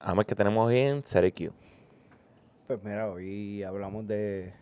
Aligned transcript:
Además 0.00 0.26
que 0.26 0.34
tenemos 0.34 0.66
hoy 0.66 0.78
en 0.78 1.02
Q. 1.02 1.52
Pues 2.66 2.84
mira, 2.84 3.10
hoy 3.10 3.64
hablamos 3.64 4.06
de, 4.06 4.52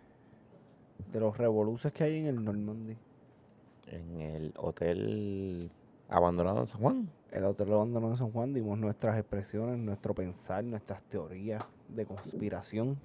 de 1.12 1.21
los 1.21 1.37
revoluces 1.37 1.93
que 1.93 2.05
hay 2.05 2.19
en 2.19 2.27
el 2.27 2.43
Normandy. 2.43 2.97
En 3.88 4.21
el 4.21 4.54
hotel 4.57 5.71
abandonado 6.09 6.61
en 6.61 6.67
San 6.67 6.80
Juan. 6.80 7.11
El 7.30 7.45
hotel 7.45 7.72
abandonado 7.72 8.12
en 8.12 8.19
San 8.19 8.33
Juan 8.33 8.54
dimos 8.54 8.79
nuestras 8.79 9.19
expresiones, 9.19 9.79
nuestro 9.79 10.14
pensar, 10.14 10.64
nuestras 10.64 11.03
teorías 11.03 11.62
de 11.89 12.07
conspiración. 12.07 12.98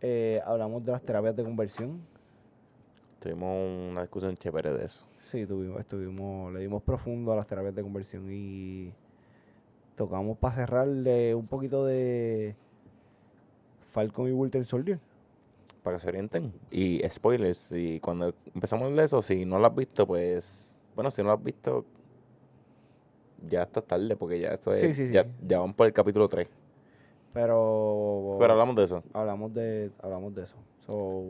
Eh, 0.00 0.42
hablamos 0.44 0.84
de 0.84 0.90
las 0.90 1.02
terapias 1.02 1.36
de 1.36 1.44
conversión. 1.44 2.04
Tuvimos 3.20 3.90
una 3.90 4.00
discusión 4.00 4.36
chévere 4.36 4.72
de 4.72 4.84
eso. 4.86 5.11
Sí, 5.22 5.46
tuvimos, 5.46 5.80
estuvimos, 5.80 6.52
le 6.52 6.60
dimos 6.60 6.82
profundo 6.82 7.32
a 7.32 7.36
las 7.36 7.46
terapias 7.46 7.74
de 7.74 7.82
conversión 7.82 8.26
y 8.30 8.92
tocamos 9.96 10.36
para 10.38 10.54
cerrarle 10.54 11.34
un 11.34 11.46
poquito 11.46 11.84
de 11.86 12.54
Falcon 13.92 14.28
y 14.28 14.32
Winter 14.32 14.64
Soldier. 14.64 14.98
Para 15.82 15.96
que 15.96 16.02
se 16.02 16.08
orienten. 16.08 16.52
Y 16.70 17.02
spoilers, 17.08 17.72
y 17.72 17.98
cuando 18.00 18.34
empezamos 18.54 18.96
eso, 18.98 19.20
si 19.22 19.44
no 19.44 19.58
lo 19.58 19.66
has 19.66 19.74
visto, 19.74 20.06
pues, 20.06 20.70
bueno, 20.94 21.10
si 21.10 21.22
no 21.22 21.28
lo 21.28 21.34
has 21.34 21.42
visto, 21.42 21.84
ya 23.48 23.62
está 23.62 23.80
tarde, 23.82 24.16
porque 24.16 24.38
ya 24.38 24.50
eso 24.50 24.72
es, 24.72 24.80
Sí, 24.80 24.94
sí, 24.94 25.08
sí. 25.08 25.12
Ya, 25.12 25.26
ya 25.46 25.58
van 25.60 25.74
por 25.74 25.86
el 25.86 25.92
capítulo 25.92 26.28
3. 26.28 26.48
Pero, 27.32 28.36
Pero 28.38 28.52
hablamos 28.52 28.76
de 28.76 28.84
eso. 28.84 29.02
hablamos 29.14 29.54
de 29.54 29.90
hablamos 30.02 30.34
de 30.34 30.42
eso. 30.42 30.56
So, 30.86 31.24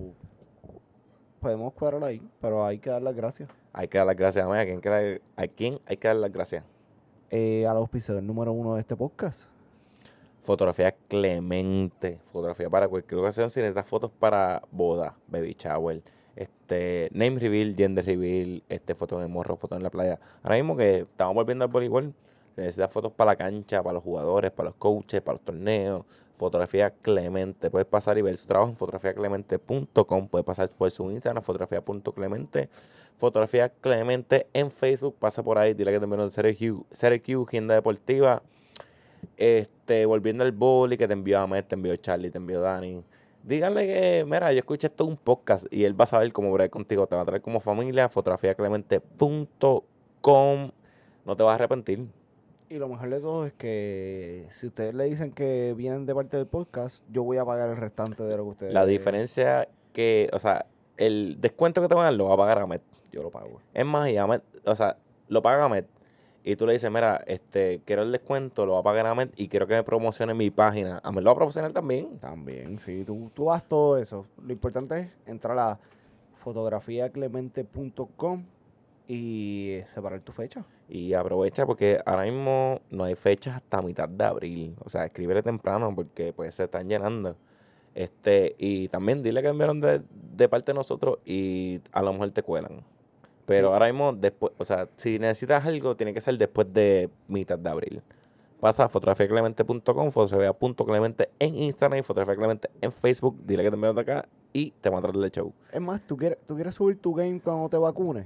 podemos 1.42 1.73
cuadrar 1.73 2.05
ahí, 2.05 2.23
pero 2.41 2.64
hay 2.64 2.78
que 2.78 2.88
dar 2.88 3.02
las 3.02 3.16
gracias. 3.16 3.51
Hay 3.73 3.88
que 3.88 3.98
dar 3.98 4.06
las 4.06 4.16
gracias 4.16 4.46
a, 4.46 4.60
¿a 4.60 4.64
quién, 4.64 5.20
¿a 5.37 5.46
quién 5.48 5.80
hay 5.87 5.96
que 5.96 6.09
dar 6.09 6.16
las 6.16 6.32
gracias? 6.32 6.65
Eh, 7.30 7.66
al 7.66 7.77
auspiciador 7.78 8.23
número 8.23 8.52
uno 8.52 8.77
de 8.77 8.80
este 8.80 8.95
podcast. 8.95 9.49
Fotografía 10.45 10.95
Clemente. 11.09 12.21
Fotografía 12.32 12.71
para 12.71 12.87
cualquier 12.87 13.21
ocasión. 13.21 13.51
Si 13.51 13.59
necesitas 13.59 13.87
fotos 13.87 14.10
para 14.10 14.62
boda, 14.71 15.16
baby 15.26 15.57
shower, 15.59 16.01
este, 16.37 17.09
name 17.12 17.40
reveal, 17.40 17.74
gender 17.77 18.06
reveal, 18.06 18.62
este, 18.68 18.95
fotos 18.95 19.21
de 19.21 19.29
morro, 19.29 19.56
fotos 19.56 19.77
en 19.77 19.82
la 19.82 19.90
playa. 19.90 20.21
Ahora 20.45 20.56
mismo 20.56 20.77
que 20.77 21.01
estamos 21.01 21.34
volviendo 21.34 21.65
al 21.65 21.71
voleibol, 21.71 22.15
necesitas 22.56 22.93
fotos 22.93 23.12
para 23.12 23.32
la 23.32 23.37
cancha, 23.37 23.82
para 23.82 23.95
los 23.95 24.02
jugadores, 24.04 24.52
para 24.52 24.68
los 24.68 24.77
coaches, 24.77 25.21
para 25.23 25.34
los 25.38 25.45
torneos. 25.45 26.04
Fotografía 26.37 26.91
Clemente. 26.91 27.71
Puedes 27.71 27.87
pasar 27.87 28.19
y 28.19 28.23
ver 28.23 28.37
su 28.37 28.47
trabajo 28.47 28.71
en 28.71 28.77
fotografiaclemente.com. 28.77 30.29
Puedes 30.29 30.45
pasar 30.45 30.69
por 30.71 30.91
su 30.91 31.11
Instagram, 31.11 31.43
fotografía.clemente. 31.43 32.69
Fotografía 33.16 33.69
Clemente 33.69 34.47
en 34.52 34.71
Facebook. 34.71 35.16
Pasa 35.19 35.43
por 35.43 35.59
ahí, 35.59 35.74
dile 35.74 35.93
que 35.93 35.99
te 35.99 36.05
envió 36.05 36.23
el 36.23 37.23
Q, 37.23 37.45
Agenda 37.47 37.74
Deportiva. 37.74 38.43
Este, 39.37 40.07
volviendo 40.07 40.45
al 40.45 40.52
boli 40.52 40.97
que 40.97 41.07
te 41.07 41.13
envió 41.13 41.41
Ahmed, 41.41 41.65
te 41.65 41.74
envió 41.74 41.95
Charlie, 41.97 42.30
te 42.30 42.39
envió 42.39 42.61
Dani. 42.61 43.02
Díganle 43.45 43.87
que, 43.87 44.24
mira, 44.24 44.52
yo 44.52 44.59
escuché 44.59 44.87
esto 44.87 45.05
un 45.05 45.17
podcast 45.17 45.67
y 45.71 45.85
él 45.85 45.99
va 45.99 46.05
a 46.05 46.07
saber 46.07 46.33
cómo 46.33 46.52
bregar 46.52 46.71
contigo. 46.71 47.07
Te 47.07 47.17
va 47.17 47.23
a 47.23 47.24
traer 47.24 47.43
como 47.43 47.61
familia, 47.61 48.09
fotografiaclemente.com. 48.09 50.71
No 51.24 51.37
te 51.37 51.43
vas 51.43 51.52
a 51.52 51.55
arrepentir. 51.55 52.07
Y 52.73 52.78
lo 52.78 52.88
mejor 52.88 53.10
de 53.10 53.20
todo 53.20 53.45
es 53.45 53.52
que 53.52 54.46
si 54.51 54.68
ustedes 54.68 54.95
le 54.95 55.04
dicen 55.04 55.32
que 55.32 55.74
vienen 55.76 56.06
de 56.06 56.15
parte 56.15 56.38
del 56.38 56.46
podcast, 56.46 57.04
yo 57.10 57.23
voy 57.23 57.37
a 57.37 57.45
pagar 57.45 57.68
el 57.68 57.76
restante 57.76 58.23
de 58.23 58.34
lo 58.34 58.45
que 58.45 58.48
ustedes. 58.48 58.73
La 58.73 58.87
diferencia 58.87 59.68
que, 59.92 60.30
o 60.32 60.38
sea, 60.38 60.65
el 60.96 61.37
descuento 61.38 61.82
que 61.82 61.88
te 61.88 61.95
van 61.95 62.04
a 62.04 62.06
dar 62.06 62.15
lo 62.15 62.28
va 62.28 62.34
a 62.34 62.38
pagar 62.38 62.60
Ahmed. 62.60 62.80
Yo 63.12 63.23
lo 63.23 63.30
pago. 63.30 63.60
Es 63.74 63.84
más, 63.84 64.09
y 64.09 64.16
Ahmed, 64.16 64.41
o 64.65 64.75
sea, 64.75 64.97
lo 65.28 65.43
paga 65.43 65.66
Ahmed. 65.66 65.84
Y 66.44 66.56
tú 66.56 66.66
le 66.66 66.72
dices, 66.72 66.91
mira, 66.91 67.22
este, 67.26 67.82
quiero 67.84 68.04
el 68.04 68.10
descuento, 68.10 68.65
lo 68.65 68.72
va 68.72 68.78
a 68.78 68.84
pagar 68.84 69.06
Ahmed 69.06 69.28
y 69.37 69.48
quiero 69.48 69.66
que 69.66 69.75
me 69.75 69.82
promocione 69.82 70.32
mi 70.32 70.50
página. 70.50 70.98
Ahmed 71.04 71.25
lo 71.25 71.28
va 71.28 71.32
a 71.32 71.37
promocionar 71.37 71.75
también. 71.75 72.19
También, 72.20 72.78
sí, 72.78 73.04
tú, 73.04 73.31
tú 73.34 73.53
haz 73.53 73.69
todo 73.69 73.99
eso. 73.99 74.25
Lo 74.43 74.50
importante 74.50 74.99
es 74.99 75.09
entrar 75.27 75.59
a 75.59 75.78
fotografiaclemente.com 76.43 78.44
y 79.15 79.83
separar 79.93 80.21
tu 80.23 80.33
fecha. 80.33 80.65
Y 80.89 81.12
aprovecha 81.12 81.67
porque 81.67 82.00
ahora 82.06 82.23
mismo 82.25 82.81
no 82.91 83.05
hay 83.05 83.15
fechas 83.15 83.56
hasta 83.56 83.83
mitad 83.83 84.09
de 84.09 84.25
abril. 84.25 84.77
O 84.84 84.89
sea, 84.89 85.05
escríbele 85.05 85.43
temprano 85.43 85.95
porque 85.95 86.33
pues 86.33 86.55
se 86.55 86.65
están 86.65 86.89
llenando. 86.89 87.37
Este, 87.95 88.55
y 88.59 88.89
también 88.89 89.23
dile 89.23 89.43
que 89.43 89.49
enviaron 89.49 89.81
de, 89.81 90.00
de 90.34 90.49
parte 90.49 90.73
de 90.73 90.77
nosotros 90.77 91.19
y 91.27 91.81
a 91.93 92.03
lo 92.03 92.12
mejor 92.15 92.31
te 92.31 92.43
cuelan. 92.43 92.83
Pero 93.45 93.69
Sí. 93.69 93.73
ahora 93.75 93.87
mismo, 93.87 94.12
después, 94.15 94.53
o 94.56 94.65
sea, 94.65 94.89
si 94.97 95.19
necesitas 95.19 95.67
algo, 95.67 95.94
tiene 95.94 96.15
que 96.15 96.21
ser 96.23 96.39
después 96.39 96.73
de 96.73 97.11
mitad 97.29 97.59
de 97.59 97.69
abril. 97.69 98.03
Pasa 98.61 98.84
a 98.84 98.89
fotografiaclemente.com, 98.89 100.11
fotografía.clemente 100.11 101.29
en 101.39 101.55
Instagram 101.56 101.99
y 101.99 102.03
fotografiaclemente 102.03 102.71
en 102.81 102.93
Facebook. 102.93 103.37
Dile 103.44 103.62
que 103.65 103.71
te 103.71 103.75
enviaron 103.75 103.97
de 103.97 104.03
acá 104.03 104.29
y 104.53 104.71
te 104.81 104.89
van 104.89 105.00
a 105.00 105.09
traer 105.09 105.23
el 105.25 105.31
show. 105.33 105.53
Es 105.73 105.81
más, 105.81 106.00
¿tú 106.06 106.17
quieres, 106.17 106.39
¿tú 106.47 106.55
quieres 106.55 106.75
subir 106.75 106.99
tu 106.99 107.12
game 107.12 107.41
cuando 107.41 107.69
te 107.69 107.77
vacunes? 107.77 108.25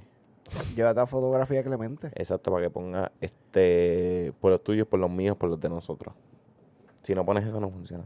Llévate 0.75 1.01
a 1.01 1.07
Fotografía 1.07 1.63
Clemente. 1.63 2.09
Exacto, 2.15 2.51
para 2.51 2.65
que 2.65 2.71
ponga 2.71 3.13
este 3.21 4.33
por 4.41 4.53
los 4.53 4.63
tuyos, 4.63 4.87
por 4.87 5.01
los 5.01 5.11
míos, 5.11 5.37
por 5.37 5.51
los 5.51 5.61
de 5.61 5.69
nosotros. 5.69 6.15
Si 7.03 7.15
no 7.15 7.25
pones 7.25 7.47
eso, 7.47 7.61
no 7.61 7.71
funciona. 7.71 8.05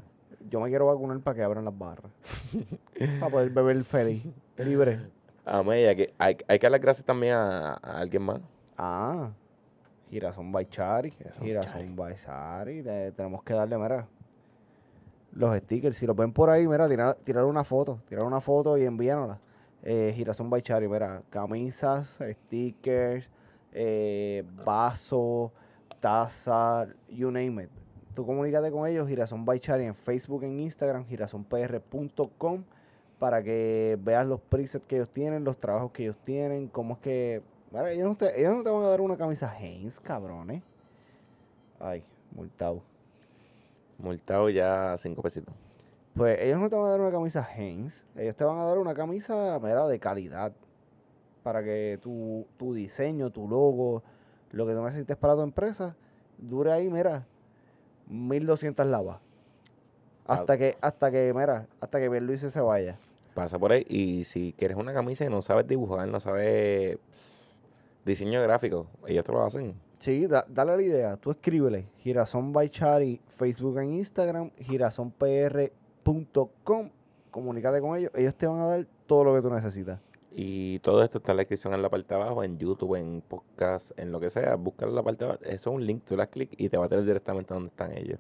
Yo 0.49 0.61
me 0.61 0.69
quiero 0.69 0.87
vacunar 0.87 1.21
para 1.21 1.37
que 1.37 1.43
abran 1.43 1.65
las 1.65 1.77
barras. 1.77 2.13
para 3.21 3.31
poder 3.31 3.51
beber 3.51 3.85
feliz, 3.85 4.25
libre. 4.59 5.01
A 5.45 5.63
Mella, 5.63 5.95
que 5.95 6.13
hay, 6.19 6.37
hay 6.49 6.59
que 6.59 6.67
darle 6.67 6.79
gracias 6.79 7.05
también 7.05 7.35
a, 7.35 7.73
a 7.75 7.99
alguien 7.99 8.23
más. 8.23 8.41
Ah, 8.77 9.31
Girasón 10.11 10.51
Baichari. 10.51 11.13
Girasón 11.41 11.95
Baichari. 11.95 12.83
Tenemos 12.83 13.43
que 13.43 13.55
darle, 13.55 13.79
mira, 13.79 14.07
los 15.33 15.57
stickers. 15.59 15.97
Si 15.97 16.07
los 16.07 16.17
ven 16.17 16.33
por 16.33 16.51
ahí, 16.51 16.67
mira, 16.67 16.89
tirar, 16.89 17.15
tirar 17.17 17.45
una 17.45 17.65
foto. 17.65 18.01
Tirar 18.09 18.25
una 18.25 18.41
foto 18.41 18.77
y 18.77 18.85
envíanosla. 18.85 19.39
Eh, 19.83 20.13
Girasón 20.15 20.51
Baichari, 20.51 20.89
mira, 20.89 21.23
camisas, 21.31 22.19
stickers, 22.33 23.29
eh, 23.73 24.45
vaso, 24.65 25.53
taza, 26.01 26.87
you 27.09 27.31
name 27.31 27.65
it. 27.65 27.71
Tú 28.15 28.27
comunícate 28.27 28.71
con 28.71 28.87
ellos, 28.87 29.09
Girasón 29.09 29.45
Baichari, 29.45 29.85
en 29.85 29.95
Facebook, 29.95 30.45
en 30.45 30.61
Instagram, 30.61 31.07
girasonpr.com, 31.07 32.65
para 33.19 33.43
que 33.43 33.99
veas 34.03 34.27
los 34.27 34.41
presets 34.41 34.85
que 34.87 34.97
ellos 34.97 35.11
tienen, 35.11 35.45
los 35.45 35.57
trabajos 35.59 35.93
que 35.93 36.03
ellos 36.03 36.17
tienen, 36.25 36.69
cómo 36.69 36.95
es 36.95 37.01
que... 37.01 37.43
Mira, 37.71 37.91
ellos, 37.93 38.09
no 38.09 38.17
te, 38.17 38.39
ellos 38.39 38.57
no 38.57 38.63
te 38.65 38.71
van 38.71 38.83
a 38.83 38.89
dar 38.89 39.01
una 39.01 39.17
camisa 39.17 39.51
Hanes, 39.51 40.01
cabrones. 40.01 40.63
Ay, 41.79 42.03
multado. 42.33 42.83
Multado 43.99 44.51
ya 44.51 44.97
cinco 44.99 45.23
pesitos. 45.23 45.55
Pues 46.15 46.39
ellos 46.41 46.59
no 46.61 46.69
te 46.69 46.77
van 46.77 46.87
a 46.87 46.91
dar 46.91 47.01
una 47.01 47.11
camisa 47.13 47.47
Hanes, 47.57 48.05
ellos 48.17 48.37
te 48.37 48.45
van 48.45 48.59
a 48.59 48.65
dar 48.65 48.79
una 48.79 48.95
camisa, 48.95 49.59
mira, 49.63 49.87
de 49.87 49.99
calidad. 49.99 50.53
Para 51.43 51.63
que 51.65 51.99
tu, 52.03 52.47
tu 52.59 52.75
diseño, 52.75 53.31
tu 53.31 53.49
logo, 53.49 54.03
lo 54.51 54.67
que 54.67 54.75
tú 54.75 54.83
necesites 54.83 55.17
para 55.17 55.35
tu 55.35 55.41
empresa, 55.43 55.97
dure 56.37 56.73
ahí, 56.73 56.91
mira, 56.91 57.27
1200 58.09 58.87
lavas. 58.87 59.19
Hasta 60.27 60.59
que, 60.59 60.77
hasta 60.81 61.11
que, 61.11 61.33
mira, 61.35 61.67
hasta 61.81 61.99
que 61.99 62.21
Luis 62.21 62.41
se 62.41 62.61
vaya. 62.61 62.99
Pasa 63.35 63.59
por 63.59 63.73
ahí 63.73 63.87
y 63.89 64.25
si 64.25 64.53
quieres 64.59 64.77
una 64.77 64.93
camisa 64.93 65.25
y 65.25 65.29
no 65.31 65.41
sabes 65.41 65.67
dibujar, 65.67 66.07
no 66.09 66.21
sabes 66.21 66.99
diseño 68.05 68.43
gráfico, 68.43 68.87
ellos 69.07 69.25
te 69.25 69.33
lo 69.33 69.43
hacen. 69.45 69.75
Sí, 69.99 70.27
da- 70.27 70.47
dale 70.49 70.77
la 70.77 70.83
idea. 70.83 71.17
Tú 71.17 71.31
escríbele. 71.31 71.87
Girasón 71.99 72.53
by 72.53 72.69
Chari, 72.71 73.21
Facebook 73.29 73.79
e 73.79 73.85
Instagram, 73.85 74.51
girasonpr.com. 76.05 76.91
Comunícate 77.31 77.81
con 77.81 77.97
ellos. 77.97 78.11
Ellos 78.15 78.35
te 78.35 78.47
van 78.47 78.61
a 78.61 78.67
dar 78.67 78.87
todo 79.07 79.25
lo 79.25 79.35
que 79.35 79.43
tú 79.43 79.51
necesitas. 79.51 80.01
Y 80.33 80.79
todo 80.81 81.03
esto 81.03 81.19
está 81.19 81.33
en 81.33 81.37
la 81.39 81.41
descripción 81.43 81.75
en 81.75 81.83
la 81.83 81.89
parte 81.89 82.15
de 82.15 82.21
abajo, 82.21 82.45
en 82.45 82.57
YouTube, 82.59 82.95
en 82.97 83.21
podcast, 83.21 83.91
en 83.99 84.13
lo 84.13 84.21
que 84.21 84.31
sea. 84.31 84.55
Busca 84.57 84.87
en 84.87 84.95
la 84.95 85.03
parte 85.03 85.25
de 85.25 85.31
abajo. 85.31 85.45
Eso 85.45 85.71
es 85.71 85.77
un 85.77 85.85
link, 85.85 86.05
tú 86.05 86.15
le 86.15 86.19
das 86.23 86.29
clic 86.29 86.55
y 86.57 86.69
te 86.69 86.77
va 86.77 86.87
a 86.87 86.89
traer 86.89 87.05
directamente 87.05 87.53
a 87.53 87.55
donde 87.55 87.69
están 87.69 87.97
ellos. 87.97 88.19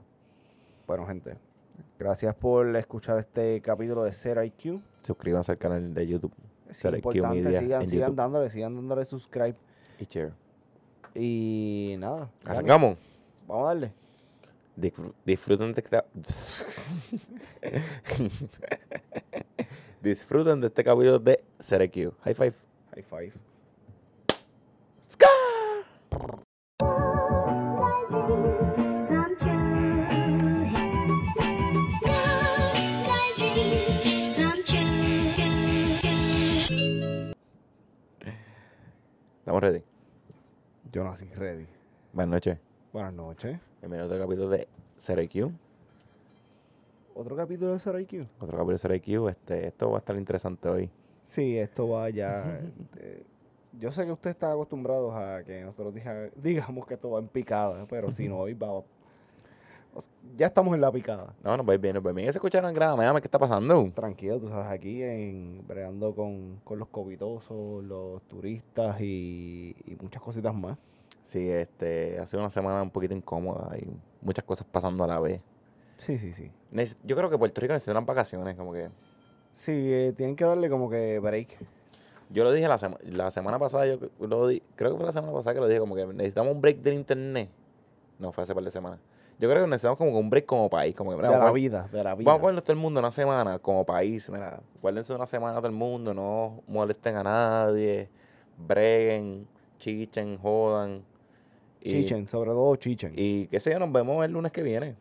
Bueno, 0.87 1.07
gente. 1.07 1.37
Gracias 1.99 2.35
por 2.35 2.75
escuchar 2.77 3.19
este 3.19 3.61
capítulo 3.61 4.05
de 4.05 4.13
Ser 4.13 4.45
IQ. 4.45 4.81
Suscríbanse 5.03 5.53
al 5.53 5.59
canal 5.59 5.95
de 5.95 6.07
YouTube 6.07 6.33
Es 6.69 6.85
importante. 6.85 7.43
Media 7.43 7.61
Sigan, 7.61 7.87
sigan 7.89 8.09
YouTube. 8.09 8.17
dándole, 8.17 8.51
sigan 8.51 8.75
dándole 8.75 9.05
subscribe. 9.05 9.57
y 9.99 10.05
share. 10.05 10.33
Y 11.15 11.97
nada. 11.99 12.31
Arrancamos. 12.45 12.97
Vamos 13.47 13.65
a 13.65 13.67
darle. 13.69 14.00
Disfr- 14.77 15.13
disfruten 15.27 15.75
de 15.75 15.81
esta- 15.81 16.07
disfruten 20.03 20.61
de 20.61 20.67
este 20.69 20.85
capítulo 20.85 21.19
de 21.19 21.37
CRQ. 21.59 22.15
High 22.25 22.35
five. 22.35 22.55
High 22.95 23.03
five. 23.05 23.33
Estamos 39.39 39.61
ready. 39.63 39.83
Yo 40.93 41.05
nací 41.05 41.27
ready. 41.35 41.67
Buenas 42.13 42.33
noches. 42.33 42.59
Buenas 42.93 43.13
noches. 43.13 43.59
Bienvenido 43.81 44.05
a 44.05 44.07
otro 44.09 44.19
capítulo 44.27 44.49
de 44.49 44.69
Zero 44.99 45.23
IQ. 45.23 45.51
¿Otro 47.15 47.37
capítulo 47.37 47.73
de 47.73 47.79
Zero 47.79 47.99
IQ? 48.01 48.27
Otro 48.39 48.49
capítulo 48.57 48.73
de 48.73 48.79
Zero 48.79 48.95
IQ. 48.95 49.29
Este, 49.29 49.69
esto 49.69 49.91
va 49.91 49.97
a 49.97 50.01
estar 50.01 50.17
interesante 50.17 50.69
hoy. 50.69 50.91
Sí, 51.25 51.57
esto 51.59 51.89
va 51.89 52.11
ya. 52.11 52.61
eh, 52.99 53.23
yo 53.79 53.93
sé 53.93 54.05
que 54.05 54.13
usted 54.13 54.31
está 54.31 54.51
acostumbrado 54.53 55.13
a 55.13 55.43
que 55.45 55.63
nosotros 55.63 55.95
diga- 55.95 56.31
digamos 56.35 56.87
que 56.87 56.95
esto 56.95 57.11
va 57.11 57.21
en 57.21 57.29
picada, 57.29 57.87
pero 57.89 58.11
si 58.11 58.29
no, 58.29 58.39
hoy 58.39 58.55
va. 58.55 58.83
ya 60.37 60.47
estamos 60.47 60.75
en 60.75 60.81
la 60.81 60.91
picada. 60.91 61.33
No, 61.45 61.53
a 61.53 61.75
ir 61.75 61.81
bien, 61.81 61.97
a 61.97 62.01
ir 62.01 62.15
bien. 62.15 62.33
¿Se 62.33 62.39
escucharon 62.39 62.71
en 62.71 62.75
grama? 62.75 63.21
¿qué 63.21 63.29
está 63.29 63.39
pasando? 63.39 63.89
Tranquilo, 63.95 64.41
tú 64.41 64.49
sabes, 64.49 64.67
aquí 64.67 65.03
en 65.03 65.63
bregando 65.69 66.13
con, 66.15 66.57
con 66.65 66.81
los 66.81 66.89
covitosos, 66.89 67.85
los 67.85 68.21
turistas 68.23 69.01
y, 69.01 69.77
y 69.87 69.97
muchas 70.03 70.21
cositas 70.23 70.53
más. 70.55 70.77
Sí, 71.31 71.49
este, 71.49 72.19
ha 72.19 72.27
sido 72.27 72.41
una 72.41 72.51
semana 72.51 72.83
un 72.83 72.91
poquito 72.91 73.15
incómoda 73.15 73.79
y 73.79 73.87
muchas 74.21 74.45
cosas 74.45 74.67
pasando 74.69 75.05
a 75.05 75.07
la 75.07 75.21
vez. 75.21 75.41
Sí, 75.97 76.19
sí, 76.19 76.33
sí. 76.33 76.51
Neces- 76.73 76.97
Yo 77.05 77.15
creo 77.15 77.31
que 77.31 77.39
Puerto 77.39 77.61
Rico 77.61 77.73
necesita 77.73 77.93
unas 77.93 78.05
vacaciones, 78.05 78.57
como 78.57 78.73
que... 78.73 78.89
Sí, 79.53 79.71
eh, 79.73 80.13
tienen 80.17 80.35
que 80.35 80.45
darle 80.45 80.69
como 80.69 80.91
que 80.91 81.21
break. 81.21 81.57
Yo 82.31 82.43
lo 82.43 82.51
dije 82.51 82.67
la, 82.67 82.79
sema- 82.79 82.99
la 83.05 83.31
semana 83.31 83.61
pasada, 83.61 83.87
yo 83.87 83.99
lo 84.19 84.49
di- 84.49 84.61
creo 84.75 84.91
que 84.91 84.97
fue 84.97 85.07
la 85.07 85.13
semana 85.13 85.33
pasada 85.33 85.55
que 85.55 85.61
lo 85.61 85.69
dije, 85.69 85.79
como 85.79 85.95
que 85.95 86.05
necesitamos 86.07 86.53
un 86.53 86.61
break 86.61 86.79
del 86.79 86.95
internet. 86.95 87.49
No, 88.19 88.33
fue 88.33 88.43
hace 88.43 88.53
par 88.53 88.65
de 88.65 88.73
semanas. 88.73 88.99
Yo 89.39 89.49
creo 89.49 89.63
que 89.63 89.71
necesitamos 89.71 89.99
como 89.99 90.11
que 90.11 90.17
un 90.19 90.31
break 90.31 90.47
como 90.47 90.69
país, 90.69 90.97
como 90.97 91.11
que... 91.13 91.17
mira, 91.17 91.31
de 91.31 91.39
la 91.39 91.47
a- 91.47 91.53
vida, 91.53 91.89
de 91.93 92.03
la 92.03 92.15
vida. 92.17 92.27
Vamos 92.27 92.39
a 92.41 92.43
ponernos 92.43 92.65
todo 92.65 92.73
el 92.73 92.79
mundo 92.81 92.99
una 92.99 93.13
semana 93.13 93.61
como 93.61 93.87
país, 93.87 94.29
mira, 94.31 94.61
guárdense 94.83 95.15
una 95.15 95.29
semana 95.29 95.59
todo 95.59 95.69
el 95.69 95.75
mundo, 95.75 96.13
no 96.13 96.63
molesten 96.67 97.15
a 97.17 97.23
nadie, 97.23 98.09
breguen, 98.59 99.47
chichen, 99.79 100.37
jodan. 100.39 101.05
Y, 101.83 101.91
Chichen, 101.91 102.29
sobre 102.29 102.51
todo 102.51 102.77
chichen. 102.77 103.13
Y 103.17 103.47
qué 103.47 103.59
sé 103.61 103.73
yo, 103.73 103.79
nos 103.79 103.91
vemos 103.93 104.25
el 104.25 104.33
lunes 104.33 104.53
que 104.53 104.63
viene. 104.63 104.97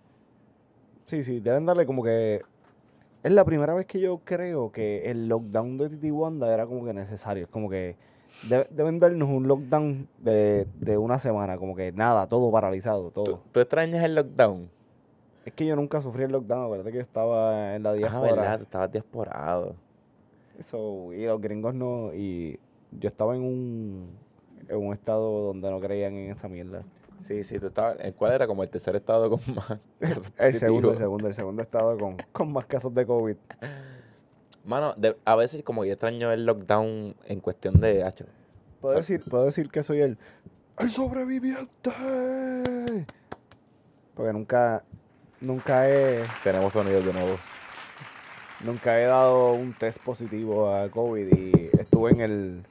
Sí, 1.08 1.24
sí, 1.24 1.40
deben 1.40 1.66
darle 1.66 1.86
como 1.86 2.04
que... 2.04 2.42
Es 3.22 3.32
la 3.34 3.44
primera 3.44 3.74
vez 3.74 3.86
que 3.86 4.00
yo 4.00 4.22
creo 4.24 4.72
que 4.72 5.04
el 5.12 5.28
lockdown 5.28 5.78
de 5.78 5.90
Titi 5.90 6.10
Wanda 6.12 6.54
era 6.54 6.66
como 6.66 6.86
que 6.86 6.94
necesario. 6.94 7.44
Es 7.44 7.50
como 7.50 7.70
que 7.70 7.98
de- 8.50 8.66
deben 8.70 9.00
darnos 9.00 9.28
un 9.28 9.46
lockdown 9.48 10.08
de, 10.20 10.68
de 10.80 10.98
una 10.98 11.20
semana, 11.20 11.58
como 11.58 11.76
que 11.76 11.92
nada, 11.92 12.28
todo 12.28 12.50
paralizado, 12.52 13.12
¿Tú, 13.12 13.24
todo. 13.26 13.42
tú 13.52 13.60
extrañas 13.60 14.06
el 14.06 14.16
lockdown? 14.16 14.70
Es 15.46 15.52
que 15.54 15.66
yo 15.66 15.76
nunca 15.76 16.00
sufrí 16.02 16.24
el 16.24 16.32
lockdown, 16.32 16.64
acuérdate 16.66 16.92
que 16.92 16.98
yo 16.98 17.02
estaba 17.02 17.76
en 17.76 17.84
la 17.84 17.90
Ah, 17.90 17.94
diáspora. 17.96 18.32
verdad, 18.36 18.58
tú 18.60 18.64
estabas 18.64 18.92
diasporado. 18.92 19.76
Eso, 20.58 21.12
y 21.14 21.26
los 21.26 21.42
gringos 21.42 21.74
no, 21.74 22.14
y 22.14 22.58
yo 22.92 23.08
estaba 23.10 23.36
en 23.36 23.42
un, 23.44 24.10
en 24.70 24.78
un 24.78 24.94
estado 24.94 25.44
donde 25.48 25.70
no 25.70 25.80
creían 25.82 26.14
en 26.16 26.32
esta 26.32 26.48
mierda. 26.48 26.84
Sí, 27.28 27.44
sí, 27.44 27.60
tú 27.60 27.68
estabas, 27.68 27.98
¿en 28.00 28.14
¿cuál 28.14 28.32
era? 28.32 28.48
Como 28.48 28.64
el 28.64 28.70
tercer 28.70 28.96
estado 28.96 29.30
con 29.30 29.40
más 29.56 29.80
casos 30.00 30.32
El 30.38 30.54
segundo, 30.54 30.92
el 30.92 30.98
segundo, 30.98 31.28
el 31.28 31.34
segundo 31.34 31.62
estado 31.62 31.98
con, 31.98 32.16
con 32.32 32.54
más 32.54 32.66
casos 32.66 32.94
de 32.96 33.06
COVID. 33.06 33.36
Mano, 34.64 34.94
de- 34.96 35.18
a 35.26 35.36
veces 35.36 35.64
como 35.64 35.84
yo 35.86 35.92
extraño 35.94 36.32
el 36.32 36.46
lockdown 36.46 37.16
en 37.26 37.40
cuestión 37.42 37.80
de, 37.82 38.04
hacho, 38.04 38.26
Puedo 38.82 38.96
decir, 38.96 39.22
puedo 39.30 39.44
decir 39.44 39.70
que 39.70 39.84
soy 39.84 40.00
el, 40.00 40.18
el 40.78 40.90
sobreviviente. 40.90 41.92
Porque 44.16 44.34
nunca, 44.34 44.84
nunca 45.42 45.90
he, 45.90 46.24
tenemos 46.44 46.74
sonidos 46.74 47.06
de 47.06 47.12
nuevo. 47.14 47.38
nunca 48.64 49.00
he 49.00 49.06
dado 49.06 49.54
un 49.54 49.74
test 49.74 49.98
positivo 50.00 50.70
a 50.74 50.90
COVID 50.90 51.28
y 51.38 51.70
estuve 51.78 52.12
en 52.12 52.22
el, 52.22 52.64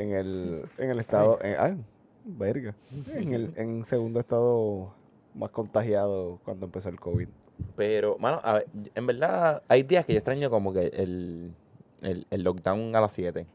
en 0.00 0.12
el, 0.12 0.64
en 0.78 0.90
el 0.90 0.98
estado, 0.98 1.38
en, 1.42 1.56
ay, 1.58 1.76
verga, 2.24 2.74
en 3.12 3.34
el, 3.34 3.52
en 3.56 3.84
segundo 3.84 4.18
estado 4.20 4.94
más 5.34 5.50
contagiado 5.50 6.40
cuando 6.44 6.66
empezó 6.66 6.88
el 6.88 6.98
COVID. 6.98 7.28
Pero, 7.76 8.16
mano, 8.18 8.40
a 8.42 8.54
ver, 8.54 8.66
en 8.94 9.06
verdad 9.06 9.62
hay 9.68 9.82
días 9.82 10.06
que 10.06 10.14
yo 10.14 10.18
extraño 10.18 10.48
como 10.48 10.72
que 10.72 10.86
el, 10.86 11.54
el, 12.00 12.26
el 12.30 12.42
lockdown 12.42 12.96
a 12.96 13.00
las 13.02 13.12
7. 13.12 13.46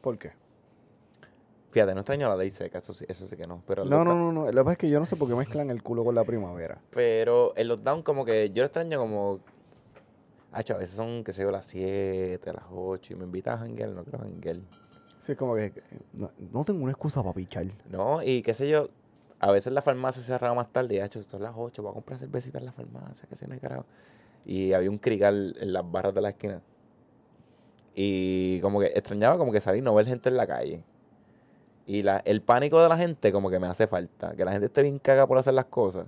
¿Por 0.00 0.18
qué? 0.18 0.30
Fíjate, 1.70 1.94
no 1.94 2.00
extraño 2.00 2.28
la 2.28 2.36
ley 2.36 2.50
seca, 2.50 2.78
eso 2.78 2.92
sí, 2.92 3.04
eso 3.08 3.26
sí 3.26 3.36
que 3.36 3.46
no. 3.46 3.62
Pero 3.66 3.84
No, 3.84 3.90
no, 3.90 3.96
lockdown, 4.04 4.18
no, 4.18 4.32
no. 4.32 4.52
Lo 4.52 4.52
que 4.52 4.64
pasa 4.64 4.72
es 4.72 4.78
que 4.78 4.90
yo 4.90 5.00
no 5.00 5.06
sé 5.06 5.16
por 5.16 5.28
qué 5.28 5.34
mezclan 5.34 5.70
el 5.70 5.82
culo 5.82 6.04
con 6.04 6.14
la 6.14 6.22
primavera. 6.22 6.80
Pero 6.90 7.54
el 7.56 7.66
lockdown 7.66 8.02
como 8.02 8.24
que 8.24 8.50
yo 8.50 8.62
lo 8.62 8.66
extraño 8.66 8.98
como... 9.00 9.40
Hacho, 10.52 10.74
a 10.74 10.78
veces 10.78 10.96
son, 10.96 11.24
qué 11.24 11.32
sé 11.32 11.42
yo, 11.42 11.50
las 11.50 11.64
7, 11.66 12.48
a 12.50 12.52
las 12.52 12.64
8 12.70 13.14
y 13.14 13.16
me 13.16 13.24
invitas 13.24 13.54
a 13.54 13.58
janguear, 13.64 13.88
no 13.90 14.04
quiero 14.04 14.18
janguear. 14.18 14.58
Sí, 15.22 15.32
es 15.32 15.38
como 15.38 15.54
que 15.54 15.72
no, 16.14 16.30
no 16.52 16.64
tengo 16.64 16.82
una 16.82 16.90
excusa 16.90 17.22
para 17.22 17.34
pichar. 17.34 17.66
No, 17.88 18.22
y 18.22 18.42
qué 18.42 18.54
sé 18.54 18.68
yo, 18.68 18.88
a 19.38 19.52
veces 19.52 19.72
la 19.72 19.80
farmacia 19.80 20.20
se 20.20 20.26
cerraba 20.26 20.54
más 20.54 20.72
tarde 20.72 20.96
y, 20.96 20.98
hacho, 20.98 21.22
son 21.22 21.42
las 21.42 21.54
8, 21.56 21.80
voy 21.80 21.90
a 21.90 21.94
comprar 21.94 22.18
cervecita 22.18 22.58
en 22.58 22.64
la 22.64 22.72
farmacia, 22.72 23.28
que 23.28 23.36
si 23.36 23.46
no 23.46 23.54
hay 23.54 23.60
carajo. 23.60 23.86
Y 24.44 24.72
había 24.72 24.90
un 24.90 24.98
crigal 24.98 25.56
en 25.60 25.72
las 25.72 25.88
barras 25.88 26.12
de 26.12 26.20
la 26.20 26.30
esquina. 26.30 26.60
Y 27.94 28.60
como 28.60 28.80
que 28.80 28.86
extrañaba 28.86 29.38
como 29.38 29.52
que 29.52 29.60
salir 29.60 29.82
no 29.82 29.94
ver 29.94 30.06
gente 30.06 30.28
en 30.28 30.36
la 30.36 30.46
calle. 30.46 30.82
Y 31.86 32.02
la, 32.02 32.18
el 32.24 32.42
pánico 32.42 32.82
de 32.82 32.88
la 32.88 32.96
gente 32.96 33.30
como 33.30 33.48
que 33.48 33.60
me 33.60 33.68
hace 33.68 33.86
falta. 33.86 34.34
Que 34.34 34.44
la 34.44 34.50
gente 34.50 34.66
esté 34.66 34.82
bien 34.82 34.98
caga 34.98 35.26
por 35.28 35.38
hacer 35.38 35.54
las 35.54 35.66
cosas. 35.66 36.06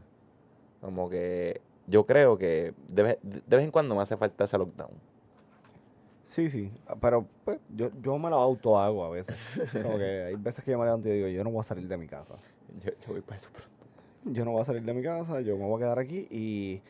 Como 0.81 1.09
que 1.09 1.61
yo 1.87 2.05
creo 2.05 2.37
que 2.37 2.75
de 2.93 3.19
de 3.23 3.57
vez 3.57 3.65
en 3.65 3.71
cuando 3.71 3.95
me 3.95 4.03
hace 4.03 4.17
falta 4.17 4.45
ese 4.45 4.59
lockdown. 4.59 5.14
Sí, 6.27 6.49
sí. 6.51 6.73
ah, 6.87 6.97
Pero 7.01 7.27
pues, 7.45 7.59
yo, 7.75 7.91
yo 8.03 8.19
me 8.19 8.31
lo 8.31 8.37
auto 8.37 8.79
hago 8.79 9.05
a 9.05 9.11
veces. 9.11 9.61
Como 9.83 9.99
que 9.99 10.25
hay 10.25 10.35
veces 10.37 10.65
que 10.65 10.71
yo 10.73 10.79
me 10.79 10.85
levanto 10.85 11.09
y 11.09 11.13
digo, 11.13 11.29
yo 11.29 11.45
no 11.45 11.51
voy 11.51 11.61
a 11.61 11.65
salir 11.65 11.87
de 11.87 11.97
mi 11.97 12.07
casa. 12.07 12.35
Yo, 12.83 12.91
yo 12.91 13.13
voy 13.13 13.21
para 13.21 13.37
eso 13.37 13.51
pronto. 13.51 13.71
Yo 14.25 14.45
no 14.45 14.53
voy 14.53 14.63
a 14.63 14.65
salir 14.65 14.83
de 14.83 14.95
mi 14.95 15.03
casa, 15.03 15.41
yo 15.43 15.57
me 15.59 15.65
voy 15.65 15.77
a 15.83 15.85
quedar 15.85 15.99
aquí 15.99 16.27
y 16.31 16.81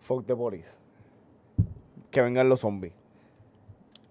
fuck 0.00 0.24
the 0.26 0.34
police. 0.36 0.68
Que 2.10 2.22
vengan 2.22 2.48
los 2.48 2.60
zombies. 2.60 2.92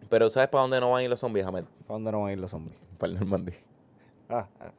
Pero 0.09 0.29
¿sabes 0.29 0.49
para 0.49 0.61
dónde 0.63 0.79
no 0.79 0.91
van 0.91 0.99
a 0.99 1.03
ir 1.03 1.09
los 1.09 1.19
zombies, 1.19 1.45
Ahmed? 1.45 1.63
¿Para 1.85 1.93
dónde 1.95 2.11
no 2.11 2.19
van 2.21 2.29
a 2.29 2.33
ir 2.33 2.39
los 2.39 2.51
zombies? 2.51 2.77
Para 2.97 3.13
el 3.13 3.19
Normandía. 3.19 3.55
Ah, 4.29 4.47
ah. 4.59 4.71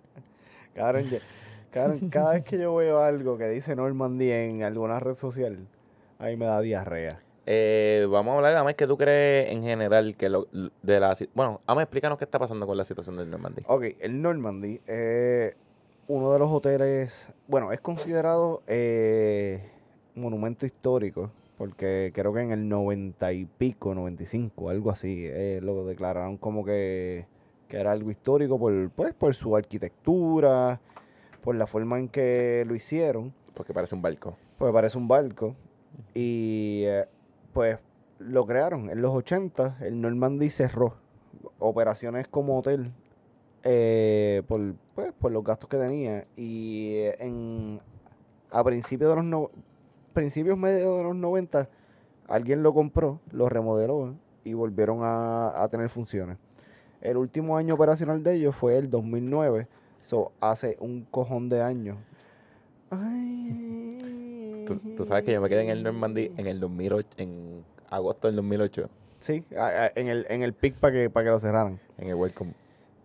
Cabrón, 0.74 1.04
yo- 1.04 1.18
cabrón, 1.70 2.08
cada 2.10 2.32
vez 2.34 2.44
que 2.44 2.58
yo 2.58 2.74
veo 2.74 3.02
algo 3.02 3.36
que 3.38 3.48
dice 3.48 3.74
Normandy 3.74 4.30
en 4.30 4.62
alguna 4.62 5.00
red 5.00 5.14
social, 5.14 5.66
ahí 6.18 6.36
me 6.36 6.44
da 6.46 6.60
diarrea. 6.60 7.20
Eh, 7.50 8.06
vamos 8.10 8.34
a 8.34 8.36
hablar, 8.36 8.56
Ahmed, 8.58 8.74
que 8.74 8.86
tú 8.86 8.98
crees 8.98 9.50
en 9.50 9.62
general 9.62 10.14
que 10.16 10.28
lo, 10.28 10.48
de 10.82 11.00
la... 11.00 11.16
Bueno, 11.32 11.62
Ahmed, 11.66 11.84
explícanos 11.84 12.18
qué 12.18 12.24
está 12.24 12.38
pasando 12.38 12.66
con 12.66 12.76
la 12.76 12.84
situación 12.84 13.16
del 13.16 13.30
Normandía. 13.30 13.64
Ok, 13.68 13.84
el 14.00 14.20
Normandy 14.20 14.82
es 14.86 15.56
uno 16.08 16.30
de 16.30 16.38
los 16.40 16.52
hoteles, 16.52 17.30
bueno, 17.46 17.72
es 17.72 17.80
considerado 17.80 18.62
eh, 18.66 19.62
monumento 20.14 20.66
histórico, 20.66 21.30
porque 21.56 22.12
creo 22.14 22.34
que 22.34 22.42
en 22.42 22.50
el 22.50 22.68
90 22.68 23.32
y 23.32 23.46
pico, 23.46 23.94
95, 23.94 24.68
algo 24.68 24.90
así, 24.90 25.24
eh, 25.26 25.60
lo 25.62 25.86
declararon 25.86 26.36
como 26.36 26.66
que, 26.66 27.24
que 27.66 27.78
era 27.78 27.92
algo 27.92 28.10
histórico 28.10 28.58
por, 28.58 28.90
pues, 28.90 29.14
por 29.14 29.34
su 29.34 29.56
arquitectura, 29.56 30.82
por 31.42 31.56
la 31.56 31.66
forma 31.66 31.98
en 31.98 32.10
que 32.10 32.64
lo 32.66 32.74
hicieron, 32.74 33.32
Porque 33.54 33.72
parece 33.72 33.94
un 33.94 34.02
barco. 34.02 34.36
pues 34.58 34.70
parece 34.70 34.98
un 34.98 35.08
barco, 35.08 35.56
y 36.14 36.82
eh, 36.84 37.06
pues 37.58 37.76
lo 38.20 38.46
crearon 38.46 38.88
en 38.88 39.02
los 39.02 39.12
80, 39.12 39.78
el 39.80 40.00
Normandy 40.00 40.48
cerró 40.48 40.94
operaciones 41.58 42.28
como 42.28 42.56
hotel 42.56 42.92
eh, 43.64 44.44
por, 44.46 44.60
pues, 44.94 45.12
por 45.14 45.32
los 45.32 45.42
gastos 45.42 45.68
que 45.68 45.76
tenía. 45.76 46.24
Y 46.36 46.90
eh, 46.98 47.16
en, 47.18 47.80
a 48.52 48.62
principios 48.62 49.10
de 49.10 49.16
los 49.16 49.24
no- 49.24 49.50
principios 50.12 50.56
medios 50.56 50.98
de 50.98 51.02
los 51.02 51.16
90, 51.16 51.68
alguien 52.28 52.62
lo 52.62 52.72
compró, 52.72 53.18
lo 53.32 53.48
remodeló 53.48 54.14
y 54.44 54.54
volvieron 54.54 55.00
a, 55.02 55.60
a 55.60 55.68
tener 55.68 55.88
funciones. 55.88 56.38
El 57.00 57.16
último 57.16 57.56
año 57.56 57.74
operacional 57.74 58.22
de 58.22 58.34
ellos 58.34 58.54
fue 58.54 58.78
el 58.78 58.88
2009, 58.88 59.66
so, 60.04 60.30
hace 60.40 60.76
un 60.78 61.02
cojón 61.10 61.48
de 61.48 61.60
años. 61.60 61.96
Ay. 62.88 64.37
Tú, 64.74 64.94
tú 64.96 65.04
sabes 65.04 65.24
que 65.24 65.32
yo 65.32 65.40
me 65.40 65.48
quedé 65.48 65.62
en 65.62 65.70
el 65.70 65.82
Normandy 65.82 66.32
en 66.36 66.46
el 66.46 66.60
2008, 66.60 67.08
en 67.16 67.64
agosto 67.90 68.28
del 68.28 68.36
2008, 68.36 68.88
Sí, 69.20 69.44
en 69.50 70.08
el, 70.08 70.26
en 70.28 70.42
el 70.42 70.52
pic 70.52 70.74
para 70.76 70.92
que, 70.92 71.10
para 71.10 71.24
que 71.24 71.30
lo 71.30 71.38
cerraran. 71.40 71.80
en 71.98 72.08
el 72.08 72.14
Welcome. 72.14 72.54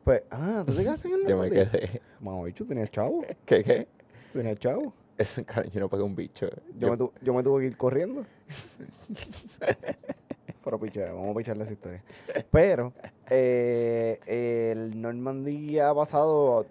Pues, 0.04 0.24
ah, 0.32 0.64
¿tú 0.66 0.74
te 0.74 0.84
quedaste 0.84 1.08
en 1.08 1.14
el 1.16 1.22
Yo 1.28 1.38
me 1.38 1.48
Normandy? 1.50 1.72
quedé... 1.72 2.02
Mamá, 2.20 2.44
bicho, 2.44 2.66
tenía 2.66 2.88
chavo. 2.88 3.24
¿Qué, 3.46 3.64
qué? 3.64 3.88
Tenía 4.34 4.56
chavo. 4.56 4.94
Ese 5.18 5.44
cara, 5.46 5.66
yo 5.68 5.80
no 5.80 5.90
pagué 5.90 6.04
un 6.04 6.16
bicho. 6.16 6.48
Yo, 6.50 6.62
Yo- 6.80 6.90
me, 6.92 6.98
tu- 6.98 7.14
yo 7.22 7.34
me 7.34 7.44
tuve 7.44 7.62
que 7.62 7.68
ir 7.68 7.78
corriendo. 7.78 8.26
Pero 10.64 10.80
pichea, 10.80 11.12
vamos 11.14 11.36
a 11.36 11.38
picharle 11.38 11.64
esa 11.66 11.74
historia. 11.74 12.04
Pero 12.52 12.94
eh, 13.30 14.20
el 14.26 15.00
Normandy 15.02 15.78
ha 15.80 15.94
pasado, 15.94 16.66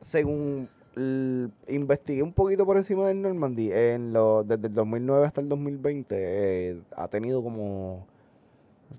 según 0.00 0.68
investigué 1.68 2.22
un 2.22 2.32
poquito 2.32 2.64
por 2.64 2.76
encima 2.76 3.06
del 3.06 3.20
Normandy, 3.20 3.70
en 3.72 4.12
lo, 4.12 4.42
desde 4.44 4.68
el 4.68 4.74
2009 4.74 5.26
hasta 5.26 5.40
el 5.40 5.48
2020, 5.48 6.14
eh, 6.18 6.80
ha 6.96 7.08
tenido 7.08 7.42
como 7.42 8.06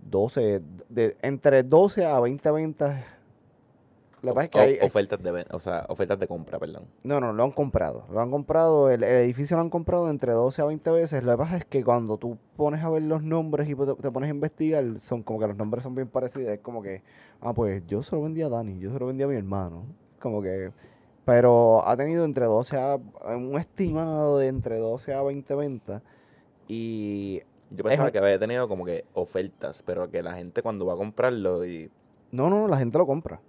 12, 0.10 0.62
de, 0.90 1.18
entre 1.22 1.64
12 1.64 2.06
a 2.06 2.20
20 2.20 2.52
ventas 2.52 3.04
Lo 4.22 4.32
que 4.32 4.36
pasa 4.36 4.46
es 4.46 4.50
que 4.52 4.58
O- 4.58 4.62
hay- 4.62 4.78
ofertas 4.88 5.22
de 5.24 5.46
o 5.52 5.60
sea, 5.60 5.86
ofertas 5.90 6.20
de 6.20 6.28
compra, 6.28 6.60
perdón. 6.60 6.84
No, 7.04 7.20
no, 7.20 7.34
lo 7.34 7.44
han 7.44 7.52
comprado. 7.52 8.04
Lo 8.12 8.20
han 8.20 8.30
comprado, 8.32 8.90
el, 8.90 9.04
el 9.04 9.24
edificio 9.24 9.56
lo 9.58 9.62
han 9.64 9.70
comprado 9.70 10.10
entre 10.10 10.32
12 10.34 10.62
a 10.62 10.66
20 10.66 10.90
veces. 10.92 11.24
Lo 11.24 11.32
que 11.32 11.38
pasa 11.38 11.58
es 11.58 11.66
que 11.66 11.84
cuando 11.84 12.18
tú 12.18 12.38
pones 12.56 12.84
a 12.84 12.90
ver 12.90 13.04
los 13.04 13.24
nombres 13.24 13.70
y 13.70 13.76
te, 13.76 13.86
te 13.96 14.12
pones 14.12 14.28
a 14.30 14.34
investigar, 14.34 14.84
son 15.00 15.24
como 15.24 15.40
que 15.40 15.48
los 15.48 15.56
nombres 15.58 15.84
son 15.84 15.96
bien 15.96 16.08
parecidos. 16.08 16.50
Es 16.52 16.60
como 16.60 16.82
que, 16.82 17.02
ah, 17.42 17.54
pues 17.54 17.82
yo 17.88 18.02
se 18.04 18.16
lo 18.16 18.24
vendí 18.24 18.42
a 18.42 18.50
Dani, 18.50 18.80
yo 18.80 18.92
se 18.92 19.00
lo 19.00 19.08
vendí 19.08 19.24
a 19.24 19.28
mi 19.28 19.36
hermano. 19.36 19.84
Como 20.20 20.42
que, 20.42 20.72
pero 21.28 21.86
ha 21.86 21.98
tenido 21.98 22.24
entre 22.24 22.46
12 22.46 22.78
a, 22.80 22.96
un 23.36 23.58
estimado 23.60 24.38
de 24.38 24.48
entre 24.48 24.78
12 24.80 25.14
a 25.14 25.22
20 25.22 25.56
ventas. 25.56 26.02
Y 26.70 27.42
Yo 27.70 27.84
pensaba 27.84 28.12
que 28.12 28.20
había 28.20 28.40
tenido 28.40 28.70
como 28.70 28.86
que 28.86 29.04
ofertas, 29.14 29.84
pero 29.86 30.10
que 30.10 30.24
la 30.24 30.36
gente 30.36 30.62
cuando 30.62 30.86
va 30.86 30.94
a 30.94 30.96
comprarlo 30.96 31.66
y 31.66 31.92
no, 32.32 32.50
no, 32.50 32.66
la 32.70 32.78
gente 32.78 32.98
lo 32.98 33.06
compra. 33.06 33.42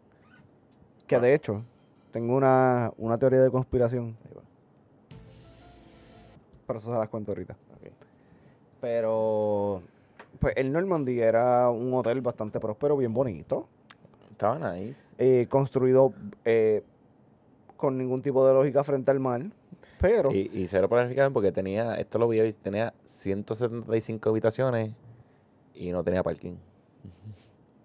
Que 1.07 1.15
Ah. 1.15 1.21
de 1.21 1.35
hecho, 1.35 1.63
tengo 2.11 2.35
una, 2.37 2.93
una 2.99 3.17
teoría 3.17 3.43
de 3.43 3.51
conspiración. 3.53 4.17
Pero 6.67 6.79
eso 6.81 6.93
se 6.93 6.99
las 6.99 7.09
cuento 7.09 7.31
ahorita. 7.31 7.53
Ok. 7.77 7.93
Pero, 8.81 9.83
pues 10.41 10.53
el 10.57 10.73
Normandy 10.73 11.21
era 11.21 11.71
un 11.71 11.95
hotel 11.95 12.23
bastante 12.23 12.59
próspero, 12.59 12.97
bien 12.97 13.15
bonito, 13.15 13.69
estaba 14.33 14.75
nice. 14.75 15.15
eh, 15.19 15.47
construido 15.49 16.13
eh, 16.45 16.83
con 17.79 17.97
ningún 17.97 18.21
tipo 18.21 18.47
de 18.47 18.53
lógica 18.53 18.85
frente 18.85 19.11
al 19.11 19.21
mar, 19.21 19.41
pero 20.01 20.31
Y, 20.33 20.51
y 20.53 20.67
cero 20.67 20.89
planificación 20.89 21.33
porque 21.33 21.51
tenía, 21.53 21.95
esto 21.95 22.19
lo 22.19 22.29
vi 22.29 22.41
hoy, 22.41 22.53
tenía 22.53 22.93
175 23.05 24.29
habitaciones 24.29 24.93
y 25.75 25.91
no 25.93 26.03
tenía 26.05 26.23
parking. 26.23 26.57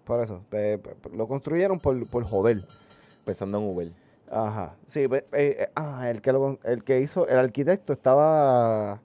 por 0.04 0.20
eso, 0.20 0.42
eh, 0.52 0.78
lo 1.14 1.26
construyeron 1.26 1.78
por, 1.80 2.06
por 2.08 2.24
joder. 2.24 2.66
Pensando 3.24 3.56
en 3.58 3.64
Uber. 3.64 3.92
Ajá, 4.30 4.74
sí, 4.86 5.00
eh, 5.10 5.24
eh, 5.32 5.68
ah, 5.76 6.10
el 6.10 6.20
que, 6.20 6.32
lo, 6.32 6.58
el 6.64 6.82
que 6.84 7.00
hizo, 7.00 7.26
el 7.28 7.38
arquitecto 7.38 7.92
estaba 7.92 9.00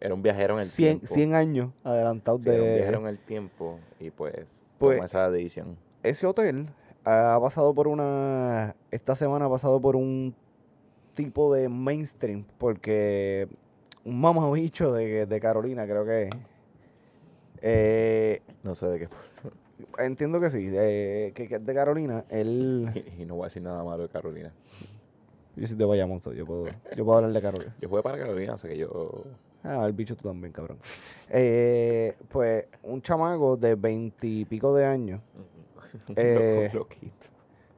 Era 0.00 0.14
un 0.14 0.22
viajero 0.22 0.54
en 0.54 0.60
el 0.60 0.66
100, 0.66 0.98
tiempo. 1.00 1.14
100 1.14 1.34
años 1.34 1.70
adelantado 1.84 2.38
Sí, 2.38 2.48
era 2.48 2.62
un 2.62 2.74
viajero 2.74 2.98
de... 2.98 3.04
en 3.04 3.06
el 3.08 3.18
tiempo 3.18 3.78
y 4.00 4.10
pues, 4.10 4.66
Pues- 4.78 4.96
tomó 4.96 5.04
esa 5.04 5.30
decisión. 5.30 5.76
Ese 6.02 6.26
hotel 6.26 6.66
ha 7.06 7.38
pasado 7.40 7.72
por 7.74 7.88
una, 7.88 8.74
esta 8.90 9.14
semana 9.14 9.46
ha 9.46 9.50
pasado 9.50 9.80
por 9.80 9.96
un 9.96 10.34
tipo 11.14 11.54
de 11.54 11.68
mainstream, 11.68 12.44
porque 12.58 13.48
un 14.04 14.20
mamabicho 14.20 14.92
de, 14.92 15.24
de 15.26 15.40
Carolina, 15.40 15.84
creo 15.86 16.04
que. 16.04 16.30
Eh, 17.62 18.42
No 18.62 18.74
sé 18.74 18.86
de 18.88 18.98
qué. 19.00 19.08
entiendo 19.98 20.40
que 20.40 20.50
sí, 20.50 20.66
de- 20.66 21.32
que, 21.34 21.48
que 21.48 21.54
es 21.56 21.64
de 21.66 21.74
Carolina. 21.74 22.24
Él. 22.28 22.90
Y, 22.94 22.98
y 23.22 23.26
no 23.26 23.36
voy 23.36 23.44
a 23.44 23.46
decir 23.46 23.62
nada 23.62 23.82
malo 23.84 24.02
de 24.02 24.08
Carolina. 24.08 24.52
Yo 25.56 25.66
soy 25.66 25.76
de 25.76 25.84
Bayamón, 25.86 26.20
so 26.20 26.32
yo 26.34 26.44
puedo, 26.44 26.66
yo 26.94 27.04
puedo 27.04 27.16
hablar 27.16 27.32
de 27.32 27.40
Carolina. 27.40 27.74
Yo 27.80 27.88
jugué 27.88 28.02
para 28.02 28.18
Carolina, 28.18 28.54
o 28.54 28.58
sea 28.58 28.68
que 28.70 28.76
yo. 28.76 29.24
Ah, 29.64 29.84
el 29.86 29.94
bicho 29.94 30.14
tú 30.16 30.28
también, 30.28 30.52
cabrón. 30.52 30.78
Eh, 31.30 32.14
pues 32.28 32.66
un 32.82 33.00
chamaco 33.00 33.56
de 33.56 33.74
veintipico 33.74 34.74
de 34.74 34.84
años, 34.84 35.20
Eh, 36.16 36.70
loco, 36.72 36.84
loquito. 36.84 37.26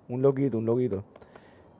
un 0.08 0.22
loquito, 0.22 0.58
un 0.58 0.66
loquito, 0.66 1.04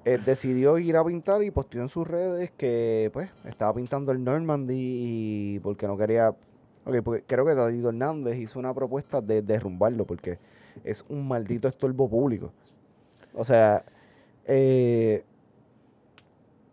eh, 0.05 0.19
decidió 0.25 0.79
ir 0.79 0.97
a 0.97 1.05
pintar 1.05 1.43
y 1.43 1.51
posteó 1.51 1.83
en 1.83 1.89
sus 1.89 2.07
redes 2.07 2.51
que 2.53 3.11
pues 3.13 3.31
estaba 3.45 3.75
pintando 3.75 4.13
el 4.13 4.23
Normandy 4.23 4.75
y 4.77 5.61
porque 5.61 5.87
no 5.87 5.97
quería, 5.97 6.31
ok, 6.85 6.97
porque 7.05 7.25
creo 7.27 7.45
que 7.45 7.55
David 7.55 7.87
Hernández 7.87 8.39
hizo 8.39 8.59
una 8.59 8.73
propuesta 8.75 9.21
de 9.21 9.43
derrumbarlo 9.43 10.07
porque 10.07 10.39
es 10.85 11.05
un 11.09 11.27
maldito 11.27 11.69
estorbo 11.69 12.09
público. 12.09 12.53
O 13.35 13.45
sea, 13.45 13.85
eh, 14.47 15.25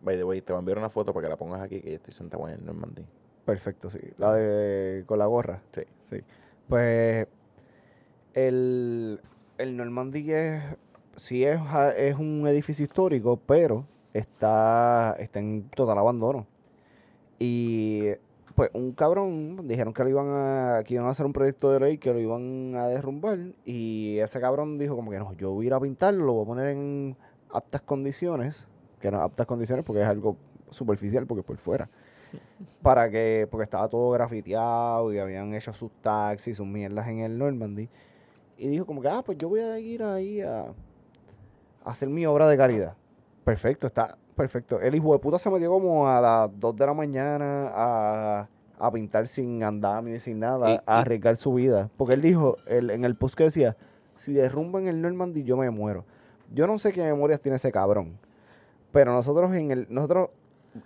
By 0.06 0.16
the 0.18 0.24
way, 0.24 0.40
te 0.40 0.54
voy 0.54 0.58
a 0.58 0.60
enviar 0.60 0.78
una 0.78 0.90
foto 0.90 1.12
para 1.14 1.26
que 1.26 1.30
la 1.32 1.36
pongas 1.36 1.62
aquí, 1.64 1.82
que 1.82 1.90
yo 1.90 1.96
estoy 1.96 2.14
sentado 2.14 2.48
en 2.48 2.60
el 2.60 2.66
Normandy. 2.66 3.04
perfecto, 3.44 3.90
sí, 3.90 4.00
la 4.20 4.34
de 4.34 5.04
con 5.08 5.18
la 5.18 5.26
gorra. 5.26 5.64
Sí. 5.72 5.82
Sí. 6.06 6.18
Pues 6.70 7.28
el, 8.36 9.20
el 9.58 9.78
Normandy 9.78 10.32
es, 10.32 10.64
sí 11.16 11.44
es, 11.44 11.60
es 11.98 12.16
un 12.16 12.48
edificio 12.48 12.84
histórico, 12.84 13.40
pero 13.46 13.86
está, 14.14 15.16
está 15.20 15.40
en 15.40 15.70
total 15.70 15.98
abandono. 15.98 16.48
Y 17.40 18.12
pues 18.56 18.70
un 18.74 18.94
cabrón, 18.94 19.68
dijeron 19.68 19.94
que 19.94 20.04
lo 20.04 20.10
iban 20.10 20.28
a, 20.30 20.84
que 20.86 20.94
iban 20.94 21.06
a 21.08 21.10
hacer 21.10 21.26
un 21.26 21.34
proyecto 21.34 21.72
de 21.72 21.80
ley 21.82 21.98
que 21.98 22.14
lo 22.14 22.20
iban 22.20 22.74
a 22.76 22.88
derrumbar. 22.88 23.40
Y 23.66 24.18
ese 24.20 24.40
cabrón 24.40 24.78
dijo 24.78 24.96
como 24.96 25.12
que 25.12 25.20
no, 25.20 25.34
yo 25.34 25.52
voy 25.52 25.66
a 25.66 25.68
ir 25.68 25.74
a 25.74 25.80
pintarlo, 25.80 26.26
lo 26.26 26.34
voy 26.34 26.44
a 26.44 26.48
poner 26.48 26.68
en 26.70 27.18
aptas 27.52 27.82
condiciones, 27.82 28.66
que 29.00 29.12
no 29.12 29.22
aptas 29.22 29.46
condiciones 29.46 29.86
porque 29.86 30.02
es 30.02 30.08
algo 30.08 30.38
superficial 30.70 31.26
porque 31.28 31.42
es 31.42 31.46
por 31.46 31.58
fuera 31.58 31.90
para 32.82 33.10
que, 33.10 33.48
porque 33.52 33.64
estaba 33.64 33.88
todo 33.90 34.12
grafiteado 34.12 35.14
y 35.14 35.20
habían 35.20 35.54
hecho 35.54 35.74
sus 35.74 35.92
taxis, 36.02 36.58
sus 36.58 36.66
mierdas 36.66 37.08
en 37.08 37.20
el 37.20 37.38
Normandy. 37.38 37.90
Y 38.58 38.68
dijo 38.70 38.86
como 38.86 39.02
que, 39.02 39.10
ah, 39.10 39.22
pues 39.26 39.38
yo 39.38 39.50
voy 39.50 39.60
a 39.60 39.78
ir 39.80 40.04
ahí 40.04 40.42
a, 40.42 40.62
a 40.62 40.74
hacer 41.84 42.10
mi 42.10 42.26
obra 42.26 42.48
de 42.48 42.58
caridad. 42.58 42.94
Perfecto, 43.44 43.88
está 43.88 44.18
perfecto. 44.36 44.80
El 44.80 44.96
hijo 44.96 45.14
de 45.14 45.20
puta 45.20 45.38
se 45.38 45.50
metió 45.50 45.70
como 45.72 46.08
a 46.08 46.20
las 46.22 46.50
2 46.60 46.76
de 46.76 46.86
la 46.86 46.94
mañana 46.94 47.72
a, 47.74 48.48
a 48.80 48.92
pintar 48.92 49.28
sin 49.28 49.64
andamio 49.64 50.16
y 50.16 50.20
sin 50.20 50.40
nada, 50.40 50.72
Y- 50.72 50.80
a 50.86 51.00
arriesgar 51.00 51.36
su 51.36 51.54
vida. 51.54 51.90
Porque 51.98 52.14
él 52.16 52.22
dijo, 52.22 52.58
él, 52.66 52.90
en 52.90 53.06
el 53.06 53.16
post 53.16 53.36
que 53.36 53.46
decía, 53.46 53.76
si 54.16 54.34
derrumban 54.34 54.88
el 54.88 55.02
Normandy 55.02 55.44
yo 55.44 55.58
me 55.58 55.70
muero. 55.70 56.06
Yo 56.54 56.68
no 56.68 56.78
sé 56.80 56.92
qué 56.94 57.04
memorias 57.04 57.42
tiene 57.42 57.58
ese 57.58 57.72
cabrón. 57.72 58.18
Pero 58.92 59.12
nosotros 59.12 59.54
en 59.54 59.72
el, 59.72 59.88
nosotros, 59.90 60.30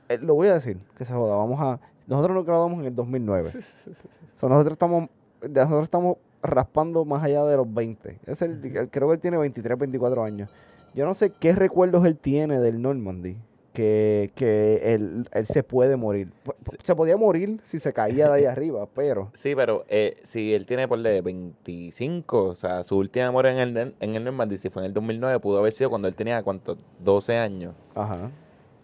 eh, 0.10 0.18
lo 0.20 0.34
voy 0.34 0.48
a 0.48 0.54
decir, 0.56 0.80
que 0.98 1.06
se 1.06 1.14
joda, 1.14 1.36
vamos 1.36 1.60
a, 1.62 1.80
nosotros 2.08 2.36
nos 2.36 2.46
graduamos 2.46 2.80
en 2.80 2.86
el 2.86 2.96
2009. 2.96 3.50
So, 4.34 4.50
nosotros 4.50 4.72
estamos, 4.74 5.10
nosotros 5.48 5.84
estamos 5.84 6.18
raspando 6.42 7.06
más 7.06 7.24
allá 7.24 7.44
de 7.46 7.58
los 7.58 7.72
20. 7.74 8.20
Es 8.26 8.42
el, 8.42 8.64
el- 8.76 8.90
creo 8.90 9.08
que 9.10 9.16
él 9.16 9.20
tiene 9.20 9.38
23, 9.38 9.78
24 9.78 10.24
años. 10.24 10.50
Yo 10.94 11.06
no 11.06 11.14
sé 11.14 11.32
qué 11.32 11.54
recuerdos 11.54 12.06
él 12.06 12.18
tiene 12.18 12.60
del 12.60 12.82
Normandy. 12.82 13.38
Que, 13.74 14.32
que 14.36 14.94
él, 14.96 15.30
él 15.32 15.46
se 15.46 15.64
puede 15.64 15.96
morir. 15.96 16.34
Se 16.84 16.96
podía 16.96 17.16
morir 17.18 17.62
si 17.64 17.80
se 17.80 17.94
caía 17.94 18.28
de 18.28 18.34
ahí 18.34 18.46
arriba, 18.46 18.88
pero... 18.94 19.30
Sí, 19.34 19.56
pero 19.56 19.86
eh, 19.88 20.18
si 20.24 20.54
él 20.54 20.66
tiene 20.66 20.88
por 20.88 21.00
de 21.00 21.22
25, 21.22 22.44
o 22.46 22.56
sea, 22.56 22.84
su 22.84 22.98
última 22.98 23.26
memoria 23.28 23.52
en 23.52 23.78
el, 23.78 23.96
en 24.00 24.16
el 24.16 24.24
Normandy, 24.26 24.58
si 24.58 24.70
fue 24.70 24.82
en 24.82 24.88
el 24.88 24.94
2009, 24.94 25.40
pudo 25.40 25.60
haber 25.60 25.72
sido 25.72 25.90
cuando 25.92 26.08
él 26.08 26.16
tenía, 26.16 26.42
¿cuánto? 26.44 26.78
12 27.04 27.38
años. 27.38 27.76
Ajá. 27.96 28.32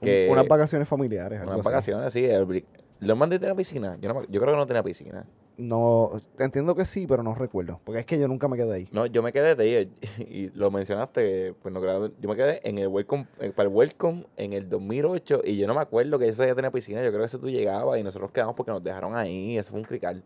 Que- 0.02 0.30
unas 0.32 0.48
vacaciones 0.48 0.88
familiares. 0.88 1.42
Unas 1.42 1.56
así. 1.60 1.62
vacaciones, 1.66 2.14
sí. 2.14 2.24
El, 2.24 2.64
Normandy 3.02 3.40
tenía 3.40 3.56
piscina. 3.56 3.98
Yo, 4.00 4.14
no 4.14 4.24
yo 4.28 4.40
creo 4.40 4.54
que 4.54 4.58
no 4.58 4.68
tenía 4.68 4.84
piscina. 4.84 5.26
No, 5.58 6.12
entiendo 6.38 6.76
que 6.76 6.86
sí, 6.86 7.08
pero 7.08 7.24
no 7.24 7.34
recuerdo. 7.34 7.80
Porque 7.86 8.02
es 8.02 8.06
que 8.06 8.20
yo 8.20 8.28
nunca 8.28 8.48
me 8.48 8.58
quedé 8.58 8.74
ahí. 8.74 8.90
No, 8.92 9.06
yo 9.06 9.24
me 9.24 9.32
quedé 9.32 9.56
de 9.56 9.64
ahí, 9.64 9.92
y 10.20 10.50
lo 10.50 10.70
mencionaste, 10.70 11.54
pues 11.62 11.74
no 11.74 11.80
creo, 11.82 12.12
yo 12.20 12.30
me 12.30 12.36
quedé 12.36 12.68
en 12.68 12.78
el 12.78 12.88
Welcome, 12.88 13.28
eh, 13.40 13.52
para 13.56 13.70
el 13.70 13.76
Welcome 13.76 14.26
en 14.36 14.54
el 14.54 14.70
2008 14.70 15.42
y 15.46 15.58
yo 15.58 15.68
no 15.68 15.74
me 15.74 15.82
acuerdo 15.82 16.20
que 16.20 16.28
ese 16.28 16.46
ya 16.46 16.56
tenía 16.56 16.72
piscina, 16.72 17.02
yo 17.04 17.10
creo 17.10 17.22
que 17.22 17.28
ese 17.28 17.40
tú 17.40 17.50
llegabas 17.50 18.00
y 18.00 18.04
nosotros 18.04 18.32
quedamos 18.32 18.56
porque 18.56 18.72
nos 18.72 18.84
dejaron 18.84 19.16
ahí, 19.16 19.58
eso 19.58 19.72
fue 19.72 19.80
un 19.80 19.86
crical. 19.86 20.24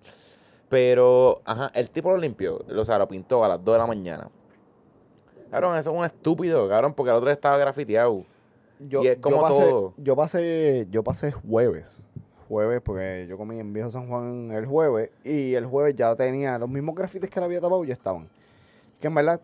Pero, 0.68 1.42
ajá, 1.46 1.72
el 1.74 1.90
tipo 1.90 2.10
lo 2.10 2.18
limpió, 2.18 2.64
o 2.68 2.86
sea, 2.86 2.98
lo 2.98 3.08
pintó 3.08 3.44
a 3.44 3.48
las 3.48 3.64
2 3.64 3.74
de 3.74 3.80
la 3.80 3.88
mañana. 3.88 4.30
Cabrón, 5.52 5.78
eso 5.78 5.92
es 5.92 5.98
un 5.98 6.06
estúpido, 6.06 6.68
cabrón, 6.70 6.94
porque 6.94 7.10
el 7.10 7.18
otro 7.18 7.32
estaba 7.32 7.58
grafiteado. 7.58 8.24
Yo, 8.80 9.04
Y 9.04 9.08
es 9.08 9.18
como 9.18 9.38
yo 9.38 9.42
pasé, 9.42 9.60
todo. 9.60 9.94
Yo 9.98 10.16
pasé, 10.16 10.88
yo 10.90 11.04
pasé 11.04 11.32
jueves. 11.32 12.04
Jueves, 12.50 12.82
porque 12.84 13.28
yo 13.30 13.38
comí 13.38 13.60
en 13.60 13.72
Viejo 13.72 13.92
San 13.92 14.10
Juan 14.10 14.52
el 14.52 14.66
jueves. 14.66 15.12
Y 15.24 15.54
el 15.54 15.68
jueves 15.68 15.96
ya 15.96 16.16
tenía 16.16 16.58
los 16.58 16.68
mismos 16.68 16.96
grafites 16.96 17.30
que 17.30 17.40
le 17.40 17.46
había 17.46 17.62
tapado, 17.62 17.86
ya 17.86 17.94
estaban. 17.94 18.28
Que 19.00 19.08
en 19.08 19.16
verdad, 19.16 19.40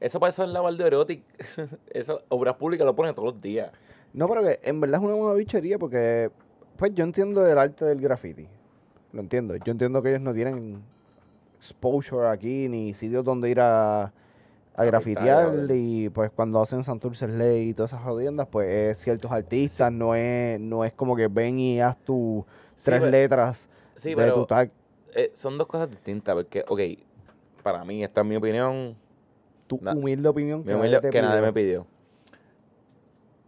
Eso 0.00 0.26
eso 0.26 0.44
es 0.44 0.50
la 0.50 0.70
de 0.72 0.86
erótica, 0.86 1.22
eso, 1.90 2.22
obras 2.28 2.56
públicas 2.56 2.84
lo 2.84 2.94
ponen 2.94 3.14
todos 3.14 3.34
los 3.34 3.40
días. 3.40 3.70
no, 4.12 4.28
pero 4.28 4.42
que 4.42 4.58
en 4.62 4.80
verdad 4.80 5.00
es 5.00 5.06
una 5.06 5.14
buena 5.14 5.34
bichería 5.34 5.78
porque, 5.78 6.30
pues 6.76 6.92
yo 6.92 7.04
entiendo 7.04 7.46
el 7.46 7.56
arte 7.56 7.84
del 7.84 8.00
graffiti. 8.00 8.48
Lo 9.12 9.20
entiendo. 9.20 9.56
Yo 9.56 9.72
entiendo 9.72 10.02
que 10.02 10.10
ellos 10.10 10.22
no 10.22 10.34
tienen 10.34 10.82
exposure 11.56 12.28
aquí, 12.28 12.68
ni 12.68 12.94
sitios 12.94 13.24
donde 13.24 13.48
ir 13.48 13.60
a, 13.60 14.12
a 14.80 14.84
grafitear. 14.84 15.52
Y 15.70 16.08
pues 16.10 16.30
cuando 16.30 16.60
hacen 16.60 16.82
Santurce 16.84 17.28
Ley 17.28 17.70
y 17.70 17.74
todas 17.74 17.92
esas 17.92 18.02
jodiendas, 18.04 18.46
pues 18.50 18.68
es 18.96 18.98
ciertos 19.02 19.30
artistas, 19.30 19.90
no 19.92 20.14
es, 20.14 20.58
no 20.60 20.84
es 20.84 20.92
como 20.92 21.14
que 21.16 21.28
ven 21.28 21.58
y 21.58 21.80
haz 21.80 21.96
tu 21.98 22.44
Sí, 22.76 22.84
tres 22.86 23.00
pero- 23.00 23.10
letras 23.10 23.68
Sí, 23.94 24.10
de 24.10 24.16
pero 24.16 24.34
tu 24.34 24.46
tag, 24.46 24.70
eh, 25.14 25.30
son 25.34 25.58
dos 25.58 25.66
cosas 25.66 25.90
distintas, 25.90 26.34
porque, 26.34 26.64
ok, 26.66 26.80
para 27.62 27.84
mí, 27.84 28.02
esta 28.02 28.22
es 28.22 28.26
mi 28.26 28.36
opinión, 28.36 28.96
tu 29.66 29.78
na- 29.82 29.92
humilde 29.92 30.28
opinión 30.28 30.60
humilde- 30.60 31.00
te 31.00 31.10
que 31.10 31.20
nadie 31.20 31.42
me 31.42 31.52
pidió. 31.52 31.86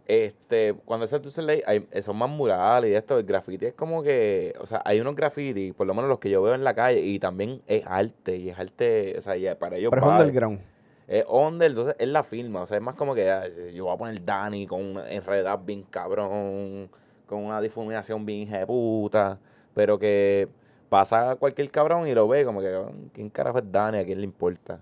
Este, 0.05 0.75
cuando 0.85 1.05
es 1.05 1.11
Santurce 1.11 1.41
Ley, 1.43 1.63
hay, 1.65 1.87
eh, 1.93 2.03
son 2.03 2.17
más 2.19 2.29
murales 2.29 2.91
y 2.91 2.95
esto, 2.95 3.17
el 3.19 3.25
graffiti 3.25 3.67
es 3.67 3.73
como 3.75 4.03
que, 4.03 4.53
o 4.61 4.67
sea, 4.67 4.83
hay 4.85 5.01
unos 5.01 5.15
graffiti, 5.15 5.73
por 5.73 5.87
lo 5.87 5.95
menos 5.95 6.09
los 6.11 6.19
que 6.19 6.29
yo 6.29 6.43
veo 6.43 6.55
en 6.55 6.65
la 6.65 6.75
calle, 6.75 7.01
y 7.01 7.19
también 7.19 7.63
es 7.67 7.85
arte, 7.87 8.37
y 8.37 8.51
es 8.51 8.59
arte, 8.59 9.15
o 9.17 9.21
sea, 9.23 9.37
y 9.37 9.47
para 9.55 9.77
ellos 9.77 9.91
Pero 9.91 10.05
es 10.15 10.21
underground. 10.21 10.61
Es 11.07 11.25
under, 11.29 11.71
entonces 11.71 11.97
él 11.99 12.13
la 12.13 12.23
firma. 12.23 12.63
O 12.63 12.67
sea, 12.67 12.77
es 12.77 12.83
más 12.83 12.95
como 12.95 13.15
que 13.15 13.31
ah, 13.31 13.49
yo 13.73 13.85
voy 13.85 13.95
a 13.95 13.99
poner 13.99 14.25
Dani 14.25 14.67
con 14.67 14.83
una 14.83 15.11
enredad 15.11 15.59
bien 15.59 15.83
cabrón, 15.83 16.91
con 17.27 17.45
una 17.45 17.61
difuminación 17.61 18.25
bien 18.25 18.49
puta, 18.67 19.39
pero 19.75 19.99
que 19.99 20.49
pasa 20.89 21.37
cualquier 21.37 21.71
cabrón 21.71 22.07
y 22.07 22.15
lo 22.15 22.29
ve 22.29 22.45
como 22.45 22.61
que, 22.61 22.85
¿quién 23.13 23.31
carajo 23.31 23.59
es 23.59 23.65
Dani? 23.71 23.99
¿A 23.99 24.05
quién 24.05 24.19
le 24.19 24.25
importa? 24.25 24.81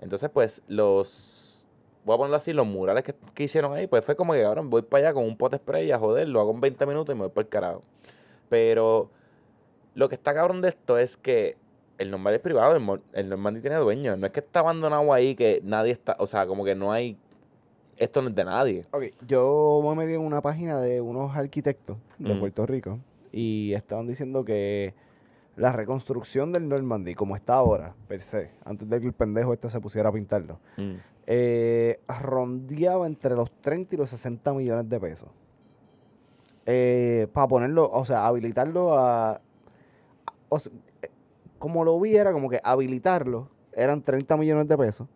Entonces, 0.00 0.28
pues, 0.32 0.62
los, 0.68 1.64
voy 2.04 2.14
a 2.14 2.18
ponerlo 2.18 2.36
así, 2.36 2.52
los 2.52 2.66
murales 2.66 3.04
que, 3.04 3.14
que 3.34 3.44
hicieron 3.44 3.72
ahí, 3.72 3.86
pues 3.86 4.04
fue 4.04 4.16
como 4.16 4.32
que, 4.32 4.42
cabrón, 4.42 4.68
voy 4.68 4.82
para 4.82 5.06
allá 5.06 5.14
con 5.14 5.24
un 5.24 5.36
pote 5.36 5.56
spray 5.56 5.90
a 5.92 5.98
joder, 5.98 6.28
lo 6.28 6.40
hago 6.40 6.50
en 6.50 6.60
20 6.60 6.86
minutos 6.86 7.14
y 7.14 7.16
me 7.16 7.22
voy 7.22 7.30
para 7.30 7.42
el 7.42 7.48
carajo. 7.48 7.82
Pero 8.48 9.10
lo 9.94 10.08
que 10.08 10.16
está 10.16 10.34
cabrón 10.34 10.60
de 10.60 10.68
esto 10.68 10.98
es 10.98 11.16
que 11.16 11.56
el 11.98 12.10
Normandy 12.10 12.36
es 12.36 12.42
privado, 12.42 12.74
el, 12.76 13.00
el 13.12 13.28
Normandy 13.28 13.60
tiene 13.60 13.76
dueño. 13.76 14.16
No 14.16 14.26
es 14.26 14.32
que 14.32 14.40
está 14.40 14.60
abandonado 14.60 15.12
ahí, 15.12 15.34
que 15.34 15.60
nadie 15.64 15.92
está, 15.92 16.16
o 16.18 16.26
sea, 16.26 16.46
como 16.46 16.64
que 16.64 16.74
no 16.74 16.90
hay, 16.92 17.16
esto 17.96 18.20
no 18.22 18.28
es 18.28 18.34
de 18.34 18.44
nadie. 18.44 18.84
Ok, 18.92 19.04
yo 19.26 19.80
me 19.84 19.94
metí 19.94 20.14
en 20.14 20.20
una 20.20 20.40
página 20.42 20.80
de 20.80 21.00
unos 21.00 21.36
arquitectos 21.36 21.96
de. 22.18 22.34
Puerto 22.34 22.66
Rico 22.66 22.98
y 23.32 23.72
estaban 23.74 24.06
diciendo 24.06 24.44
que 24.44 24.94
la 25.56 25.70
reconstrucción 25.72 26.52
del 26.52 26.68
Normandy, 26.68 27.14
como 27.14 27.36
está 27.36 27.54
ahora, 27.54 27.94
per 28.08 28.20
se, 28.22 28.50
antes 28.64 28.88
de 28.88 29.00
que 29.00 29.06
el 29.06 29.12
pendejo 29.12 29.52
este 29.52 29.70
se 29.70 29.80
pusiera 29.80 30.08
a 30.08 30.12
pintarlo, 30.12 30.58
Mm. 30.76 30.94
eh, 31.26 32.00
rondeaba 32.20 33.06
entre 33.06 33.34
los 33.36 33.50
30 33.60 33.94
y 33.94 33.98
los 33.98 34.10
60 34.10 34.52
millones 34.52 34.88
de 34.88 34.98
pesos. 35.00 35.28
Eh, 36.66 37.28
para 37.32 37.46
ponerlo, 37.46 37.90
o 37.90 38.04
sea, 38.04 38.26
habilitarlo 38.26 38.98
a... 38.98 39.40
o 40.48 40.58
sea, 40.58 40.72
como 41.58 41.84
lo 41.84 41.98
vi 42.00 42.16
era 42.16 42.32
como 42.32 42.48
que 42.50 42.60
habilitarlo 42.62 43.48
eran 43.72 44.02
30 44.02 44.36
millones 44.36 44.68
de 44.68 44.76
pesos 44.78 45.08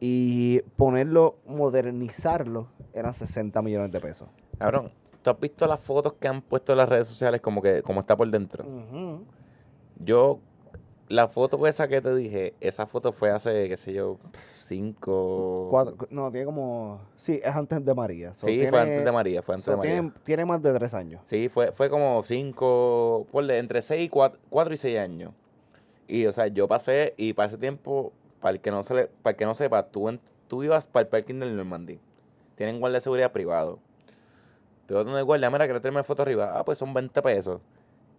y 0.00 0.60
ponerlo, 0.76 1.36
modernizarlo 1.46 2.68
eran 2.92 3.14
60 3.14 3.60
millones 3.62 3.90
de 3.92 4.00
pesos. 4.00 4.28
Cabrón, 4.58 4.90
¿tú 5.22 5.30
has 5.30 5.40
visto 5.40 5.66
las 5.66 5.80
fotos 5.80 6.14
que 6.14 6.28
han 6.28 6.42
puesto 6.42 6.72
en 6.72 6.78
las 6.78 6.88
redes 6.88 7.08
sociales 7.08 7.40
como 7.40 7.62
que, 7.62 7.82
como 7.82 8.00
está 8.00 8.16
por 8.16 8.28
dentro? 8.30 8.64
Yo, 9.98 10.40
la 11.08 11.28
foto 11.28 11.66
esa 11.66 11.88
que 11.88 12.00
te 12.00 12.14
dije, 12.14 12.54
esa 12.60 12.86
foto 12.86 13.12
fue 13.12 13.30
hace, 13.30 13.68
qué 13.68 13.76
sé 13.76 13.92
yo, 13.92 14.18
cinco... 14.58 15.68
Cuatro- 15.70 15.96
no, 16.10 16.30
tiene 16.30 16.46
como... 16.46 17.00
Sí, 17.16 17.40
es 17.42 17.54
antes 17.54 17.84
de 17.84 17.94
María. 17.94 18.34
So, 18.34 18.46
Sí, 18.46 18.54
tiene- 18.56 18.70
fue 18.70 18.80
antes 18.80 19.04
de 19.04 19.12
María, 19.12 19.42
fue 19.42 19.54
antes 19.54 19.64
so, 19.66 19.70
de 19.72 19.76
María. 19.78 19.92
tiene, 19.94 20.12
tiene 20.24 20.44
más 20.44 20.62
de 20.62 20.72
tres 20.72 20.92
años. 20.94 21.22
Sí, 21.24 21.48
fue, 21.48 21.72
fue 21.72 21.88
como 21.88 22.22
cinco, 22.24 23.26
ponle, 23.30 23.58
entre 23.58 23.80
seis 23.82 24.04
y 24.06 24.08
cuatro, 24.08 24.40
cuatro 24.50 24.74
y 24.74 24.76
seis 24.76 24.98
años. 24.98 25.32
Y, 26.08 26.26
o 26.26 26.32
sea, 26.32 26.46
yo 26.48 26.68
pasé, 26.68 27.14
y 27.16 27.32
para 27.32 27.48
ese 27.48 27.58
tiempo, 27.58 28.12
para 28.40 28.52
el 28.54 28.60
que 28.60 28.70
no, 28.70 28.82
se 28.82 28.94
le, 28.94 29.06
para 29.22 29.32
el 29.32 29.36
que 29.36 29.44
no 29.44 29.54
sepa, 29.54 29.84
tú, 29.86 30.08
en- 30.08 30.20
tú 30.48 30.62
ibas 30.62 30.86
para 30.86 31.02
el 31.02 31.08
parking 31.08 31.40
del 31.40 31.56
Normandy. 31.56 31.98
Tienen 32.54 32.78
guardia 32.80 32.96
de 32.96 33.00
seguridad 33.00 33.32
privado. 33.32 33.78
Tú 34.86 34.94
vas 34.94 35.04
donde 35.04 35.18
el 35.20 35.24
guardia, 35.24 35.50
mira, 35.50 35.64
quiero 35.64 35.80
tenerme 35.80 36.02
foto 36.04 36.22
arriba. 36.22 36.52
Ah, 36.56 36.64
pues 36.64 36.78
son 36.78 36.94
20 36.94 37.20
pesos. 37.22 37.60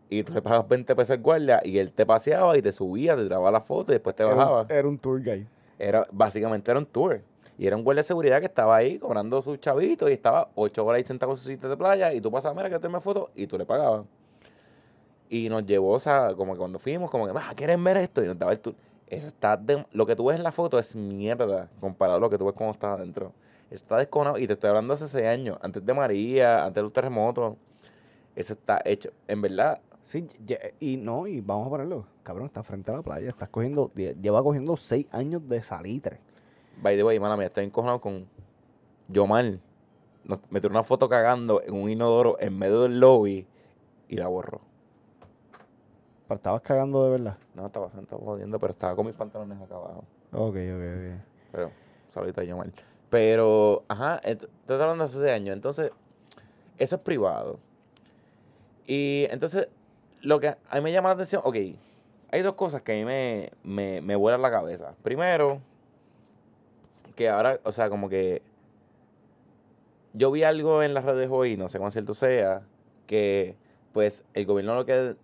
Y 0.09 0.23
tú 0.23 0.33
le 0.33 0.41
pagas 0.41 0.67
20 0.67 0.95
pesos 0.95 1.11
al 1.11 1.21
guardia, 1.21 1.61
y 1.63 1.77
él 1.79 1.91
te 1.93 2.05
paseaba 2.05 2.57
y 2.57 2.61
te 2.61 2.71
subía, 2.73 3.15
te 3.15 3.23
grababa 3.25 3.51
la 3.51 3.61
foto 3.61 3.91
y 3.91 3.95
después 3.95 4.15
te 4.15 4.23
Era 4.23 4.31
un- 4.33 4.37
bajaba. 4.37 4.65
era 4.69 4.87
un 4.87 4.97
tour 4.97 5.21
guide. 5.21 5.47
Era, 5.79 6.05
básicamente 6.11 6.69
era 6.71 6.79
un 6.79 6.85
tour. 6.85 7.21
Y 7.57 7.65
era 7.67 7.75
un 7.75 7.83
guardia 7.83 7.99
de 7.99 8.03
seguridad 8.03 8.39
que 8.39 8.45
estaba 8.45 8.75
ahí 8.75 8.99
cobrando 8.99 9.41
sus 9.41 9.59
chavitos 9.59 10.09
y 10.09 10.13
estaba 10.13 10.49
ocho 10.55 10.85
horas 10.85 10.99
ahí 10.99 11.05
sentado 11.05 11.31
con 11.31 11.37
su 11.37 11.47
sitio 11.49 11.67
de 11.69 11.75
playa 11.77 12.13
y 12.13 12.21
tú 12.21 12.29
pasabas, 12.31 12.55
mira, 12.55 12.69
que 12.69 12.75
tenerme 12.75 13.01
foto 13.01 13.31
y 13.33 13.47
tú 13.47 13.57
le 13.57 13.65
pagabas. 13.65 14.05
Y 15.29 15.49
nos 15.49 15.65
llevó, 15.65 15.91
o 15.93 15.99
sea, 15.99 16.33
como 16.35 16.53
que 16.53 16.59
cuando 16.59 16.79
fuimos, 16.79 17.11
como 17.11 17.25
que, 17.27 17.33
ah, 17.35 17.53
¿quieren 17.55 17.83
ver 17.83 17.97
esto? 17.97 18.23
Y 18.23 18.27
nos 18.27 18.37
daba 18.39 18.51
el 18.53 18.59
tour. 18.59 18.75
Eso 19.07 19.27
está, 19.27 19.57
de- 19.57 19.85
lo 19.91 20.05
que 20.05 20.15
tú 20.15 20.25
ves 20.25 20.37
en 20.37 20.43
la 20.43 20.51
foto 20.51 20.79
es 20.79 20.95
mierda 20.95 21.69
comparado 21.79 22.17
a 22.17 22.21
lo 22.21 22.29
que 22.29 22.37
tú 22.37 22.45
ves 22.45 22.53
cuando 22.55 22.73
estás 22.73 22.97
adentro. 22.97 23.33
Está 23.69 23.97
desconado 23.97 24.37
y 24.37 24.47
te 24.47 24.53
estoy 24.53 24.69
hablando 24.69 24.93
hace 24.93 25.07
seis 25.07 25.25
años, 25.25 25.57
antes 25.61 25.85
de 25.85 25.93
María, 25.93 26.63
antes 26.63 26.75
de 26.75 26.81
los 26.83 26.93
terremotos. 26.93 27.55
Eso 28.35 28.53
está 28.53 28.81
hecho. 28.85 29.09
En 29.27 29.41
verdad, 29.41 29.81
Sí, 30.03 30.25
y 30.79 30.95
no, 30.95 31.27
y 31.27 31.41
vamos 31.41 31.67
a 31.67 31.69
ponerlo. 31.69 32.05
Cabrón, 32.23 32.45
está 32.45 32.63
frente 32.63 32.89
a 32.91 32.95
la 32.95 33.01
playa. 33.01 33.27
Estás 33.27 33.49
cogiendo, 33.49 33.91
lle- 33.93 34.15
lleva 34.21 34.41
cogiendo 34.41 34.77
seis 34.77 35.05
años 35.11 35.45
de 35.49 35.61
salitre. 35.61 36.21
By 36.81 36.95
the 36.95 37.03
way, 37.03 37.19
mala 37.19 37.35
mía, 37.35 37.47
estoy 37.47 37.65
encojonado 37.65 37.99
con 37.99 38.25
Yomar. 39.09 39.59
Nos 40.23 40.39
metió 40.49 40.69
una 40.69 40.83
foto 40.83 41.09
cagando 41.09 41.61
en 41.61 41.73
un 41.75 41.89
inodoro 41.89 42.37
en 42.39 42.57
medio 42.57 42.83
del 42.83 43.01
lobby 43.01 43.45
y 44.07 44.15
la 44.15 44.27
borró. 44.29 44.61
Pero 46.27 46.37
estabas 46.37 46.61
cagando 46.61 47.05
de 47.05 47.11
verdad. 47.11 47.37
No, 47.55 47.67
estaba, 47.67 47.87
estaba 47.87 48.21
jodiendo, 48.23 48.59
pero 48.59 48.73
estaba 48.73 48.95
con 48.95 49.05
mis 49.05 49.15
pantalones 49.15 49.61
acá 49.61 49.75
abajo. 49.75 50.03
Ok, 50.33 50.55
ok, 50.55 50.55
ok. 50.55 51.23
Pero, 51.51 51.71
saludita 52.09 52.41
a 52.41 52.43
Yomar. 52.43 52.71
Pero, 53.09 53.83
ajá, 53.87 54.17
estoy 54.17 54.49
hablando 54.67 54.97
de 54.97 55.03
hace 55.03 55.19
seis 55.19 55.31
años. 55.31 55.55
Entonces, 55.55 55.91
eso 56.77 56.95
es 56.97 57.01
privado. 57.01 57.59
Y 58.85 59.27
entonces, 59.29 59.69
lo 60.21 60.39
que 60.39 60.49
a 60.49 60.75
mí 60.75 60.81
me 60.81 60.91
llama 60.91 61.09
la 61.09 61.15
atención, 61.15 61.41
ok, 61.45 61.55
hay 62.31 62.41
dos 62.41 62.55
cosas 62.55 62.81
que 62.81 62.91
a 62.91 62.95
mí 62.95 63.05
me, 63.05 63.51
me, 63.63 64.01
me 64.01 64.15
vuelan 64.15 64.41
la 64.41 64.51
cabeza. 64.51 64.95
Primero, 65.03 65.61
que 67.15 67.29
ahora, 67.29 67.59
o 67.63 67.71
sea, 67.71 67.89
como 67.89 68.09
que 68.09 68.41
yo 70.13 70.31
vi 70.31 70.43
algo 70.43 70.83
en 70.83 70.93
las 70.93 71.05
redes 71.05 71.29
hoy, 71.31 71.57
no 71.57 71.69
sé 71.69 71.79
cuán 71.79 71.91
cierto 71.91 72.13
sea, 72.13 72.63
que 73.05 73.55
pues 73.93 74.23
el 74.33 74.45
gobierno 74.45 74.75
lo 74.75 74.85
que, 74.85 75.15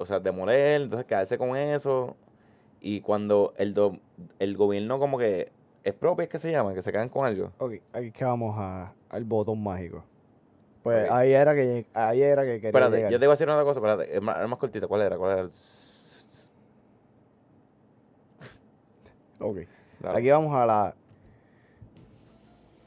o 0.00 0.06
sea, 0.06 0.18
demoler, 0.18 0.80
entonces 0.82 1.06
quedarse 1.06 1.36
con 1.38 1.56
eso, 1.56 2.16
y 2.80 3.02
cuando 3.02 3.52
el, 3.58 3.74
do- 3.74 3.98
el 4.38 4.56
gobierno 4.56 4.98
como 4.98 5.18
que 5.18 5.52
es 5.84 5.92
propio, 5.92 6.22
es 6.22 6.28
que 6.30 6.38
se 6.38 6.50
llama, 6.50 6.72
que 6.74 6.80
se 6.82 6.90
quedan 6.90 7.10
con 7.10 7.26
algo. 7.26 7.52
Ok, 7.58 7.74
aquí 7.92 8.10
que 8.10 8.24
vamos 8.24 8.54
a, 8.58 8.92
al 9.10 9.24
botón 9.24 9.62
mágico. 9.62 10.02
Pues 10.82 11.10
ahí 11.10 11.32
era 11.34 11.54
que 11.54 11.84
ahí 11.92 12.22
era 12.22 12.42
que 12.42 12.52
quería 12.54 12.68
Espérate, 12.70 12.96
llegar. 12.96 13.12
yo 13.12 13.20
te 13.20 13.26
voy 13.26 13.32
a 13.32 13.34
decir 13.34 13.48
una 13.48 13.62
cosa, 13.62 13.80
espérate, 13.80 14.16
es 14.16 14.22
más, 14.22 14.40
es 14.40 14.48
más 14.48 14.58
cortita, 14.58 14.86
¿cuál 14.88 15.02
era? 15.02 15.18
¿Cuál 15.18 15.38
era? 15.38 15.48
Ok. 19.40 19.58
Dale. 20.00 20.18
Aquí 20.18 20.30
vamos 20.30 20.54
a 20.54 20.64
la 20.64 20.94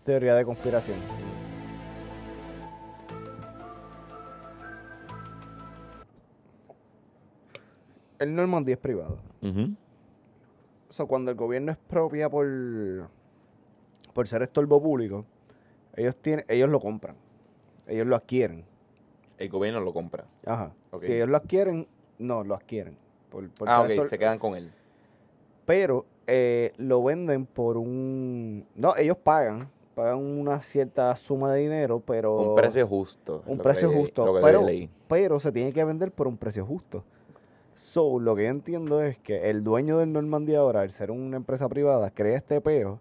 teoría 0.03 0.33
de 0.33 0.43
conspiración. 0.45 0.97
El 8.23 8.35
Normandy 8.35 8.71
es 8.71 8.77
privado. 8.77 9.17
Ujú. 9.41 9.75
O 10.89 10.93
sea, 10.93 11.05
cuando 11.05 11.31
el 11.31 11.35
gobierno 11.37 11.71
expropia 11.73 12.29
por, 12.29 12.47
por 14.13 14.27
ser 14.27 14.41
estorbo 14.43 14.81
público, 14.81 15.25
ellos 15.95 16.15
tienen, 16.15 16.45
ellos 16.47 16.69
lo 16.69 16.79
compran. 16.79 17.15
Ellos 17.85 18.07
lo 18.07 18.15
adquieren. 18.15 18.63
El 19.37 19.49
gobierno 19.49 19.81
lo 19.81 19.91
compra. 19.93 20.23
Ajá. 20.45 20.71
Si 21.01 21.11
ellos 21.11 21.27
lo 21.27 21.35
adquieren, 21.37 21.85
no, 22.17 22.43
lo 22.45 22.55
adquieren. 22.55 22.95
Por, 23.29 23.49
por 23.49 23.67
Ah, 23.67 23.81
ok, 23.81 23.89
estor- 23.89 24.07
se 24.09 24.17
quedan 24.17 24.39
con 24.39 24.55
él. 24.55 24.71
Pero 25.65 26.05
eh, 26.27 26.71
lo 26.77 27.03
venden 27.03 27.45
por 27.45 27.75
un... 27.77 28.65
No, 28.75 28.95
ellos 28.95 29.17
pagan. 29.17 29.69
Pagan 29.95 30.17
una 30.19 30.61
cierta 30.61 31.13
suma 31.17 31.51
de 31.53 31.59
dinero, 31.61 31.99
pero... 31.99 32.51
Un 32.51 32.55
precio 32.55 32.87
justo. 32.87 33.43
Un 33.47 33.57
precio 33.57 33.91
justo. 33.91 34.33
Pero, 34.41 34.65
pero 35.09 35.39
se 35.41 35.51
tiene 35.51 35.73
que 35.73 35.83
vender 35.83 36.11
por 36.11 36.27
un 36.27 36.37
precio 36.37 36.65
justo. 36.65 37.03
So, 37.75 38.19
lo 38.19 38.35
que 38.35 38.43
yo 38.43 38.49
entiendo 38.49 39.01
es 39.01 39.17
que 39.17 39.49
el 39.49 39.63
dueño 39.63 39.97
del 39.97 40.13
Normandy 40.13 40.55
ahora, 40.55 40.81
al 40.81 40.91
ser 40.91 41.11
una 41.11 41.37
empresa 41.37 41.67
privada, 41.69 42.11
crea 42.11 42.37
este 42.37 42.61
peo 42.61 42.99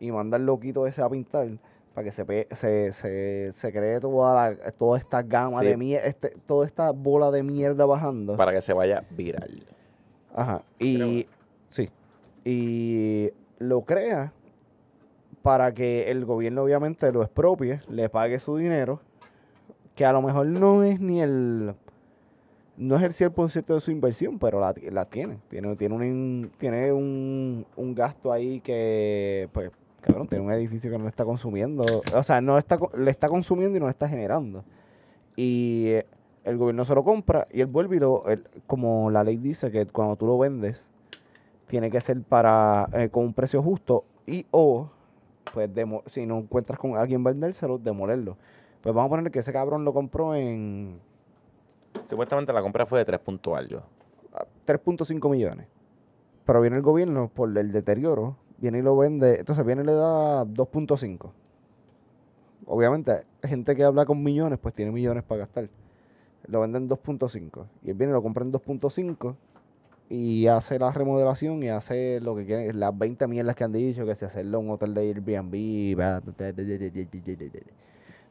y 0.00 0.10
manda 0.12 0.36
al 0.36 0.46
loquito 0.46 0.86
ese 0.86 1.02
a 1.02 1.08
pintar 1.08 1.48
para 1.94 2.04
que 2.04 2.12
se, 2.12 2.24
pe- 2.24 2.46
se, 2.52 2.92
se, 2.92 3.52
se 3.52 3.72
cree 3.72 4.00
toda, 4.00 4.50
la- 4.54 4.70
toda 4.72 4.98
esta 4.98 5.22
gama 5.22 5.60
Sí. 5.60 5.66
de 5.66 5.76
mierda, 5.76 6.06
este, 6.06 6.28
toda 6.46 6.64
esta 6.66 6.90
bola 6.92 7.30
de 7.30 7.42
mierda 7.42 7.84
bajando. 7.86 8.36
Para 8.36 8.52
que 8.52 8.60
se 8.60 8.72
vaya 8.72 9.04
viral. 9.10 9.62
Ajá. 10.34 10.62
Y 10.78 11.26
sí. 11.70 11.90
Y 12.44 13.30
lo 13.58 13.82
crea 13.82 14.32
para 15.42 15.72
que 15.74 16.10
el 16.10 16.24
gobierno 16.24 16.62
obviamente 16.62 17.10
lo 17.12 17.22
expropie, 17.22 17.80
le 17.88 18.08
pague 18.08 18.38
su 18.38 18.56
dinero, 18.56 19.00
que 19.94 20.06
a 20.06 20.12
lo 20.12 20.22
mejor 20.22 20.46
no 20.46 20.82
es 20.84 21.00
ni 21.00 21.20
el 21.20 21.74
no 22.78 22.96
es 22.96 23.02
el 23.02 23.12
100% 23.12 23.74
de 23.74 23.80
su 23.80 23.90
inversión, 23.90 24.38
pero 24.38 24.60
la, 24.60 24.74
la 24.90 25.04
tiene. 25.04 25.38
Tiene, 25.48 25.74
tiene, 25.76 25.94
un, 25.94 26.50
tiene 26.58 26.92
un, 26.92 27.66
un 27.76 27.94
gasto 27.94 28.32
ahí 28.32 28.60
que, 28.60 29.48
pues, 29.52 29.70
cabrón, 30.00 30.28
tiene 30.28 30.44
un 30.44 30.52
edificio 30.52 30.90
que 30.90 30.98
no 30.98 31.08
está 31.08 31.24
consumiendo. 31.24 31.84
O 32.14 32.22
sea, 32.22 32.40
no 32.40 32.56
está, 32.56 32.78
le 32.96 33.10
está 33.10 33.28
consumiendo 33.28 33.76
y 33.76 33.80
no 33.80 33.86
le 33.86 33.90
está 33.90 34.08
generando. 34.08 34.64
Y 35.36 35.88
eh, 35.88 36.06
el 36.44 36.56
gobierno 36.56 36.84
se 36.84 36.94
lo 36.94 37.04
compra 37.04 37.46
y 37.52 37.60
él 37.60 37.66
vuelve 37.66 37.96
y 37.96 38.00
lo, 38.00 38.24
como 38.66 39.10
la 39.10 39.24
ley 39.24 39.36
dice 39.36 39.70
que 39.70 39.86
cuando 39.86 40.16
tú 40.16 40.26
lo 40.26 40.38
vendes, 40.38 40.88
tiene 41.66 41.90
que 41.90 42.00
ser 42.00 42.22
para 42.22 42.86
eh, 42.94 43.08
con 43.10 43.24
un 43.24 43.34
precio 43.34 43.62
justo 43.62 44.04
y 44.26 44.46
o, 44.50 44.88
pues, 45.52 45.68
demo- 45.74 46.02
si 46.10 46.26
no 46.26 46.38
encuentras 46.38 46.78
con 46.78 46.96
alguien 46.96 47.22
vendérselo, 47.24 47.76
demolerlo. 47.78 48.36
Pues 48.80 48.94
vamos 48.94 49.08
a 49.08 49.10
ponerle 49.10 49.30
que 49.30 49.40
ese 49.40 49.52
cabrón 49.52 49.84
lo 49.84 49.92
compró 49.92 50.34
en 50.34 50.98
Supuestamente 52.08 52.52
la 52.52 52.62
compra 52.62 52.86
fue 52.86 53.00
de 53.00 53.04
3 53.04 53.20
algo. 53.54 53.82
3.5 54.66 55.30
millones. 55.30 55.66
Pero 56.44 56.60
viene 56.60 56.76
el 56.76 56.82
gobierno 56.82 57.28
por 57.28 57.56
el 57.56 57.72
deterioro, 57.72 58.36
viene 58.58 58.78
y 58.78 58.82
lo 58.82 58.96
vende, 58.96 59.40
entonces 59.40 59.64
viene 59.64 59.82
y 59.82 59.86
le 59.86 59.92
da 59.92 60.44
2.5. 60.44 61.30
Obviamente, 62.66 63.24
gente 63.42 63.74
que 63.76 63.84
habla 63.84 64.04
con 64.04 64.22
millones, 64.22 64.58
pues 64.58 64.74
tiene 64.74 64.90
millones 64.90 65.24
para 65.24 65.40
gastar. 65.40 65.68
Lo 66.46 66.60
venden 66.60 66.88
2.5. 66.88 67.66
Y 67.82 67.90
él 67.90 67.96
viene 67.96 68.12
y 68.12 68.14
lo 68.14 68.22
compra 68.22 68.44
en 68.44 68.52
2.5 68.52 69.36
y 70.10 70.46
hace 70.46 70.78
la 70.78 70.90
remodelación 70.90 71.62
y 71.62 71.68
hace 71.68 72.20
lo 72.20 72.34
que 72.34 72.46
quieren, 72.46 72.80
las 72.80 72.96
20 72.96 73.26
mierdas 73.28 73.54
que 73.54 73.64
han 73.64 73.72
dicho, 73.72 74.06
que 74.06 74.14
si 74.14 74.24
hacerlo 74.24 74.60
un 74.60 74.70
hotel 74.70 74.94
de 74.94 75.02
Airbnb, 75.02 75.96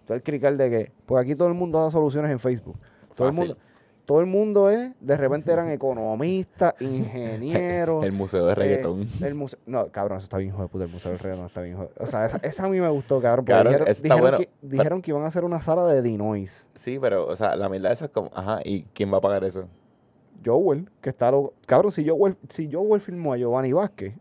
todo 0.05 0.15
el 0.15 0.23
crical 0.23 0.57
de 0.57 0.69
que, 0.69 0.91
pues 1.05 1.23
aquí 1.23 1.35
todo 1.35 1.47
el 1.47 1.53
mundo 1.53 1.79
da 1.79 1.91
soluciones 1.91 2.31
en 2.31 2.39
Facebook. 2.39 2.77
Todo 3.17 3.27
el 3.29 3.33
mundo, 3.35 3.57
todo 4.05 4.19
el 4.21 4.25
mundo 4.25 4.69
es, 4.69 4.91
de 5.01 5.17
repente 5.17 5.51
eran 5.51 5.69
economistas, 5.69 6.75
ingenieros. 6.81 8.05
El 8.05 8.13
museo 8.13 8.45
de 8.45 8.51
eh, 8.53 8.55
reggaetón. 8.55 9.09
el 9.21 9.35
museo, 9.35 9.59
no, 9.65 9.87
cabrón, 9.89 10.17
eso 10.19 10.23
está 10.25 10.37
bien 10.37 10.51
hijo 10.53 10.61
de 10.61 10.67
puta, 10.69 10.85
el 10.85 10.91
museo 10.91 11.11
del 11.11 11.19
reggaetón 11.19 11.45
está 11.47 11.61
bien 11.61 11.73
hijo 11.75 11.83
de- 11.83 12.03
O 12.03 12.07
sea, 12.07 12.25
esa, 12.25 12.37
esa 12.37 12.65
a 12.65 12.69
mí 12.69 12.79
me 12.79 12.87
gustó, 12.89 13.19
cabrón, 13.21 13.43
porque 13.45 13.57
Cabrón, 13.57 13.73
dijeron, 13.73 13.93
dijeron 14.01 14.21
bueno, 14.21 14.37
que, 14.37 14.45
pero- 14.61 14.71
dijeron 14.71 15.01
que 15.01 15.11
iban 15.11 15.23
a 15.23 15.27
hacer 15.27 15.43
una 15.43 15.59
sala 15.59 15.85
de 15.87 16.01
Dinois. 16.01 16.67
Sí, 16.75 16.99
pero, 17.01 17.27
o 17.27 17.35
sea, 17.35 17.55
la 17.57 17.67
mierda 17.67 17.91
esa 17.91 18.05
es 18.05 18.11
como, 18.11 18.29
ajá, 18.33 18.59
¿y 18.63 18.83
quién 18.93 19.11
va 19.13 19.17
a 19.17 19.21
pagar 19.21 19.43
eso? 19.43 19.65
Joel, 20.45 20.89
que 21.01 21.09
está 21.09 21.31
lo... 21.31 21.53
Cabrón, 21.65 21.91
si 21.91 22.07
Joel, 22.07 22.37
si 22.47 22.71
Joel 22.71 23.01
filmó 23.01 23.33
a 23.33 23.37
Giovanni 23.37 23.73
Vázquez, 23.73 24.13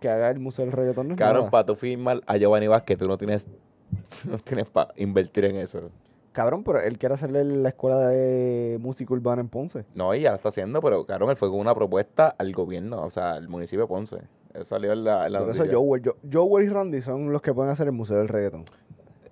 que 0.00 0.08
haga 0.08 0.30
el 0.30 0.38
museo 0.38 0.64
del 0.64 0.72
reggaetón 0.72 1.08
no 1.08 1.14
es 1.14 1.18
Cabrón, 1.18 1.40
nada. 1.40 1.50
para 1.50 1.66
tú 1.66 1.74
firmar 1.74 2.22
a 2.26 2.36
Giovanni 2.36 2.68
Vázquez, 2.68 2.96
tú 2.96 3.08
no 3.08 3.18
tienes, 3.18 3.46
tú 3.46 3.50
no 4.30 4.38
tienes 4.38 4.66
para 4.66 4.92
invertir 4.96 5.44
en 5.46 5.56
eso. 5.56 5.90
Cabrón, 6.36 6.62
pero 6.64 6.80
él 6.82 6.98
quiere 6.98 7.14
hacerle 7.14 7.44
la 7.44 7.70
escuela 7.70 8.08
de 8.08 8.76
música 8.78 9.14
urbana 9.14 9.40
en 9.40 9.48
Ponce. 9.48 9.86
No, 9.94 10.14
y 10.14 10.20
ya 10.20 10.28
lo 10.32 10.36
está 10.36 10.50
haciendo, 10.50 10.82
pero, 10.82 11.06
cabrón, 11.06 11.30
él 11.30 11.36
fue 11.36 11.48
con 11.48 11.58
una 11.58 11.74
propuesta 11.74 12.34
al 12.36 12.52
gobierno, 12.52 13.02
o 13.04 13.10
sea, 13.10 13.32
al 13.32 13.48
municipio 13.48 13.84
de 13.84 13.88
Ponce. 13.88 14.16
Eso 14.52 14.64
salió 14.66 14.92
en 14.92 15.02
la, 15.04 15.24
en 15.26 15.32
la 15.32 15.38
Por 15.38 15.48
eso. 15.48 15.64
Joel, 15.72 16.02
Jo- 16.04 16.16
Joel 16.30 16.66
y 16.66 16.68
Randy 16.68 17.00
son 17.00 17.32
los 17.32 17.40
que 17.40 17.54
pueden 17.54 17.72
hacer 17.72 17.86
el 17.86 17.92
museo 17.94 18.18
del 18.18 18.28
reggaetón. 18.28 18.66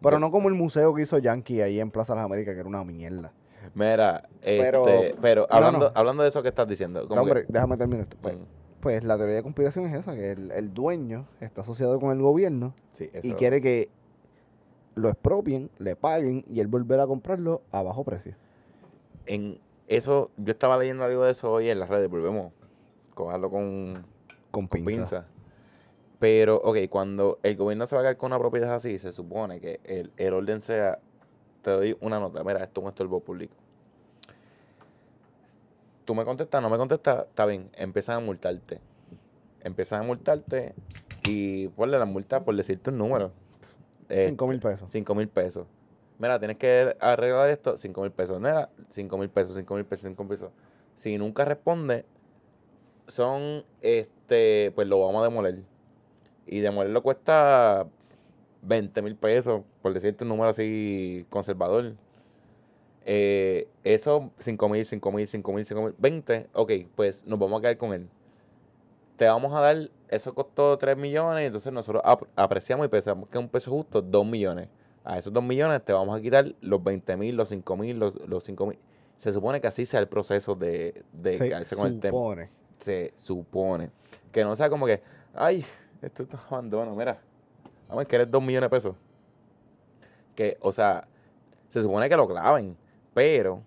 Pero 0.00 0.18
no 0.18 0.30
como 0.30 0.48
el 0.48 0.54
museo 0.54 0.94
que 0.94 1.02
hizo 1.02 1.18
Yankee 1.18 1.60
ahí 1.60 1.78
en 1.78 1.90
Plaza 1.90 2.14
de 2.14 2.20
las 2.20 2.24
Américas, 2.24 2.54
que 2.54 2.60
era 2.60 2.68
una 2.70 2.82
mierda. 2.84 3.32
Mira, 3.74 4.26
Pero- 4.42 4.88
este, 4.88 5.14
pero, 5.20 5.46
hablando, 5.50 5.86
no. 5.86 5.92
hablando 5.94 6.22
de 6.22 6.30
eso 6.30 6.42
que 6.42 6.48
estás 6.48 6.66
diciendo, 6.66 7.02
No, 7.02 7.08
que- 7.08 7.18
hombre, 7.20 7.44
déjame 7.48 7.76
terminar 7.76 8.04
esto. 8.04 8.16
Pues, 8.22 8.34
Mm, 8.36 8.42
pues 8.80 9.04
la 9.04 9.18
teoría 9.18 9.36
de 9.36 9.42
conspiración 9.42 9.84
es 9.86 9.94
esa, 9.94 10.14
que 10.14 10.32
el, 10.32 10.50
el 10.52 10.72
dueño 10.72 11.26
está 11.40 11.60
asociado 11.60 12.00
con 12.00 12.12
el 12.12 12.22
gobierno 12.22 12.74
sí, 12.92 13.10
y 13.22 13.32
quiere 13.32 13.60
que 13.60 13.90
lo 14.94 15.08
expropien, 15.08 15.70
le 15.78 15.96
paguen 15.96 16.44
y 16.48 16.60
él 16.60 16.66
volver 16.66 17.00
a 17.00 17.06
comprarlo 17.06 17.62
a 17.70 17.82
bajo 17.82 18.04
precio. 18.04 18.34
en 19.26 19.58
eso, 19.86 20.30
yo 20.36 20.52
estaba 20.52 20.78
leyendo 20.78 21.04
algo 21.04 21.24
de 21.24 21.32
eso 21.32 21.52
hoy 21.52 21.68
en 21.68 21.78
las 21.78 21.88
redes, 21.88 22.08
volvemos, 22.08 22.52
cogerlo 23.14 23.50
con, 23.50 24.06
Con 24.50 24.68
pinza. 24.68 25.26
Pero, 26.18 26.56
ok, 26.56 26.88
cuando 26.88 27.38
el 27.42 27.56
gobierno 27.56 27.86
se 27.86 27.94
va 27.94 28.00
a 28.00 28.04
quedar 28.04 28.16
con 28.16 28.28
una 28.28 28.38
propiedad 28.38 28.74
así, 28.74 28.98
se 28.98 29.12
supone 29.12 29.60
que 29.60 29.80
el, 29.84 30.10
el 30.16 30.32
orden 30.32 30.62
sea, 30.62 31.00
te 31.62 31.70
doy 31.70 31.96
una 32.00 32.18
nota, 32.18 32.42
mira, 32.44 32.64
esto 32.64 32.80
es 32.80 32.84
un 32.84 32.88
estorbo 32.88 33.20
público. 33.20 33.54
Tú 36.04 36.14
me 36.14 36.24
contestas, 36.24 36.62
no 36.62 36.70
me 36.70 36.76
contestas, 36.78 37.26
está 37.28 37.44
bien, 37.46 37.70
empiezan 37.74 38.16
a 38.16 38.20
multarte. 38.20 38.80
Empiezan 39.62 40.02
a 40.02 40.04
multarte 40.04 40.74
y 41.26 41.68
ponle 41.68 41.98
la 41.98 42.04
multa 42.04 42.44
por 42.44 42.54
decirte 42.54 42.90
un 42.90 42.98
número. 42.98 43.32
Eh, 44.08 44.26
5 44.28 44.46
mil 44.46 44.60
pesos. 44.60 44.90
5 44.90 45.14
mil 45.14 45.28
pesos. 45.28 45.66
Mira, 46.18 46.38
tienes 46.38 46.56
que 46.58 46.96
arreglar 47.00 47.50
esto, 47.50 47.76
5 47.76 48.02
mil 48.02 48.10
pesos. 48.12 48.40
Mira, 48.40 48.70
5 48.90 49.18
mil 49.18 49.28
pesos, 49.28 49.56
5 49.56 49.74
mil 49.74 49.84
pesos, 49.84 50.04
5 50.04 50.22
mil 50.22 50.30
pesos. 50.30 50.50
Si 50.96 51.18
nunca 51.18 51.44
responde, 51.44 52.04
son, 53.06 53.64
este, 53.82 54.72
pues 54.74 54.88
lo 54.88 55.00
vamos 55.00 55.22
a 55.22 55.24
demoler. 55.24 55.62
Y 56.46 56.60
demolerlo 56.60 57.02
cuesta 57.02 57.86
20 58.62 59.02
mil 59.02 59.16
pesos, 59.16 59.62
por 59.82 59.92
decirte 59.92 60.24
un 60.24 60.28
número 60.28 60.50
así 60.50 61.26
conservador. 61.30 61.94
Eh, 63.06 63.68
eso, 63.82 64.30
5 64.38 64.68
mil, 64.68 64.84
5 64.84 65.12
mil, 65.12 65.28
5 65.28 65.52
mil, 65.52 65.66
5 65.66 65.82
mil, 65.82 65.94
20. 65.98 66.48
Ok, 66.52 66.72
pues 66.94 67.26
nos 67.26 67.38
vamos 67.38 67.58
a 67.58 67.62
quedar 67.62 67.76
con 67.76 67.92
él. 67.92 68.08
Te 69.16 69.26
vamos 69.26 69.54
a 69.54 69.60
dar, 69.60 69.90
eso 70.14 70.34
costó 70.34 70.76
3 70.78 70.96
millones, 70.96 71.46
entonces 71.46 71.72
nosotros 71.72 72.02
ap- 72.04 72.24
apreciamos 72.36 72.86
y 72.86 72.88
pensamos 72.88 73.28
que 73.28 73.38
es 73.38 73.42
un 73.44 73.48
peso 73.48 73.70
justo, 73.70 74.00
2 74.02 74.26
millones. 74.26 74.68
A 75.04 75.18
esos 75.18 75.32
2 75.32 75.42
millones 75.44 75.84
te 75.84 75.92
vamos 75.92 76.18
a 76.18 76.20
quitar 76.22 76.54
los 76.60 76.82
20 76.82 77.16
mil, 77.16 77.36
los 77.36 77.48
5 77.50 77.76
mil, 77.76 77.98
los, 77.98 78.14
los 78.28 78.42
5 78.44 78.66
mil. 78.66 78.78
Se 79.16 79.32
supone 79.32 79.60
que 79.60 79.66
así 79.66 79.84
sea 79.86 80.00
el 80.00 80.08
proceso 80.08 80.54
de, 80.54 81.04
de 81.12 81.38
Se 81.38 81.48
quedarse 81.48 81.76
con 81.76 81.86
el 81.86 82.00
tema 82.00 82.16
supone. 82.16 82.50
se 82.78 83.12
supone. 83.16 83.90
Que 84.32 84.42
no 84.44 84.56
sea 84.56 84.68
como 84.70 84.86
que, 84.86 85.02
ay, 85.34 85.64
esto 86.02 86.22
es 86.24 86.28
abandono, 86.50 86.94
mira, 86.96 87.20
vamos 87.88 88.02
a 88.04 88.08
querer 88.08 88.28
dos 88.30 88.42
millones 88.42 88.70
de 88.70 88.76
pesos. 88.76 88.96
Que, 90.34 90.56
o 90.60 90.72
sea, 90.72 91.06
se 91.68 91.80
supone 91.82 92.08
que 92.08 92.16
lo 92.16 92.26
claven, 92.26 92.76
pero 93.12 93.62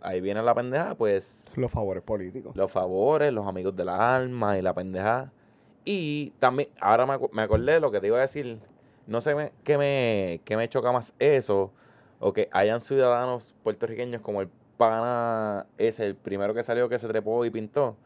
ahí 0.00 0.20
viene 0.20 0.42
la 0.42 0.54
pendeja, 0.54 0.94
pues 0.94 1.52
Los 1.56 1.70
favores 1.70 2.02
políticos. 2.02 2.54
los 2.56 2.70
favores, 2.70 3.32
los 3.32 3.46
amigos 3.46 3.74
de 3.76 3.84
la 3.84 4.14
alma 4.16 4.58
y 4.58 4.62
la 4.62 4.74
pendeja. 4.74 5.32
Y 5.84 6.30
también, 6.38 6.68
ahora 6.80 7.06
me, 7.06 7.18
me 7.32 7.42
acordé 7.42 7.72
de 7.74 7.80
lo 7.80 7.90
que 7.90 8.00
te 8.00 8.06
iba 8.08 8.18
a 8.18 8.22
decir. 8.22 8.58
No 9.06 9.20
sé 9.20 9.34
me- 9.34 9.52
qué 9.64 9.76
me, 9.78 10.40
qué 10.44 10.56
me 10.56 10.68
choca 10.68 10.92
más 10.92 11.14
eso, 11.18 11.72
o 12.18 12.32
que 12.32 12.48
hayan 12.52 12.80
ciudadanos 12.80 13.54
puertorriqueños 13.62 14.20
como 14.22 14.40
el 14.42 14.48
pana 14.76 15.66
ese, 15.78 16.06
el 16.06 16.14
primero 16.14 16.54
que 16.54 16.62
salió 16.62 16.88
que 16.88 16.98
se 16.98 17.08
trepó 17.08 17.44
y 17.44 17.50
pintó. 17.50 17.96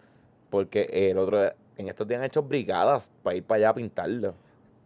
Porque 0.50 0.88
el 1.10 1.18
otro, 1.18 1.40
en 1.76 1.88
estos 1.88 2.06
días 2.06 2.20
han 2.20 2.26
hecho 2.26 2.42
brigadas 2.42 3.10
para 3.22 3.36
ir 3.36 3.42
para 3.44 3.56
allá 3.58 3.68
a 3.70 3.74
pintarlo. 3.74 4.34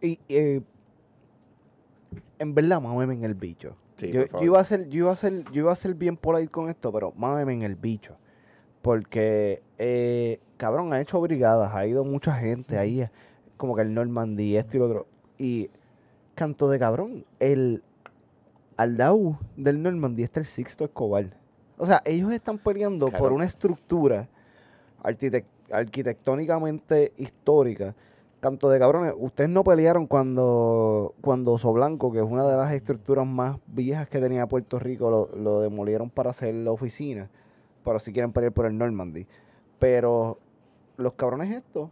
Y 0.01 0.19
eh, 0.29 0.61
en 2.39 2.55
verdad, 2.55 2.81
mámeme 2.81 3.13
en 3.13 3.23
el 3.23 3.33
bicho. 3.35 3.75
Sí, 3.99 4.11
yo, 4.11 4.23
iba 4.41 4.59
a 4.59 4.63
ser, 4.63 4.87
yo 4.89 4.99
iba 4.99 5.11
a 5.11 5.15
ser, 5.15 5.43
yo 5.51 5.61
iba 5.61 5.71
a 5.71 5.75
ser 5.75 5.93
bien 5.93 6.17
polite 6.17 6.49
con 6.49 6.69
esto, 6.69 6.91
pero 6.91 7.13
mámeme 7.15 7.53
en 7.53 7.61
el 7.63 7.75
bicho. 7.75 8.15
Porque, 8.81 9.61
eh, 9.77 10.39
cabrón, 10.57 10.93
ha 10.93 11.01
hecho 11.01 11.19
brigadas, 11.19 11.73
ha 11.75 11.85
ido 11.85 12.03
mucha 12.03 12.33
gente 12.33 12.77
ahí, 12.77 13.07
como 13.57 13.75
que 13.75 13.81
el 13.81 13.93
Normandy, 13.93 14.55
esto 14.55 14.77
y 14.77 14.79
lo 14.79 14.85
otro. 14.85 15.07
Y, 15.37 15.69
canto 16.35 16.69
de 16.69 16.79
cabrón, 16.79 17.25
el 17.39 17.83
al 18.77 18.97
lado 18.97 19.37
del 19.57 19.83
Normandy 19.83 20.23
está 20.23 20.39
el 20.39 20.45
Sixto 20.45 20.85
Escobar. 20.85 21.25
O 21.77 21.85
sea, 21.85 22.01
ellos 22.05 22.31
están 22.31 22.57
peleando 22.57 23.07
por 23.07 23.33
una 23.33 23.43
estructura 23.43 24.29
arquitect- 25.03 25.43
arquitectónicamente 25.71 27.11
histórica. 27.17 27.93
Canto 28.39 28.69
de 28.69 28.79
cabrones, 28.79 29.13
ustedes 29.17 29.49
no 29.49 29.65
pelearon 29.65 30.07
cuando, 30.07 31.13
cuando 31.19 31.51
Oso 31.51 31.73
Blanco, 31.73 32.11
que 32.11 32.19
es 32.19 32.25
una 32.25 32.45
de 32.45 32.55
las 32.55 32.71
estructuras 32.71 33.27
más 33.27 33.57
viejas 33.67 34.07
que 34.07 34.19
tenía 34.19 34.47
Puerto 34.47 34.79
Rico, 34.79 35.09
lo, 35.09 35.29
lo 35.35 35.59
demolieron 35.59 36.09
para 36.09 36.29
hacer 36.29 36.55
la 36.55 36.71
oficina. 36.71 37.29
Pero 37.83 37.99
si 37.99 38.13
quieren 38.13 38.31
pelear 38.31 38.53
por 38.53 38.65
el 38.65 38.77
Normandy. 38.77 39.27
Pero 39.77 40.39
los 40.95 41.13
cabrones 41.13 41.51
estos 41.51 41.89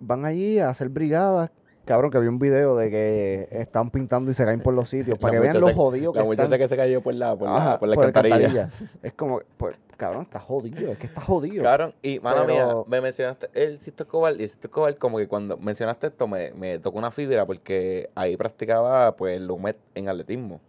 van 0.00 0.24
allí 0.24 0.58
a 0.58 0.70
hacer 0.70 0.88
brigadas. 0.88 1.50
Cabrón, 1.88 2.10
que 2.10 2.18
había 2.18 2.28
un 2.28 2.38
video 2.38 2.76
de 2.76 2.90
que 2.90 3.48
están 3.50 3.90
pintando 3.90 4.30
y 4.30 4.34
se 4.34 4.44
caen 4.44 4.60
por 4.60 4.74
los 4.74 4.90
sitios. 4.90 5.18
Para 5.18 5.32
La 5.34 5.40
que 5.40 5.42
vean 5.48 5.60
lo 5.60 5.72
jodido 5.74 6.12
que 6.12 6.18
La 6.18 6.24
muchacha 6.26 6.58
que 6.58 6.68
se 6.68 6.76
cayó 6.76 7.00
por 7.02 7.14
la, 7.14 7.34
por 7.34 7.48
la, 7.48 7.78
por 7.78 7.88
la 7.88 7.94
por 7.94 8.04
el 8.04 8.08
alcantarilla. 8.08 8.34
alcantarilla. 8.64 8.70
Es 9.02 9.12
como, 9.14 9.40
pues, 9.56 9.74
cabrón, 9.96 10.22
está 10.24 10.38
jodido. 10.38 10.92
Es 10.92 10.98
que 10.98 11.06
está 11.06 11.22
jodido. 11.22 11.62
Cabrón, 11.64 11.94
y 12.02 12.20
mala 12.20 12.44
mía, 12.44 12.68
me 12.86 13.00
mencionaste 13.00 13.48
el 13.54 13.80
Sisto 13.80 14.02
Escobar, 14.02 14.34
y 14.38 14.42
el 14.42 14.48
Sisto 14.50 14.66
Escobar, 14.66 14.96
como 14.98 15.16
que 15.16 15.26
cuando 15.28 15.56
mencionaste 15.56 16.08
esto, 16.08 16.28
me, 16.28 16.52
me 16.52 16.78
tocó 16.78 16.98
una 16.98 17.10
fibra 17.10 17.46
porque 17.46 18.10
ahí 18.14 18.36
practicaba 18.36 19.16
pues 19.16 19.36
el 19.38 19.50
UMET 19.50 19.78
en 19.94 20.08
atletismo. 20.10 20.60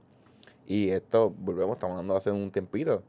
Y 0.68 0.90
esto, 0.92 1.34
volvemos, 1.38 1.76
estamos 1.76 1.96
hablando 1.96 2.16
hace 2.16 2.32
un 2.32 2.50
tiempito. 2.50 3.04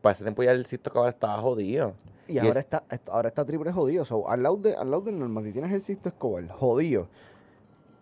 Para 0.00 0.12
ese 0.12 0.22
tiempo 0.22 0.44
ya 0.44 0.52
el 0.52 0.64
Sisto 0.64 0.90
Escobar 0.90 1.08
estaba 1.08 1.36
jodido. 1.38 1.94
Y, 2.28 2.34
Y 2.34 2.38
ahora 2.38 2.50
es- 2.50 2.56
está, 2.58 2.84
est- 2.90 3.08
ahora 3.08 3.28
está 3.28 3.44
triple 3.44 3.72
jodido. 3.72 4.04
So, 4.04 4.28
al, 4.30 4.42
lado 4.44 4.58
de, 4.58 4.74
al 4.76 4.90
lado 4.90 5.02
del 5.02 5.18
Normandy 5.18 5.50
tienes 5.50 5.72
el 5.72 5.82
Sisto 5.82 6.08
Escobar, 6.08 6.46
jodido. 6.48 7.08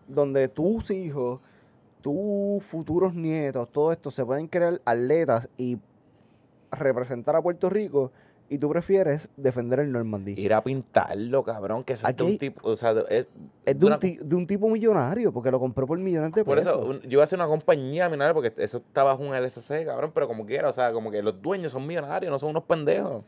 Donde 0.09 0.49
tus 0.49 0.91
hijos, 0.91 1.41
tus 2.01 2.63
futuros 2.65 3.15
nietos, 3.15 3.69
todo 3.73 3.93
esto 3.93 4.11
se 4.11 4.25
pueden 4.25 4.47
crear 4.47 4.81
atletas 4.85 5.49
y 5.57 5.79
representar 6.71 7.37
a 7.37 7.43
Puerto 7.43 7.71
Rico. 7.71 8.13
Y 8.49 8.59
tú 8.59 8.69
prefieres 8.69 9.29
defender 9.37 9.81
el 9.81 9.91
Normandy. 9.91 10.35
Ir 10.41 10.55
a 10.55 10.63
pintarlo, 10.63 11.43
cabrón, 11.43 11.83
que 11.83 11.95
eso 11.95 12.07
es 12.07 12.17
de 12.17 12.23
un 12.23 12.39
tipo, 12.39 12.69
o 12.71 12.77
sea, 12.77 12.93
es, 13.11 13.27
es 13.65 13.77
de 13.81 13.87
una- 13.87 13.97
un, 13.97 14.01
ti- 14.01 14.19
de 14.23 14.37
un 14.37 14.47
tipo 14.47 14.69
millonario, 14.69 15.33
porque 15.33 15.51
lo 15.51 15.59
compró 15.59 15.85
por 15.85 15.99
millones 15.99 16.31
de 16.33 16.45
Por 16.45 16.59
pesos. 16.59 16.73
eso, 16.79 16.87
un- 16.89 17.01
yo 17.01 17.09
iba 17.11 17.23
a 17.23 17.25
hacer 17.25 17.41
una 17.41 17.49
compañía 17.49 18.07
millonaria 18.09 18.35
porque 18.35 18.53
eso 18.59 18.79
está 18.79 19.03
bajo 19.03 19.21
un 19.25 19.35
LSC, 19.35 19.85
cabrón, 19.85 20.13
pero 20.15 20.29
como 20.29 20.47
quiera, 20.47 20.69
o 20.69 20.73
sea, 20.73 20.93
como 20.93 21.11
que 21.11 21.23
los 21.23 21.43
dueños 21.43 21.73
son 21.73 21.89
millonarios, 21.89 22.31
no 22.31 22.39
son 22.39 22.51
unos 22.51 22.63
pendejos. 22.63 23.25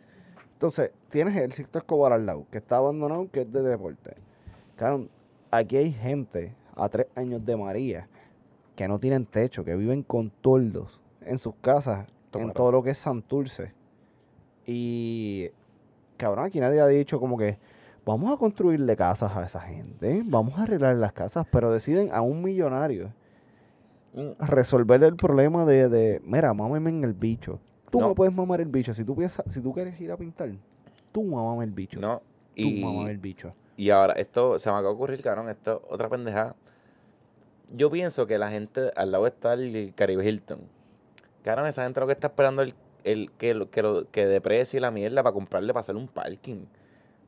Entonces, 0.52 0.92
tienes 1.08 1.34
el 1.34 1.50
Sisto 1.50 1.78
Escobar 1.80 2.12
al 2.12 2.24
lado, 2.24 2.46
que 2.52 2.58
está 2.58 2.76
abandonado, 2.76 3.28
que 3.32 3.40
es 3.40 3.52
de 3.52 3.62
deporte. 3.62 4.14
Claro, 4.76 5.08
aquí 5.50 5.78
hay 5.78 5.90
gente 5.90 6.54
a 6.78 6.88
tres 6.88 7.06
años 7.14 7.44
de 7.44 7.56
María 7.56 8.08
que 8.76 8.86
no 8.88 8.98
tienen 8.98 9.26
techo, 9.26 9.64
que 9.64 9.74
viven 9.76 10.02
con 10.02 10.30
toldos 10.30 11.00
en 11.22 11.38
sus 11.38 11.54
casas, 11.60 12.06
en 12.34 12.52
todo 12.52 12.70
lo 12.72 12.82
que 12.82 12.90
es 12.90 12.98
Santurce. 12.98 13.72
Y, 14.66 15.48
cabrón, 16.16 16.46
aquí 16.46 16.60
nadie 16.60 16.80
ha 16.80 16.86
dicho 16.86 17.18
como 17.18 17.36
que 17.36 17.58
vamos 18.04 18.32
a 18.32 18.36
construirle 18.36 18.96
casas 18.96 19.36
a 19.36 19.44
esa 19.44 19.60
gente, 19.60 20.22
vamos 20.26 20.58
a 20.58 20.62
arreglar 20.62 20.96
las 20.96 21.12
casas, 21.12 21.46
pero 21.50 21.70
deciden 21.70 22.10
a 22.12 22.22
un 22.22 22.42
millonario 22.42 23.12
Mm, 24.14 24.30
resolver 24.40 25.02
el 25.04 25.16
problema 25.16 25.64
de, 25.66 25.88
de 25.88 26.20
mira, 26.24 26.54
mámame 26.54 26.88
en 26.90 27.04
el 27.04 27.12
bicho. 27.12 27.60
Tú 27.90 28.00
No. 28.00 28.08
me 28.08 28.14
puedes 28.14 28.34
mamar 28.34 28.60
el 28.60 28.68
bicho. 28.68 28.94
Si 28.94 29.04
tú 29.04 29.14
piensas, 29.14 29.44
si 29.52 29.60
tú 29.60 29.72
quieres 29.72 30.00
ir 30.00 30.10
a 30.10 30.16
pintar, 30.16 30.50
tú 31.12 31.22
mamame 31.24 31.64
el 31.64 31.70
bicho. 31.72 32.00
No, 32.00 32.18
tú 32.18 32.22
y, 32.62 32.82
mamame 32.82 33.10
el 33.10 33.18
bicho. 33.18 33.52
Y 33.78 33.90
ahora, 33.90 34.14
esto 34.14 34.58
se 34.58 34.68
me 34.70 34.74
acaba 34.74 34.88
de 34.88 34.94
ocurrir, 34.96 35.22
cabrón, 35.22 35.48
esto 35.48 35.84
otra 35.88 36.08
pendejada. 36.08 36.56
Yo 37.72 37.88
pienso 37.92 38.26
que 38.26 38.36
la 38.36 38.50
gente, 38.50 38.90
al 38.96 39.12
lado 39.12 39.24
está 39.28 39.52
el 39.52 39.92
Caribe 39.94 40.28
Hilton. 40.28 40.62
Cabrón, 41.44 41.68
esa 41.68 41.84
gente 41.84 42.00
lo 42.00 42.06
que 42.06 42.12
está 42.12 42.26
esperando 42.26 42.62
es 42.62 42.74
el, 43.04 43.20
el 43.20 43.30
que, 43.38 43.54
lo, 43.54 43.70
que, 43.70 43.82
lo, 43.82 44.10
que 44.10 44.26
deprecie 44.26 44.80
la 44.80 44.90
mierda 44.90 45.22
para 45.22 45.32
comprarle, 45.32 45.72
para 45.72 45.82
hacer 45.82 45.94
un 45.94 46.08
parking. 46.08 46.64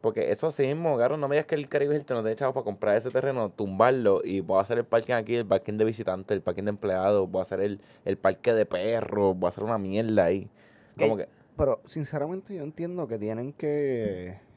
Porque 0.01 0.33
eso 0.33 0.51
sí 0.51 0.65
mismo, 0.65 0.99
cabrón, 0.99 1.21
no 1.21 1.29
me 1.29 1.37
digas 1.37 1.47
que 1.47 1.55
el 1.55 1.69
Caribe 1.69 1.95
Hilton 1.95 2.17
no 2.17 2.25
te 2.25 2.35
chavos 2.35 2.53
para 2.53 2.65
comprar 2.65 2.97
ese 2.97 3.11
terreno, 3.11 3.51
tumbarlo 3.51 4.21
y 4.25 4.41
voy 4.41 4.59
a 4.59 4.63
hacer 4.63 4.79
el 4.79 4.85
parking 4.85 5.15
aquí, 5.15 5.37
el 5.37 5.47
parking 5.47 5.75
de 5.75 5.85
visitantes, 5.85 6.35
el 6.35 6.43
parking 6.43 6.65
de 6.65 6.71
empleados, 6.71 7.31
voy 7.31 7.39
a 7.39 7.43
hacer 7.43 7.61
el, 7.61 7.81
el 8.05 8.19
parque 8.19 8.55
de 8.55 8.67
perros, 8.67 9.39
voy 9.39 9.47
a 9.47 9.51
hacer 9.51 9.63
una 9.63 9.79
mierda 9.79 10.25
ahí. 10.25 10.51
Como 10.99 11.17
que, 11.17 11.29
Pero 11.57 11.81
sinceramente 11.87 12.57
yo 12.57 12.65
entiendo 12.65 13.07
que 13.07 13.19
tienen 13.19 13.53
que 13.53 14.50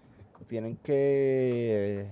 tienen 0.44 0.78
que 0.78 2.08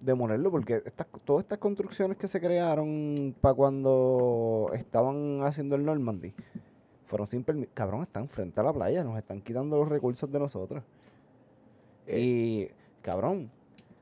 demolerlo 0.00 0.50
porque 0.50 0.82
estas, 0.84 1.06
todas 1.24 1.44
estas 1.44 1.58
construcciones 1.58 2.16
que 2.16 2.28
se 2.28 2.40
crearon 2.40 3.34
para 3.40 3.54
cuando 3.54 4.70
estaban 4.74 5.42
haciendo 5.42 5.76
el 5.76 5.84
Normandy 5.84 6.34
fueron 7.06 7.26
sin 7.26 7.44
permiso. 7.44 7.70
Cabrón, 7.74 8.02
están 8.02 8.28
frente 8.28 8.58
a 8.60 8.64
la 8.64 8.72
playa, 8.72 9.04
nos 9.04 9.18
están 9.18 9.40
quitando 9.42 9.76
los 9.76 9.88
recursos 9.88 10.32
de 10.32 10.38
nosotros. 10.38 10.82
Eh. 12.06 12.20
Y, 12.20 12.70
cabrón, 13.02 13.50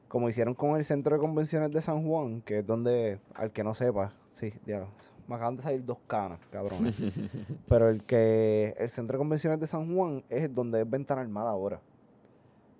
como 0.06 0.28
hicieron 0.28 0.54
con 0.54 0.76
el 0.76 0.84
centro 0.84 1.16
de 1.16 1.20
convenciones 1.20 1.72
de 1.72 1.82
San 1.82 2.06
Juan, 2.06 2.40
que 2.42 2.58
es 2.58 2.66
donde, 2.66 3.18
al 3.34 3.50
que 3.50 3.64
no 3.64 3.74
sepa, 3.74 4.12
sí, 4.32 4.52
ya, 4.64 4.86
me 5.26 5.34
acaban 5.34 5.56
de 5.56 5.62
salir 5.62 5.84
dos 5.84 5.98
canas, 6.06 6.38
cabrón. 6.50 6.92
Pero 7.68 7.88
el 7.88 8.04
que, 8.04 8.74
el 8.78 8.88
centro 8.90 9.16
de 9.16 9.18
convenciones 9.18 9.58
de 9.58 9.66
San 9.66 9.94
Juan 9.94 10.22
es 10.28 10.54
donde 10.54 10.80
es 10.80 10.88
Ventana 10.88 11.20
Armada 11.20 11.50
ahora. 11.50 11.80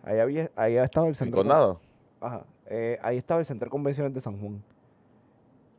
Ahí 0.03 0.19
había, 0.19 0.51
ahí 0.57 0.77
estaba 0.77 1.07
el 1.07 1.11
¿el 1.11 1.15
centro. 1.17 1.39
con- 1.39 1.49
condado? 1.49 1.81
Ajá. 2.21 2.45
eh, 2.67 2.99
ahí 3.03 3.17
estaba 3.19 3.41
el 3.41 3.47
centro 3.47 3.67
de 3.67 3.71
convenciones 3.71 4.13
de 4.15 4.21
San 4.21 4.39
Juan. 4.41 4.63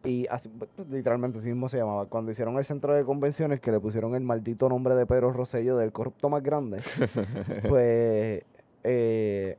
Y 0.03 0.25
así, 0.31 0.49
pues, 0.49 0.69
literalmente 0.89 1.37
así 1.37 1.47
mismo 1.49 1.69
se 1.69 1.77
llamaba. 1.77 2.07
Cuando 2.07 2.31
hicieron 2.31 2.57
el 2.57 2.65
centro 2.65 2.93
de 2.95 3.03
convenciones, 3.05 3.59
que 3.59 3.71
le 3.71 3.79
pusieron 3.79 4.15
el 4.15 4.23
maldito 4.23 4.67
nombre 4.67 4.95
de 4.95 5.05
Pedro 5.05 5.31
Rosselló 5.31 5.77
del 5.77 5.91
corrupto 5.91 6.27
más 6.29 6.41
grande, 6.41 6.77
pues 7.69 8.43
eh, 8.83 9.57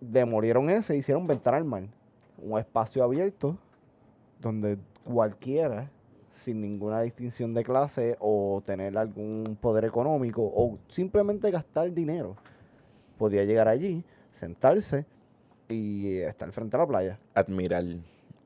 demolieron 0.00 0.70
ese 0.70 0.96
hicieron 0.96 1.26
Ventana 1.26 1.56
al 1.56 1.64
Mar. 1.64 1.84
Un 2.38 2.58
espacio 2.58 3.02
abierto 3.04 3.56
donde 4.40 4.78
cualquiera, 5.04 5.90
sin 6.34 6.60
ninguna 6.60 7.00
distinción 7.02 7.54
de 7.54 7.62
clase 7.64 8.16
o 8.20 8.62
tener 8.64 8.96
algún 8.98 9.56
poder 9.60 9.84
económico 9.84 10.42
o 10.42 10.78
simplemente 10.88 11.50
gastar 11.50 11.92
dinero, 11.92 12.36
podía 13.22 13.44
llegar 13.44 13.68
allí, 13.68 14.04
sentarse 14.32 15.06
y 15.68 16.18
estar 16.18 16.50
frente 16.52 16.76
a 16.76 16.80
la 16.80 16.86
playa. 16.86 17.18
Admirar 17.34 17.84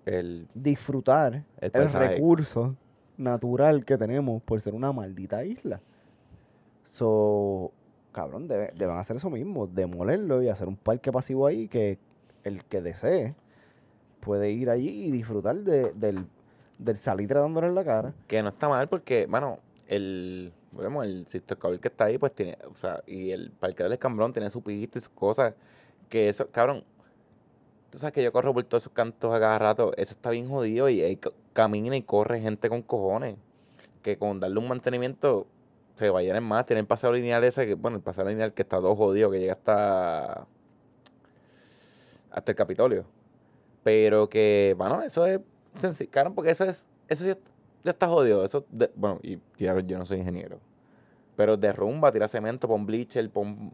el, 0.05 0.47
Disfrutar 0.55 1.45
el 1.61 1.73
recurso 2.11 2.77
natural 3.17 3.85
que 3.85 3.97
tenemos 3.97 4.43
por 4.43 4.61
ser 4.61 4.75
una 4.75 4.93
maldita 4.93 5.45
isla. 5.45 5.81
So, 6.85 7.73
cabrón, 8.13 8.49
debe- 8.49 8.73
deben 8.77 8.97
hacer 8.97 9.17
eso 9.17 9.31
mismo, 9.31 9.67
demolerlo 9.67 10.43
y 10.43 10.49
hacer 10.49 10.69
un 10.69 10.77
parque 10.77 11.11
pasivo 11.11 11.47
ahí 11.47 11.69
que 11.69 11.99
el 12.45 12.65
que 12.65 12.81
desee 12.81 13.35
puede 14.21 14.51
ir 14.51 14.71
allí 14.71 15.07
y 15.07 15.11
disfrutar 15.11 15.57
de- 15.57 15.93
del, 15.93 16.27
del 16.79 16.97
salitre 16.97 17.41
dándole 17.41 17.67
en 17.69 17.75
la 17.75 17.85
cara. 17.85 18.15
Que 18.27 18.43
no 18.43 18.51
está 18.51 18.69
mal 18.69 18.89
porque, 18.89 19.27
mano, 19.27 19.59
el, 19.89 20.53
volvemos, 20.77 21.05
el 21.05 21.27
Sisto 21.27 21.57
que 21.59 21.89
está 21.89 22.05
ahí, 22.05 22.19
pues 22.19 22.35
tiene, 22.35 22.57
o 22.71 22.77
sea, 22.77 23.03
y 23.07 23.31
el 23.31 23.51
Parque 23.51 23.83
del 23.83 23.93
Escambrón 23.93 24.33
tiene 24.33 24.51
su 24.51 24.63
pista 24.63 24.99
y 24.99 25.01
sus 25.03 25.11
cosas. 25.11 25.55
Que 26.09 26.29
eso, 26.29 26.49
cabrón, 26.51 26.85
tú 27.91 27.99
sabes 27.99 28.13
que 28.13 28.23
yo 28.23 28.33
corro 28.33 28.55
por 28.55 28.63
todos 28.65 28.85
esos 28.85 28.93
cantos 28.93 29.35
a 29.35 29.41
cada 29.41 29.59
rato, 29.59 29.93
eso 29.97 30.13
está 30.13 30.31
bien 30.31 30.49
jodido 30.49 30.89
y 30.89 31.17
ca- 31.17 31.33
camina 31.53 31.97
y 31.97 32.03
corre 32.03 32.41
gente 32.41 32.69
con 32.69 32.83
cojones. 32.83 33.37
Que 34.03 34.19
con 34.19 34.39
darle 34.39 34.59
un 34.61 34.69
mantenimiento 34.69 35.47
se 35.97 36.11
vayan 36.11 36.37
en 36.37 36.45
más. 36.45 36.65
Tienen 36.67 36.87
paseo 36.87 37.13
lineal 37.13 37.43
ese, 37.43 37.67
que, 37.67 37.75
bueno, 37.75 37.97
el 37.97 38.03
paseo 38.03 38.25
lineal 38.29 38.53
que 38.55 38.63
está 38.63 38.77
todo 38.77 38.95
jodido, 38.95 39.31
que 39.31 39.41
llega 39.41 39.55
hasta, 39.55 40.47
hasta 42.31 42.53
el 42.53 42.57
Capitolio. 42.57 43.05
Pero 43.83 44.29
que, 44.29 44.75
bueno, 44.79 45.03
eso 45.03 45.27
es 45.27 45.41
cabrón, 46.11 46.35
porque 46.35 46.51
eso 46.51 46.65
es, 46.65 46.87
eso 47.09 47.25
sí 47.25 47.31
ya 47.31 47.39
está 47.91 48.07
jodido. 48.09 48.45
Eso, 48.45 48.65
de- 48.71 48.91
bueno, 48.95 49.19
y 49.23 49.37
tirar, 49.57 49.85
yo 49.87 49.99
no 49.99 50.05
soy 50.05 50.19
ingeniero. 50.19 50.59
Pero 51.37 51.57
derrumba, 51.57 52.11
tira 52.13 52.29
cemento, 52.29 52.67
pon 52.69 52.87
bleacher, 52.87 53.29
pon 53.31 53.73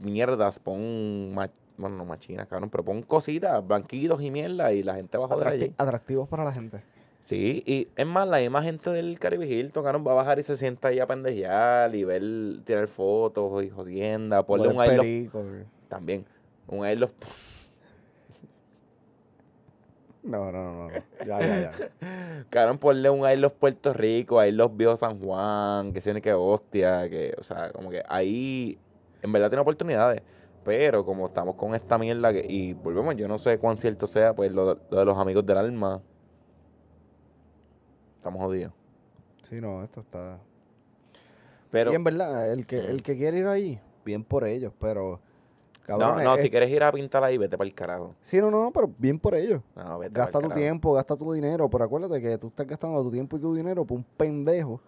mierdas, 0.00 0.58
pon, 0.58 1.32
ma- 1.34 1.50
bueno, 1.76 1.96
no 1.96 2.04
machinas, 2.04 2.46
cabrón, 2.48 2.70
pero 2.70 2.84
pon 2.84 3.02
cositas, 3.02 3.64
blanquitos 3.66 4.20
y 4.22 4.30
mierda, 4.30 4.72
y 4.72 4.82
la 4.82 4.94
gente 4.96 5.16
va 5.18 5.26
a 5.26 5.28
joder 5.28 5.46
Atracti- 5.48 5.62
allí. 5.64 5.74
atractivos 5.78 6.28
para 6.28 6.44
la 6.44 6.52
gente. 6.52 6.82
Sí, 7.24 7.62
y 7.66 7.88
es 7.94 8.06
más, 8.06 8.26
la 8.26 8.38
misma 8.38 8.62
gente 8.62 8.90
del 8.90 9.18
Caribe 9.18 9.46
Hilton, 9.46 9.84
cabrón, 9.84 10.04
va 10.06 10.12
a 10.12 10.14
bajar 10.14 10.38
y 10.38 10.42
se 10.42 10.56
sienta 10.56 10.88
ahí 10.88 10.98
a 10.98 11.06
pendejear 11.06 11.94
y 11.94 12.02
ver, 12.04 12.22
tirar 12.64 12.88
fotos 12.88 13.62
y 13.62 13.68
jodienda, 13.70 14.42
ponle 14.46 14.68
un 14.68 14.74
güey. 14.76 15.28
también, 15.88 16.24
un 16.66 16.98
love, 17.00 17.12
No, 20.28 20.52
no, 20.52 20.62
no, 20.62 20.88
no. 20.88 20.90
Ya, 21.24 21.40
ya, 21.40 21.72
ya. 21.72 21.72
cabrón, 22.50 22.76
ponle 22.76 23.08
un 23.08 23.28
I 23.28 23.34
love 23.36 23.54
Puerto 23.54 23.94
Rico, 23.94 24.44
I 24.44 24.52
love 24.52 24.76
Viejo 24.76 24.94
San 24.94 25.18
Juan, 25.18 25.90
que 25.94 26.02
tiene 26.02 26.20
que 26.20 26.34
hostia, 26.34 27.08
que, 27.08 27.34
o 27.38 27.42
sea, 27.42 27.72
como 27.72 27.88
que 27.88 28.02
ahí, 28.06 28.78
en 29.22 29.32
verdad 29.32 29.48
tiene 29.48 29.62
oportunidades, 29.62 30.20
pero 30.64 31.02
como 31.02 31.28
estamos 31.28 31.54
con 31.54 31.74
esta 31.74 31.96
mierda, 31.96 32.30
que, 32.30 32.44
y 32.46 32.74
volvemos, 32.74 33.16
yo 33.16 33.26
no 33.26 33.38
sé 33.38 33.58
cuán 33.58 33.78
cierto 33.78 34.06
sea, 34.06 34.34
pues 34.34 34.52
lo, 34.52 34.78
lo 34.90 34.98
de 34.98 35.04
los 35.06 35.16
amigos 35.16 35.46
del 35.46 35.56
alma, 35.56 36.02
estamos 38.16 38.42
jodidos. 38.42 38.74
Sí, 39.48 39.62
no, 39.62 39.82
esto 39.82 40.00
está... 40.00 40.38
Pero, 41.70 41.92
y 41.92 41.94
en 41.94 42.04
verdad, 42.04 42.52
el 42.52 42.66
que, 42.66 42.78
el 42.78 43.02
que 43.02 43.16
quiere 43.16 43.38
ir 43.38 43.46
ahí, 43.46 43.80
bien 44.04 44.24
por 44.24 44.46
ellos, 44.46 44.74
pero... 44.78 45.20
no, 45.88 45.98
Cabrón, 45.98 46.24
no, 46.24 46.34
es- 46.34 46.42
si 46.42 46.50
quieres 46.50 46.70
ir 46.70 46.82
a 46.82 46.92
pintar 46.92 47.24
ahí, 47.24 47.38
vete 47.38 47.56
para 47.56 47.68
el 47.68 47.74
carajo. 47.74 48.14
Sí, 48.22 48.38
no, 48.38 48.50
no, 48.50 48.64
no, 48.64 48.70
pero 48.72 48.90
bien 48.98 49.18
por 49.18 49.34
ellos. 49.34 49.62
No, 49.74 49.98
vete 49.98 50.12
Gasta 50.14 50.38
tu 50.40 50.48
tiempo, 50.50 50.92
gasta 50.92 51.16
tu 51.16 51.32
dinero, 51.32 51.68
pero 51.68 51.84
acuérdate 51.84 52.20
que 52.20 52.36
tú 52.38 52.48
estás 52.48 52.66
gastando 52.66 53.02
tu 53.02 53.10
tiempo 53.10 53.36
y 53.36 53.40
tu 53.40 53.54
dinero 53.54 53.84
por 53.84 53.98
un 53.98 54.04
pendejo 54.16 54.80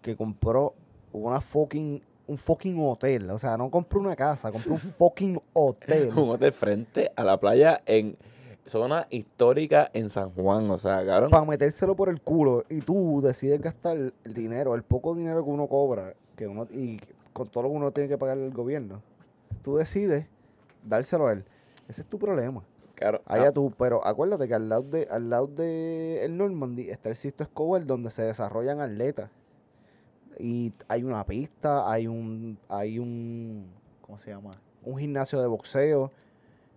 que 0.00 0.16
compró 0.16 0.74
una 1.12 1.40
fucking, 1.40 2.02
un 2.26 2.38
fucking 2.38 2.76
hotel. 2.84 3.30
O 3.30 3.38
sea, 3.38 3.56
no 3.56 3.70
compró 3.70 4.00
una 4.00 4.16
casa, 4.16 4.50
compró 4.50 4.72
un 4.72 4.78
fucking 4.98 5.40
hotel. 5.52 6.10
Un 6.16 6.30
hotel 6.30 6.52
frente 6.52 7.12
a 7.14 7.22
la 7.24 7.38
playa 7.38 7.82
en 7.86 8.16
zona 8.64 9.06
histórica 9.10 9.90
en 9.92 10.10
San 10.10 10.30
Juan. 10.30 10.70
O 10.70 10.78
sea, 10.78 11.04
cabrón. 11.04 11.30
para 11.30 11.44
metérselo 11.44 11.94
por 11.96 12.08
el 12.08 12.20
culo 12.20 12.64
y 12.68 12.80
tú 12.80 13.20
decides 13.22 13.60
gastar 13.60 13.96
el 13.96 14.34
dinero, 14.34 14.74
el 14.74 14.82
poco 14.82 15.14
dinero 15.14 15.44
que 15.44 15.50
uno 15.50 15.66
cobra, 15.66 16.14
que 16.36 16.46
uno 16.46 16.66
y 16.70 16.98
con 17.32 17.48
todo 17.48 17.64
lo 17.64 17.70
que 17.70 17.76
uno 17.76 17.90
tiene 17.92 18.08
que 18.08 18.18
pagar 18.18 18.38
al 18.38 18.50
gobierno, 18.50 19.00
tú 19.62 19.76
decides 19.76 20.26
dárselo 20.84 21.26
a 21.26 21.32
él. 21.32 21.44
Ese 21.88 22.02
es 22.02 22.08
tu 22.08 22.18
problema. 22.18 22.62
Claro, 22.94 23.20
Allá 23.26 23.48
ah, 23.48 23.52
tú, 23.52 23.72
pero 23.76 24.06
acuérdate 24.06 24.46
que 24.46 24.54
al 24.54 24.68
lado 24.68 24.82
de 24.82 25.08
al 25.10 25.28
lado 25.28 25.48
de 25.48 26.24
el 26.24 26.36
Normandy 26.36 26.88
está 26.88 27.08
el 27.08 27.16
Sisto 27.16 27.42
Escobar 27.42 27.84
donde 27.84 28.10
se 28.10 28.22
desarrollan 28.22 28.80
atletas. 28.80 29.30
Y 30.38 30.72
hay 30.88 31.02
una 31.02 31.24
pista, 31.24 31.90
hay 31.90 32.06
un 32.06 32.58
hay 32.68 32.98
un 32.98 33.66
¿cómo 34.02 34.18
se 34.18 34.30
llama? 34.30 34.52
Un 34.84 34.98
gimnasio 34.98 35.40
de 35.40 35.46
boxeo. 35.46 36.12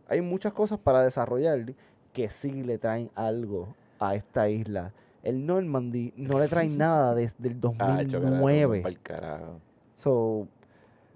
Hay 0.07 0.21
muchas 0.21 0.53
cosas 0.53 0.79
para 0.79 1.03
desarrollar 1.03 1.73
que 2.13 2.29
sí 2.29 2.63
le 2.63 2.77
traen 2.77 3.11
algo 3.15 3.67
a 3.99 4.15
esta 4.15 4.49
isla. 4.49 4.93
El 5.21 5.45
Normandy 5.45 6.13
no 6.15 6.39
le 6.39 6.47
trae 6.47 6.67
nada 6.69 7.13
desde 7.13 7.49
el 7.49 7.59
ah, 7.79 8.01
hecho, 8.01 8.19
carajo, 8.19 8.41
2009. 8.41 8.81
pa'l 8.81 8.99
carajo. 8.99 9.59
So, 9.95 10.47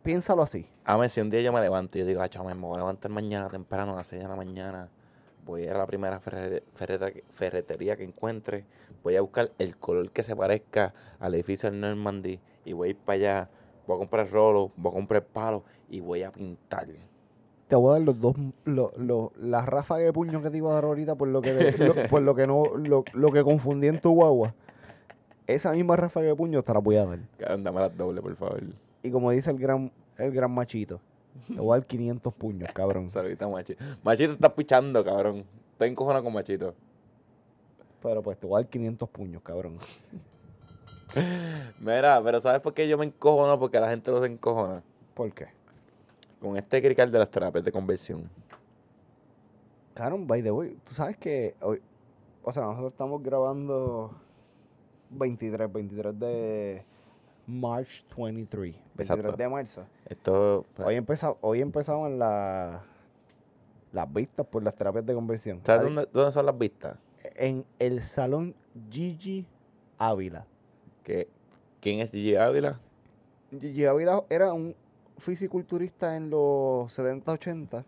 piénsalo 0.09 0.41
así. 0.41 0.65
A 0.85 0.97
ver, 0.97 1.07
si 1.09 1.21
un 1.21 1.29
día 1.29 1.39
yo 1.41 1.53
me 1.53 1.61
levanto 1.61 1.97
y 1.97 2.01
yo 2.01 2.07
digo, 2.07 2.21
ah, 2.23 2.43
me 2.43 2.53
voy 2.55 2.75
a 2.75 2.79
levantar 2.79 3.11
mañana 3.11 3.47
temprano 3.47 3.93
a 3.93 3.97
las 3.97 4.07
6 4.07 4.23
de 4.23 4.27
la 4.27 4.35
mañana. 4.35 4.89
Voy 5.45 5.61
a 5.61 5.65
ir 5.65 5.71
a 5.73 5.77
la 5.77 5.85
primera 5.85 6.19
ferre- 6.19 6.63
ferretería 7.31 7.95
que 7.95 8.03
encuentre. 8.05 8.65
Voy 9.03 9.15
a 9.15 9.21
buscar 9.21 9.51
el 9.59 9.77
color 9.77 10.09
que 10.09 10.23
se 10.23 10.35
parezca 10.35 10.93
al 11.19 11.35
edificio 11.35 11.69
del 11.69 11.79
Normandy. 11.79 12.39
Y 12.65 12.73
voy 12.73 12.87
a 12.87 12.91
ir 12.91 12.97
para 12.97 13.15
allá. 13.17 13.49
Voy 13.85 13.97
a 13.97 13.99
comprar 13.99 14.29
rolo, 14.31 14.71
voy 14.77 14.91
a 14.91 14.93
comprar 14.95 15.23
palo 15.25 15.63
y 15.89 15.99
voy 15.99 16.23
a 16.23 16.31
pintar. 16.31 16.87
Te 17.67 17.75
voy 17.75 17.89
a 17.91 17.93
dar 17.93 18.01
los 18.01 18.19
dos, 18.19 18.35
lo, 18.65 18.91
lo- 18.97 19.31
la 19.39 19.63
ráfaga 19.63 20.03
de 20.05 20.11
puño 20.13 20.41
que 20.41 20.49
te 20.49 20.57
iba 20.57 20.71
a 20.71 20.73
dar 20.73 20.85
ahorita 20.85 21.13
por 21.15 21.27
lo 21.27 21.39
que, 21.41 21.71
lo- 21.77 22.07
por 22.09 22.21
lo 22.23 22.33
que 22.33 22.47
no, 22.47 22.63
lo, 22.77 23.03
lo 23.13 23.31
que 23.31 23.43
confundí 23.43 23.87
en 23.87 24.01
tu 24.01 24.09
guagua. 24.11 24.55
Esa 25.45 25.71
misma 25.71 25.95
ráfaga 25.95 26.25
de 26.27 26.35
puño 26.35 26.63
te 26.63 26.73
la 26.73 26.79
voy 26.79 26.95
a 26.97 27.05
dar. 27.05 27.19
Dame 27.37 27.79
las 27.79 27.95
doble, 27.95 28.21
por 28.23 28.35
favor. 28.35 28.61
Y 29.01 29.11
como 29.11 29.31
dice 29.31 29.51
el 29.51 29.57
gran, 29.57 29.91
el 30.17 30.31
gran 30.31 30.51
machito, 30.51 30.99
Te 31.47 31.59
voy 31.59 31.75
a 31.75 31.79
dar 31.79 31.87
500 31.87 32.33
puños, 32.33 32.69
cabrón. 32.73 33.09
Saludita, 33.11 33.47
Machito. 33.47 33.83
Machito 34.03 34.33
está 34.33 34.53
pichando, 34.53 35.03
cabrón. 35.03 35.45
Estoy 35.73 35.89
encojonado 35.89 36.23
con 36.23 36.33
Machito. 36.33 36.75
Pero 38.01 38.21
pues 38.21 38.37
te 38.37 38.47
voy 38.47 38.59
a 38.59 38.63
dar 38.63 38.69
500 38.69 39.09
puños, 39.09 39.41
cabrón. 39.41 39.77
Mira, 41.79 42.21
pero 42.23 42.39
¿sabes 42.39 42.59
por 42.61 42.73
qué 42.73 42.87
yo 42.87 42.97
me 42.97 43.05
encojono? 43.05 43.57
Porque 43.59 43.79
la 43.79 43.89
gente 43.89 44.11
no 44.11 44.19
se 44.19 44.27
encojona. 44.27 44.83
¿Por 45.13 45.31
qué? 45.33 45.47
Con 46.39 46.55
este 46.57 46.81
crical 46.81 47.11
de 47.11 47.19
las 47.19 47.29
terapias 47.29 47.63
de 47.63 47.71
conversión. 47.71 48.29
Cabrón, 49.93 50.27
by 50.27 50.41
the 50.41 50.51
way, 50.51 50.77
tú 50.85 50.93
sabes 50.93 51.17
que 51.17 51.55
hoy, 51.61 51.81
o 52.43 52.53
sea, 52.53 52.63
nosotros 52.63 52.93
estamos 52.93 53.21
grabando 53.21 54.11
23, 55.09 55.71
23 55.71 56.19
de 56.19 56.85
March 57.49 58.05
23, 58.15 58.73
23 58.95 59.09
Exacto. 59.09 59.37
de 59.37 59.49
marzo. 59.49 59.83
Esto. 60.07 60.65
pues, 60.75 60.87
Hoy, 60.87 60.95
empeza, 60.95 61.33
hoy 61.41 61.61
la- 62.19 62.83
las 63.91 64.13
vistas 64.13 64.45
por 64.45 64.61
las 64.63 64.75
terapias 64.75 65.05
de 65.05 65.13
conversión. 65.13 65.61
¿Sabes 65.65 65.83
dónde, 65.83 66.07
dónde 66.13 66.31
son 66.31 66.45
las 66.45 66.57
vistas? 66.57 66.97
En 67.35 67.65
el 67.79 68.01
salón 68.03 68.53
Gigi 68.91 69.45
Ávila. 69.97 70.45
Que, 71.03 71.27
¿Quién 71.81 71.99
es 72.01 72.11
Gigi 72.11 72.35
Ávila? 72.35 72.79
Gigi 73.59 73.85
Ávila 73.85 74.23
era 74.29 74.53
un 74.53 74.75
fisiculturista 75.17 76.15
en 76.15 76.29
los 76.29 76.91
70, 76.93 77.31
80, 77.31 77.83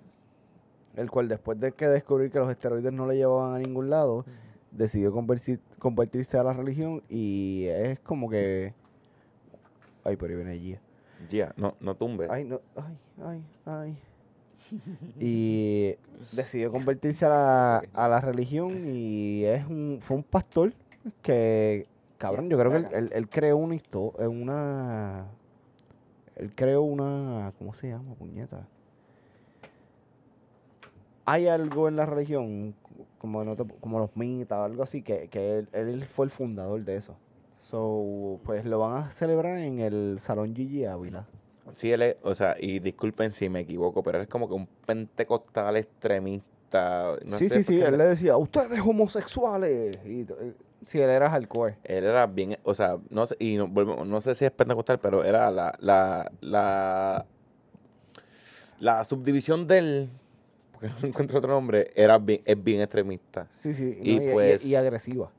el 0.95 1.09
cual 1.11 1.27
después 1.27 1.59
de 1.59 1.71
que 1.71 1.87
descubrir 1.87 2.31
que 2.31 2.39
los 2.39 2.49
esteroides 2.49 2.91
no 2.91 3.05
le 3.05 3.15
llevaban 3.15 3.53
a 3.53 3.59
ningún 3.59 3.89
lado, 3.89 4.25
decidió 4.71 5.13
convertir- 5.13 5.59
convertirse 5.79 6.37
a 6.37 6.43
la 6.43 6.53
religión 6.53 7.03
y 7.09 7.65
es 7.67 7.99
como 7.99 8.29
que... 8.29 8.73
Ay, 10.03 10.15
pero 10.17 10.31
ahí 10.31 10.35
viene 10.35 10.57
Gia. 10.59 10.79
Gia, 11.29 11.53
no, 11.57 11.75
no 11.79 11.95
tumbe. 11.95 12.27
Ay, 12.29 12.43
no, 12.45 12.59
ay, 12.75 12.97
ay, 13.23 13.43
ay. 13.65 13.97
Y 15.19 15.95
decidió 16.31 16.71
convertirse 16.71 17.25
a 17.25 17.29
la, 17.29 17.83
a 17.93 18.07
la 18.07 18.21
religión 18.21 18.83
y 18.87 19.43
es 19.45 19.65
un, 19.67 19.99
fue 20.01 20.17
un 20.17 20.23
pastor 20.23 20.73
que, 21.21 21.87
cabrón, 22.17 22.49
yo 22.49 22.57
creo 22.59 22.71
que 22.71 22.77
él, 22.77 22.87
él- 22.91 23.09
él 23.13 23.29
creó 23.29 23.57
una 23.57 23.75
historia, 23.75 24.29
una... 24.29 25.25
Él 26.35 26.53
creó 26.55 26.81
una... 26.83 27.53
¿Cómo 27.57 27.73
se 27.73 27.89
llama, 27.89 28.13
puñeta? 28.15 28.67
Hay 31.25 31.47
algo 31.47 31.87
en 31.87 31.95
la 31.95 32.05
religión, 32.05 32.73
como, 33.19 33.43
no 33.43 33.55
te- 33.55 33.65
como 33.79 33.99
los 33.99 34.15
mitas 34.15 34.57
o 34.57 34.63
algo 34.63 34.83
así, 34.83 35.01
que, 35.03 35.27
que 35.27 35.59
él, 35.59 35.69
él 35.71 36.05
fue 36.05 36.25
el 36.25 36.31
fundador 36.31 36.83
de 36.83 36.95
eso. 36.95 37.15
So, 37.71 38.37
pues 38.43 38.65
lo 38.65 38.79
van 38.79 39.01
a 39.05 39.11
celebrar 39.11 39.57
en 39.59 39.79
el 39.79 40.19
Salón 40.19 40.53
Gigi 40.53 40.83
Ávila. 40.83 41.25
Sí, 41.77 41.89
él 41.89 42.01
es, 42.01 42.17
o 42.21 42.35
sea, 42.35 42.57
y 42.59 42.79
disculpen 42.79 43.31
si 43.31 43.47
me 43.47 43.61
equivoco, 43.61 44.03
pero 44.03 44.17
él 44.17 44.23
es 44.23 44.29
como 44.29 44.49
que 44.49 44.53
un 44.55 44.67
pentecostal 44.85 45.77
extremista. 45.77 47.15
No 47.25 47.37
sí, 47.37 47.47
sé 47.47 47.63
sí, 47.63 47.63
sí, 47.63 47.79
él 47.79 47.97
le 47.97 48.05
decía, 48.07 48.35
ustedes 48.35 48.77
homosexuales. 48.81 49.97
Y, 50.05 50.21
eh, 50.23 50.53
sí, 50.85 50.99
él 50.99 51.09
era 51.09 51.29
hardcore. 51.29 51.77
Él 51.85 52.03
era 52.03 52.27
bien, 52.27 52.57
o 52.63 52.73
sea, 52.73 52.97
no 53.09 53.25
sé, 53.25 53.37
y 53.39 53.55
no, 53.55 53.67
no 53.67 54.19
sé 54.19 54.35
si 54.35 54.43
es 54.43 54.51
pentecostal, 54.51 54.99
pero 54.99 55.23
era 55.23 55.49
la, 55.49 55.73
la, 55.79 56.29
la, 56.41 57.25
la 58.81 59.03
subdivisión 59.05 59.65
del, 59.65 60.09
porque 60.73 60.89
no 61.01 61.07
encuentro 61.07 61.37
otro 61.39 61.51
nombre, 61.53 61.91
era 61.95 62.17
bien, 62.17 62.41
es 62.43 62.61
bien 62.61 62.81
extremista. 62.81 63.47
Sí, 63.53 63.73
sí, 63.73 63.97
Y 64.03 64.15
no, 64.17 64.21
y, 64.23 64.25
y- 64.25 64.31
pues- 64.33 64.65
y 64.65 64.75
agresiva. 64.75 65.31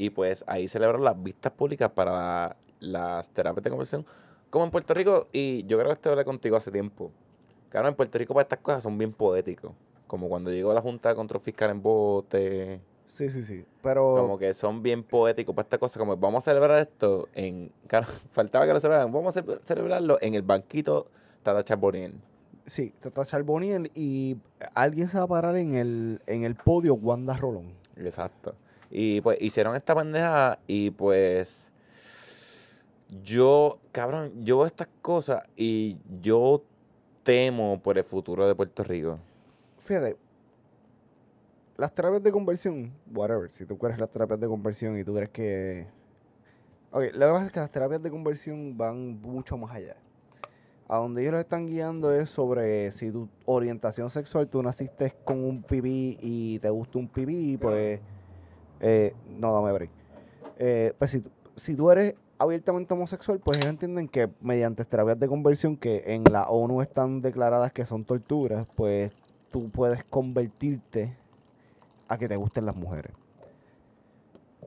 Y 0.00 0.10
pues 0.10 0.44
ahí 0.46 0.68
celebraron 0.68 1.04
las 1.04 1.20
vistas 1.20 1.52
públicas 1.52 1.90
para 1.90 2.12
la- 2.12 2.56
las 2.80 3.28
terapias 3.30 3.64
de 3.64 3.70
conversión, 3.70 4.06
como 4.48 4.64
en 4.64 4.70
Puerto 4.70 4.94
Rico, 4.94 5.26
y 5.32 5.64
yo 5.66 5.76
creo 5.76 5.88
que 5.88 5.94
esto 5.94 6.10
hablé 6.10 6.24
contigo 6.24 6.56
hace 6.56 6.70
tiempo. 6.70 7.10
Claro, 7.68 7.88
en 7.88 7.94
Puerto 7.96 8.16
Rico 8.16 8.32
para 8.32 8.42
estas 8.44 8.60
cosas 8.60 8.82
son 8.84 8.96
bien 8.96 9.12
poéticos, 9.12 9.72
como 10.06 10.28
cuando 10.28 10.50
llegó 10.52 10.72
la 10.72 10.80
Junta 10.80 11.08
de 11.08 11.16
Control 11.16 11.40
Fiscal 11.40 11.70
en 11.70 11.82
bote. 11.82 12.80
Sí, 13.12 13.28
sí, 13.30 13.44
sí. 13.44 13.64
Pero 13.82 14.14
Como 14.16 14.38
que 14.38 14.54
son 14.54 14.80
bien 14.80 15.02
poéticos 15.02 15.52
para 15.52 15.64
esta 15.66 15.78
cosa, 15.78 15.98
como 15.98 16.16
vamos 16.16 16.44
a 16.46 16.52
celebrar 16.52 16.78
esto 16.78 17.28
en... 17.34 17.72
Claro, 17.88 18.06
faltaba 18.30 18.64
que 18.64 18.72
lo 18.72 18.78
celebraran, 18.78 19.10
vamos 19.12 19.36
a 19.36 19.42
ce- 19.42 19.58
celebrarlo 19.64 20.18
en 20.20 20.34
el 20.34 20.42
banquito 20.42 21.08
Tata 21.42 21.64
Charbonnier. 21.64 22.12
sí, 22.66 22.94
Tata 23.00 23.26
Charboniel 23.26 23.90
y 23.96 24.36
alguien 24.74 25.08
se 25.08 25.18
va 25.18 25.24
a 25.24 25.28
parar 25.28 25.56
en 25.56 25.74
el, 25.74 26.22
en 26.28 26.44
el 26.44 26.54
podio 26.54 26.94
Wanda 26.94 27.36
Rolón. 27.36 27.72
Exacto. 27.96 28.54
Y 28.90 29.20
pues 29.20 29.38
hicieron 29.40 29.76
esta 29.76 29.94
pendeja 29.94 30.58
y 30.66 30.90
pues 30.90 31.72
yo, 33.22 33.78
cabrón, 33.92 34.32
yo 34.44 34.58
veo 34.58 34.66
estas 34.66 34.88
cosas 35.02 35.42
y 35.56 35.98
yo 36.20 36.62
temo 37.22 37.80
por 37.82 37.98
el 37.98 38.04
futuro 38.04 38.46
de 38.46 38.54
Puerto 38.54 38.82
Rico. 38.84 39.18
Fíjate, 39.78 40.16
las 41.76 41.94
terapias 41.94 42.22
de 42.22 42.32
conversión, 42.32 42.92
whatever, 43.14 43.50
si 43.50 43.64
tú 43.64 43.78
quieres 43.78 43.98
las 43.98 44.10
terapias 44.10 44.40
de 44.40 44.46
conversión 44.46 44.98
y 44.98 45.04
tú 45.04 45.14
crees 45.14 45.30
que... 45.30 45.86
Ok, 46.90 47.02
lo 47.12 47.26
que 47.26 47.32
pasa 47.32 47.46
es 47.46 47.52
que 47.52 47.60
las 47.60 47.70
terapias 47.70 48.02
de 48.02 48.10
conversión 48.10 48.76
van 48.76 49.20
mucho 49.20 49.58
más 49.58 49.74
allá. 49.74 49.96
A 50.88 50.96
donde 50.96 51.20
ellos 51.20 51.32
lo 51.34 51.40
están 51.40 51.66
guiando 51.66 52.12
es 52.14 52.30
sobre 52.30 52.90
si 52.92 53.10
tu 53.10 53.28
orientación 53.44 54.08
sexual, 54.08 54.48
tú 54.48 54.62
naciste 54.62 55.14
con 55.22 55.44
un 55.44 55.62
pipí 55.62 56.18
y 56.22 56.58
te 56.60 56.70
gusta 56.70 56.98
un 56.98 57.08
pipí, 57.08 57.58
pues... 57.58 58.00
eh, 58.80 59.14
no, 59.38 59.52
dame 59.52 59.72
break. 59.72 59.90
Eh, 60.58 60.92
pues 60.98 61.10
si, 61.12 61.22
si 61.56 61.74
tú 61.76 61.90
eres 61.90 62.14
abiertamente 62.38 62.94
homosexual, 62.94 63.40
pues 63.40 63.58
ellos 63.58 63.70
entienden 63.70 64.08
que 64.08 64.28
mediante 64.40 64.84
terapias 64.84 65.18
de 65.18 65.26
conversión 65.28 65.76
que 65.76 66.04
en 66.06 66.24
la 66.30 66.48
ONU 66.48 66.82
están 66.82 67.20
declaradas 67.20 67.72
que 67.72 67.84
son 67.84 68.04
torturas, 68.04 68.66
pues 68.76 69.12
tú 69.50 69.70
puedes 69.70 70.04
convertirte 70.04 71.16
a 72.08 72.16
que 72.18 72.28
te 72.28 72.36
gusten 72.36 72.64
las 72.66 72.76
mujeres. 72.76 73.12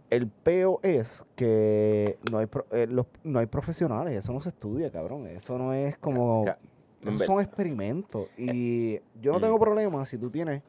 El 0.09 0.27
peo 0.27 0.79
es 0.83 1.23
que 1.35 2.17
no 2.29 2.39
hay, 2.39 2.45
pro- 2.45 2.65
eh, 2.71 2.87
los- 2.87 3.05
no 3.23 3.39
hay 3.39 3.45
profesionales, 3.45 4.13
eso 4.17 4.33
no 4.33 4.41
se 4.41 4.49
estudia, 4.49 4.91
cabrón. 4.91 5.27
Eso 5.27 5.57
no 5.57 5.73
es 5.73 5.97
como... 5.97 6.45
Esos 7.03 7.25
son 7.25 7.41
experimentos. 7.41 8.27
Y 8.37 8.99
yo 9.21 9.31
no 9.31 9.39
Mm. 9.39 9.41
tengo 9.41 9.59
problema 9.59 10.05
si 10.05 10.17
tú 10.17 10.29
tienes 10.29 10.61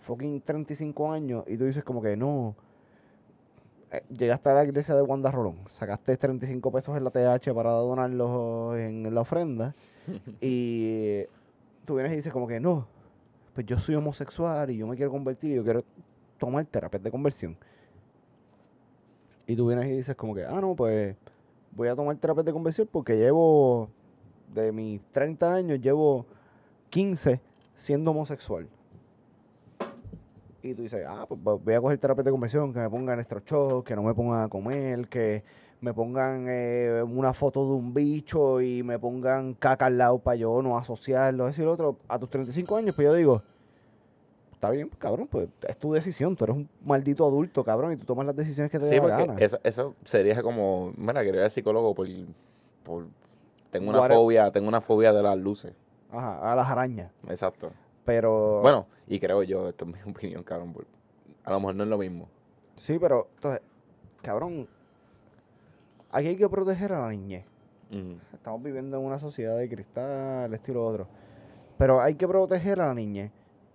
fucking 0.00 0.40
35 0.42 1.12
años 1.12 1.44
y 1.46 1.56
tú 1.56 1.64
dices 1.64 1.82
como 1.84 2.02
que 2.02 2.16
no. 2.16 2.54
Llegaste 4.16 4.48
a 4.48 4.54
la 4.54 4.64
iglesia 4.64 4.94
de 4.94 5.02
Wanda 5.02 5.30
Rolón, 5.30 5.58
sacaste 5.68 6.16
35 6.16 6.72
pesos 6.72 6.96
en 6.96 7.04
la 7.04 7.10
TH 7.10 7.52
para 7.54 7.70
donarlos 7.70 8.76
en 8.78 9.14
la 9.14 9.20
ofrenda 9.20 9.74
y 10.40 11.24
tú 11.84 11.94
vienes 11.96 12.12
y 12.12 12.16
dices 12.16 12.32
como 12.32 12.46
que 12.46 12.60
no, 12.60 12.86
pues 13.54 13.66
yo 13.66 13.78
soy 13.78 13.94
homosexual 13.94 14.70
y 14.70 14.78
yo 14.78 14.86
me 14.86 14.96
quiero 14.96 15.10
convertir 15.10 15.52
y 15.52 15.54
yo 15.56 15.64
quiero 15.64 15.84
tomar 16.38 16.64
terapias 16.66 17.02
de 17.02 17.10
conversión. 17.10 17.56
Y 19.46 19.56
tú 19.56 19.66
vienes 19.66 19.86
y 19.86 19.96
dices 19.96 20.16
como 20.16 20.34
que, 20.34 20.44
ah, 20.44 20.60
no, 20.60 20.74
pues 20.74 21.16
voy 21.72 21.88
a 21.88 21.96
tomar 21.96 22.16
terapias 22.16 22.46
de 22.46 22.52
conversión 22.52 22.88
porque 22.90 23.16
llevo, 23.16 23.88
de 24.54 24.72
mis 24.72 25.00
30 25.12 25.54
años, 25.54 25.80
llevo 25.80 26.26
15 26.90 27.40
siendo 27.74 28.10
homosexual. 28.12 28.68
Y 30.62 30.74
tú 30.74 30.82
dices, 30.82 31.04
ah, 31.08 31.26
pues 31.28 31.40
voy 31.40 31.74
a 31.74 31.80
coger 31.80 31.98
terapia 31.98 32.22
de 32.22 32.30
conversión, 32.30 32.72
que 32.72 32.78
me 32.78 32.88
pongan 32.88 33.14
electrochocs, 33.14 33.84
que 33.86 33.96
no 33.96 34.02
me 34.02 34.14
pongan 34.14 34.42
a 34.42 34.48
comer, 34.48 35.08
que 35.08 35.42
me 35.80 35.92
pongan 35.92 36.46
eh, 36.48 37.02
una 37.04 37.32
foto 37.32 37.66
de 37.66 37.72
un 37.72 37.92
bicho 37.92 38.60
y 38.60 38.84
me 38.84 38.98
pongan 38.98 39.54
caca 39.54 39.86
al 39.86 39.98
lado 39.98 40.20
para 40.20 40.36
yo 40.36 40.62
no 40.62 40.78
asociarlo, 40.78 41.50
lo 41.50 41.72
otro. 41.72 41.96
A 42.06 42.18
tus 42.20 42.30
35 42.30 42.76
años, 42.76 42.94
pues 42.94 43.06
yo 43.06 43.14
digo, 43.14 43.42
está 44.52 44.70
bien, 44.70 44.88
cabrón, 44.96 45.26
pues 45.28 45.48
es 45.66 45.76
tu 45.76 45.92
decisión, 45.92 46.36
tú 46.36 46.44
eres 46.44 46.56
un 46.56 46.68
maldito 46.84 47.26
adulto, 47.26 47.64
cabrón, 47.64 47.92
y 47.94 47.96
tú 47.96 48.04
tomas 48.06 48.24
las 48.26 48.36
decisiones 48.36 48.70
que 48.70 48.78
te 48.78 48.86
Sí, 48.86 48.94
la 48.94 49.02
porque 49.02 49.26
gana. 49.26 49.34
eso, 49.40 49.58
eso 49.64 49.96
sería 50.04 50.40
como, 50.40 50.92
mira, 50.96 51.24
quería 51.24 51.40
ir 51.40 51.44
al 51.44 51.50
psicólogo 51.50 51.92
por, 51.96 52.06
por... 52.84 53.06
Tengo 53.72 53.90
una 53.90 54.04
fobia, 54.04 54.52
tengo 54.52 54.68
una 54.68 54.80
fobia 54.80 55.12
de 55.12 55.22
las 55.24 55.36
luces. 55.36 55.72
Ajá, 56.12 56.52
a 56.52 56.54
las 56.54 56.68
arañas. 56.68 57.10
Exacto. 57.26 57.72
Pero. 58.04 58.60
Bueno, 58.62 58.86
y 59.06 59.18
creo 59.20 59.42
yo, 59.42 59.68
esto 59.68 59.84
es 59.84 59.90
mi 59.90 60.10
opinión, 60.10 60.42
cabrón. 60.42 60.74
A 61.44 61.50
lo 61.50 61.60
mejor 61.60 61.74
no 61.74 61.84
es 61.84 61.90
lo 61.90 61.98
mismo. 61.98 62.28
Sí, 62.76 62.98
pero, 62.98 63.28
entonces, 63.36 63.62
cabrón, 64.22 64.68
aquí 66.10 66.28
hay 66.28 66.36
que 66.36 66.48
proteger 66.48 66.92
a 66.92 67.00
la 67.00 67.10
niñez. 67.10 67.44
Ujú. 67.90 68.18
Estamos 68.32 68.62
viviendo 68.62 68.98
en 68.98 69.04
una 69.04 69.18
sociedad 69.18 69.56
de 69.56 69.68
cristal, 69.68 70.52
esto 70.54 70.70
y 70.70 70.74
lo 70.74 70.86
otro. 70.86 71.08
Pero 71.78 72.00
hay 72.00 72.14
que 72.14 72.26
proteger 72.26 72.80
a 72.80 72.88
la 72.88 72.94
niñez. 72.94 73.30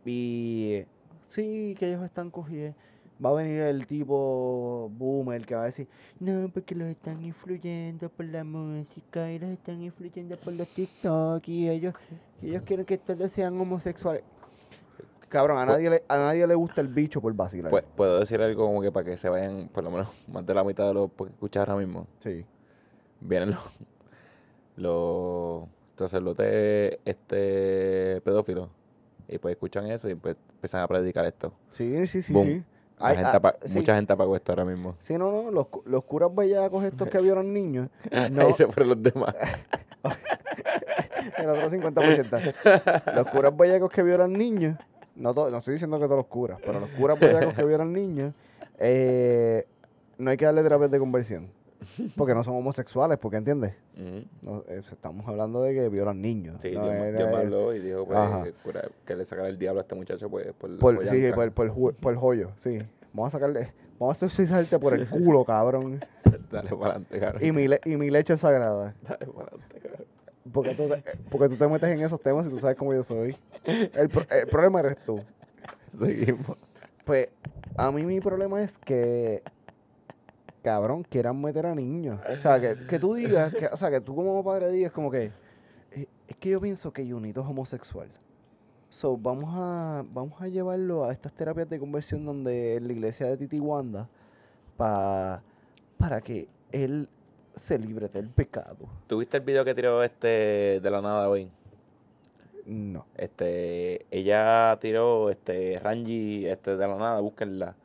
Y 0.05 0.85
sí, 1.27 1.75
que 1.77 1.89
ellos 1.89 2.03
están 2.03 2.31
cogiendo. 2.31 2.77
Va 3.23 3.31
a 3.31 3.33
venir 3.33 3.61
el 3.61 3.87
tipo 3.87 4.91
boomer 4.95 5.43
que 5.45 5.55
va 5.55 5.63
a 5.63 5.65
decir, 5.65 5.87
no, 6.19 6.49
porque 6.53 6.75
los 6.75 6.87
están 6.87 7.23
influyendo 7.23 8.09
por 8.09 8.25
la 8.25 8.43
música 8.43 9.31
y 9.31 9.39
los 9.39 9.49
están 9.49 9.81
influyendo 9.81 10.37
por 10.37 10.53
los 10.53 10.67
TikTok 10.67 11.47
y 11.47 11.67
ellos, 11.67 11.95
y 12.41 12.49
ellos 12.49 12.61
quieren 12.63 12.85
que 12.85 12.97
todos 12.99 13.31
sean 13.31 13.59
homosexuales. 13.59 14.21
Cabrón, 15.29 15.57
a 15.57 15.65
Pues- 15.65 15.75
nadie, 15.77 15.89
le, 15.89 16.03
a 16.07 16.17
nadie 16.17 16.45
le 16.47 16.53
gusta 16.55 16.79
el 16.81 16.87
bicho 16.89 17.19
por 17.19 17.33
vacilar. 17.33 17.71
Pu- 17.71 17.83
Puedo 17.95 18.19
decir 18.19 18.39
algo 18.41 18.65
como 18.67 18.81
que 18.81 18.91
para 18.91 19.05
que 19.05 19.17
se 19.17 19.27
vayan, 19.29 19.67
por 19.73 19.83
lo 19.83 19.89
menos, 19.91 20.07
más 20.31 20.45
de 20.45 20.53
la 20.53 20.63
mitad 20.63 20.87
de 20.87 20.93
los 20.93 21.09
que 21.11 21.23
escuchas 21.25 21.67
ahora 21.67 21.83
mismo. 21.83 22.07
sí. 22.19 22.45
Vienen 23.19 23.49
los, 23.49 23.59
los 24.75 25.63
sacerdotes 25.95 26.99
este, 27.05 28.21
pedófilos. 28.23 28.69
Y 29.27 29.37
pues 29.39 29.53
escuchan 29.55 29.87
eso 29.87 30.07
y 30.09 30.15
pues 30.15 30.37
empiezan 30.53 30.81
a 30.81 30.87
predicar 30.87 31.25
esto. 31.25 31.51
Sí, 31.71 32.07
sí, 32.07 32.21
sí, 32.21 32.31
Boom. 32.31 32.45
sí. 32.45 32.63
Ay, 32.99 33.15
gente 33.15 33.29
ah, 33.31 33.35
apa- 33.37 33.55
sí. 33.65 33.77
Mucha 33.77 33.95
gente 33.95 34.13
apagó 34.13 34.35
esto 34.35 34.51
ahora 34.51 34.65
mismo. 34.65 34.95
Sí, 35.01 35.17
no, 35.17 35.31
no, 35.31 35.51
los, 35.51 35.67
los 35.85 36.03
curas 36.03 36.33
bellacos 36.33 36.83
estos 36.83 37.07
que 37.09 37.19
violan 37.19 37.53
niños. 37.53 37.89
No, 38.31 38.41
Ahí 38.41 38.53
se 38.53 38.65
fueron 38.67 38.89
los 38.89 39.03
demás. 39.03 39.35
el 41.37 41.49
otro 41.49 41.69
50%. 41.69 43.13
Los 43.15 43.27
curas 43.27 43.55
bellacos 43.55 43.91
que 43.91 44.03
violan 44.03 44.33
niños, 44.33 44.77
no, 45.15 45.33
to- 45.33 45.49
no 45.49 45.57
estoy 45.57 45.73
diciendo 45.73 45.99
que 45.99 46.05
todos 46.05 46.17
los 46.17 46.27
curas, 46.27 46.59
pero 46.65 46.79
los 46.79 46.89
curas 46.91 47.19
bellacos 47.19 47.53
que 47.53 47.63
violan 47.65 47.93
niños, 47.93 48.33
eh, 48.79 49.67
no 50.17 50.29
hay 50.31 50.37
que 50.37 50.45
darle 50.45 50.63
terapias 50.63 50.91
de 50.91 50.99
conversión. 50.99 51.49
Porque 52.15 52.33
no 52.33 52.43
son 52.43 52.55
homosexuales, 52.55 53.17
porque 53.17 53.37
entiendes? 53.37 53.73
No, 54.41 54.63
eh, 54.67 54.81
estamos 54.91 55.27
hablando 55.27 55.61
de 55.61 55.73
que 55.73 55.89
violan 55.89 56.21
niños. 56.21 56.57
Sí, 56.61 56.71
no 56.73 56.83
Dios, 56.83 56.93
era- 56.95 57.17
Dios 57.19 57.29
me 57.31 57.37
habló 57.37 57.73
y 57.75 57.79
dijo 57.79 58.05
pues, 58.05 58.19
que, 58.63 58.81
que 59.05 59.15
le 59.15 59.25
sacara 59.25 59.47
el 59.49 59.57
diablo 59.57 59.79
a 59.79 59.83
este 59.83 59.95
muchacho 59.95 60.29
pues, 60.29 60.47
por, 60.53 60.77
Por, 60.77 60.95
por 60.95 61.05
sí, 61.07 61.31
por, 61.33 61.51
por 61.51 61.93
por 61.95 62.13
el 62.13 62.19
joyo, 62.19 62.51
sí. 62.57 62.79
Vamos 63.13 63.33
a 63.33 63.37
sacarle, 63.37 63.73
vamos 63.99 64.21
a 64.21 64.25
exorcizarte 64.25 64.77
por 64.79 64.93
el 64.93 65.07
culo, 65.09 65.43
cabrón. 65.45 65.99
Dale 66.51 66.69
para 66.69 66.85
adelante, 66.85 67.19
cabrón. 67.19 67.43
Y 67.45 67.51
mi, 67.51 67.67
le- 67.67 67.81
y 67.85 67.95
mi 67.97 68.09
leche 68.09 68.37
sagrada. 68.37 68.93
Dale 69.01 69.25
para 69.27 69.47
adelante, 69.47 69.79
cabrón. 69.81 70.07
Porque 70.53 70.75
tú, 70.75 70.87
te, 70.87 71.03
porque 71.29 71.49
tú 71.49 71.55
te 71.57 71.67
metes 71.67 71.89
en 71.89 72.01
esos 72.01 72.21
temas 72.21 72.47
y 72.47 72.49
tú 72.49 72.59
sabes 72.59 72.77
cómo 72.77 72.93
yo 72.93 73.03
soy. 73.03 73.35
El, 73.65 74.09
el 74.29 74.47
problema 74.47 74.79
eres 74.79 74.97
tú. 75.05 75.21
Seguimos. 75.99 76.57
Pues 77.03 77.29
a 77.75 77.91
mí 77.91 78.03
mi 78.05 78.19
problema 78.21 78.61
es 78.61 78.77
que, 78.77 79.41
cabrón, 80.67 81.03
quieran 81.03 81.41
meter 81.41 81.65
a 81.65 81.73
niños. 81.75 82.19
O 82.33 82.37
sea, 82.37 82.59
que, 82.59 82.85
que 82.87 82.99
tú 82.99 83.13
digas, 83.13 83.53
que, 83.53 83.67
o 83.67 83.77
sea, 83.77 83.89
que 83.89 84.01
tú 84.01 84.15
como 84.15 84.43
padre 84.43 84.69
digas 84.71 84.91
como 84.91 85.09
que, 85.09 85.31
eh, 85.91 86.07
es 86.27 86.35
que 86.35 86.49
yo 86.49 86.59
pienso 86.59 86.91
que 86.91 87.09
Junito 87.09 87.41
es 87.41 87.47
homosexual. 87.47 88.09
So, 88.89 89.17
vamos 89.17 89.49
a, 89.55 90.03
vamos 90.11 90.41
a 90.41 90.47
llevarlo 90.47 91.05
a 91.05 91.11
estas 91.13 91.31
terapias 91.33 91.69
de 91.69 91.79
conversión 91.79 92.25
donde 92.25 92.79
la 92.81 92.91
iglesia 92.91 93.27
de 93.27 93.37
Titi 93.37 93.59
Wanda 93.59 94.07
pa- 94.75 95.41
para 95.97 96.19
que 96.21 96.47
él 96.71 97.07
se 97.55 97.77
libre 97.79 98.07
del 98.09 98.29
pecado. 98.29 98.87
¿Tuviste 99.07 99.37
el 99.37 99.43
video 99.43 99.63
que 99.65 99.73
tiró 99.73 100.03
este 100.03 100.79
de 100.81 100.89
la 100.91 101.01
nada 101.01 101.29
hoy? 101.29 101.49
No. 102.65 103.05
Este, 103.15 104.05
ella 104.11 104.77
tiró 104.81 105.29
este 105.29 105.79
Rangi 105.81 106.45
este 106.47 106.75
de 106.75 106.87
la 106.87 106.97
nada, 106.97 107.19
búsquenla. 107.21 107.75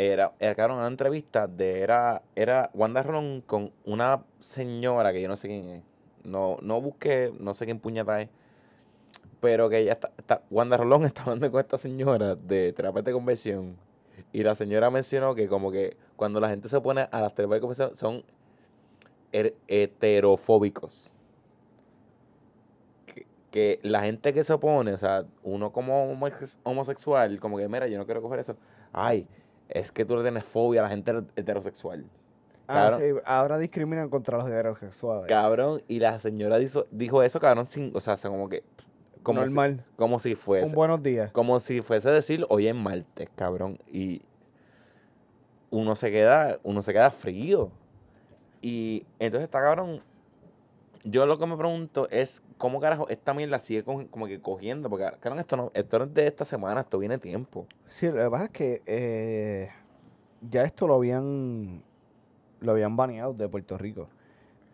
Era, 0.00 0.32
era 0.38 0.72
una 0.72 0.86
entrevista 0.86 1.48
de 1.48 1.80
era, 1.80 2.22
era 2.36 2.70
Wanda 2.72 3.02
Ron 3.02 3.40
con 3.40 3.72
una 3.84 4.24
señora 4.38 5.12
que 5.12 5.20
yo 5.20 5.26
no 5.28 5.34
sé 5.36 5.48
quién 5.48 5.68
es. 5.70 5.82
No, 6.24 6.58
no 6.62 6.80
busqué, 6.80 7.32
no 7.40 7.52
sé 7.52 7.64
quién 7.64 7.80
puñeta 7.80 8.20
es. 8.22 8.28
Pero 9.40 9.68
que 9.68 9.78
ella 9.78 9.92
está, 9.92 10.10
está- 10.18 10.42
Wanda 10.50 10.76
Rolón 10.76 11.04
está 11.04 11.22
hablando 11.22 11.50
con 11.50 11.60
esta 11.60 11.78
señora 11.78 12.34
de 12.34 12.72
terapia 12.72 13.02
de 13.02 13.12
conversión. 13.12 13.76
Y 14.32 14.42
la 14.42 14.54
señora 14.54 14.90
mencionó 14.90 15.34
que 15.34 15.48
como 15.48 15.70
que 15.70 15.96
cuando 16.16 16.40
la 16.40 16.48
gente 16.48 16.68
se 16.68 16.76
opone 16.76 17.08
a 17.10 17.20
las 17.20 17.34
terapias 17.34 17.56
de 17.58 17.60
conversión 17.60 17.96
son 17.96 18.24
heterofóbicos. 19.68 21.14
Que, 23.06 23.26
que 23.50 23.80
la 23.82 24.02
gente 24.02 24.32
que 24.34 24.44
se 24.44 24.52
opone, 24.52 24.92
o 24.92 24.98
sea, 24.98 25.24
uno 25.42 25.72
como 25.72 26.12
homosex- 26.12 26.58
homosexual, 26.62 27.40
como 27.40 27.58
que, 27.58 27.68
mira, 27.68 27.86
yo 27.88 27.98
no 27.98 28.04
quiero 28.04 28.22
coger 28.22 28.40
eso. 28.40 28.56
Ay, 28.92 29.26
es 29.68 29.92
que 29.92 30.04
tú 30.04 30.16
le 30.16 30.22
tienes 30.22 30.44
fobia 30.44 30.80
a 30.80 30.84
la 30.84 30.90
gente 30.90 31.12
heterosexual. 31.36 32.04
Ah, 32.66 32.98
sí, 32.98 33.04
ahora 33.24 33.56
discriminan 33.58 34.10
contra 34.10 34.36
los 34.36 34.46
heterosexuales. 34.46 35.26
Cabrón, 35.26 35.80
y 35.88 36.00
la 36.00 36.18
señora 36.18 36.58
dijo, 36.58 36.86
dijo 36.90 37.22
eso, 37.22 37.40
cabrón, 37.40 37.64
sin, 37.64 37.92
o 37.96 38.00
sea, 38.00 38.16
se 38.16 38.28
como 38.28 38.48
que, 38.48 38.62
como 39.22 39.40
si, 39.40 39.54
Normal. 39.54 39.84
como 39.96 40.18
si 40.18 40.34
fuese, 40.34 40.66
Un 40.66 40.74
buenos 40.74 41.02
días. 41.02 41.32
como 41.32 41.60
si 41.60 41.80
fuese 41.80 42.10
decir, 42.10 42.44
hoy 42.50 42.68
es 42.68 42.74
martes, 42.74 43.28
cabrón, 43.36 43.78
y 43.90 44.20
uno 45.70 45.94
se 45.94 46.10
queda, 46.10 46.58
uno 46.62 46.82
se 46.82 46.92
queda 46.92 47.10
frío. 47.10 47.70
Y 48.60 49.06
entonces 49.18 49.44
está 49.44 49.60
cabrón. 49.60 50.02
Yo 51.10 51.26
lo 51.26 51.38
que 51.38 51.46
me 51.46 51.56
pregunto 51.56 52.08
es 52.10 52.42
cómo 52.56 52.80
carajo 52.80 53.08
esta 53.08 53.32
mierda 53.34 53.58
sigue 53.58 53.84
co- 53.84 54.06
como 54.10 54.26
que 54.26 54.40
cogiendo, 54.40 54.90
porque 54.90 55.04
cabrón, 55.20 55.38
esto 55.38 55.56
no, 55.56 55.70
esto 55.74 55.98
no 55.98 56.04
es 56.06 56.14
de 56.14 56.26
esta 56.26 56.44
semana, 56.44 56.80
esto 56.80 56.98
viene 56.98 57.18
tiempo. 57.18 57.66
Sí, 57.88 58.06
lo 58.08 58.14
que 58.14 58.30
pasa 58.30 58.44
es 58.46 58.50
que 58.50 58.82
eh, 58.86 59.70
ya 60.50 60.62
esto 60.62 60.86
lo 60.86 60.94
habían 60.94 61.82
lo 62.60 62.72
habían 62.72 62.96
baneado 62.96 63.32
de 63.32 63.48
Puerto 63.48 63.78
Rico. 63.78 64.08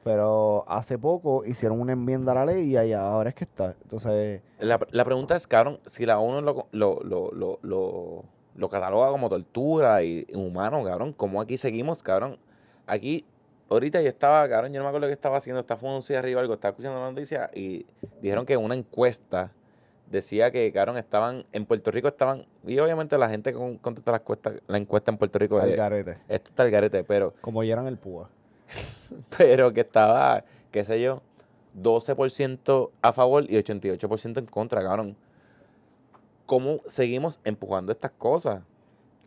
Pero 0.03 0.65
hace 0.69 0.99
poco 0.99 1.45
hicieron 1.47 1.81
una 1.81 1.93
enmienda 1.93 2.33
a 2.33 2.35
la 2.35 2.45
ley 2.47 2.77
y 2.77 2.93
ahora 2.93 3.31
es 3.31 3.35
que 3.35 3.45
está. 3.45 3.75
Entonces, 3.83 4.43
La, 4.59 4.79
la 4.91 5.05
pregunta 5.05 5.35
es, 5.35 5.47
cabrón, 5.47 5.81
si 5.87 6.05
la 6.05 6.19
ONU 6.19 6.43
lo, 6.43 6.67
lo, 6.73 7.01
lo, 7.03 7.31
lo, 7.33 7.59
lo, 7.63 8.25
lo 8.55 8.69
cataloga 8.69 9.11
como 9.11 9.31
tortura 9.31 10.03
y 10.03 10.27
humano, 10.35 10.85
cabrón, 10.85 11.15
¿cómo 11.15 11.41
aquí 11.41 11.57
seguimos, 11.57 12.03
cabrón? 12.03 12.39
Aquí, 12.87 13.25
ahorita 13.75 14.01
yo 14.03 14.09
estaba, 14.09 14.49
cabrón, 14.49 14.73
yo 14.73 14.79
no 14.81 14.85
me 14.85 14.89
acuerdo 14.89 15.07
qué 15.07 15.13
estaba 15.13 15.37
haciendo, 15.37 15.61
estaba 15.61 15.79
fumando 15.81 16.05
arriba 16.19 16.41
algo, 16.41 16.55
estaba 16.55 16.71
escuchando 16.71 16.99
la 17.01 17.11
noticia 17.11 17.51
y 17.55 17.87
dijeron 18.21 18.45
que 18.47 18.57
una 18.57 18.75
encuesta 18.75 19.53
decía 20.11 20.51
que, 20.51 20.71
cabrón, 20.73 20.97
estaban, 20.99 21.45
en 21.53 21.67
Puerto 21.67 21.91
Rico 21.91 22.09
estaban, 22.09 22.47
y 22.67 22.79
obviamente 22.79 23.17
la 23.19 23.29
gente 23.29 23.53
con- 23.53 23.79
contesta 23.79 24.11
la 24.13 24.19
encuesta, 24.19 24.53
la 24.67 24.79
encuesta 24.79 25.11
en 25.11 25.19
Puerto 25.19 25.39
Rico 25.39 25.59
al 25.59 25.75
garete. 25.75 26.19
esto 26.29 26.51
está 26.51 26.65
el 26.65 26.71
garete, 26.71 27.05
pero 27.05 27.35
Como 27.41 27.63
ya 27.65 27.73
eran 27.75 27.87
el 27.87 27.97
púa. 27.99 28.29
pero 29.39 29.73
que 29.73 29.81
estaba, 29.81 30.45
qué 30.71 30.85
sé 30.85 31.01
yo, 31.01 31.23
12% 31.81 32.91
a 33.03 33.13
favor 33.13 33.45
y 33.45 33.57
88% 33.57 34.39
en 34.39 34.47
contra, 34.47 34.83
cabrón. 34.83 35.17
¿Cómo 36.47 36.81
seguimos 36.87 37.41
empujando 37.45 37.91
estas 37.91 38.11
cosas? 38.13 38.63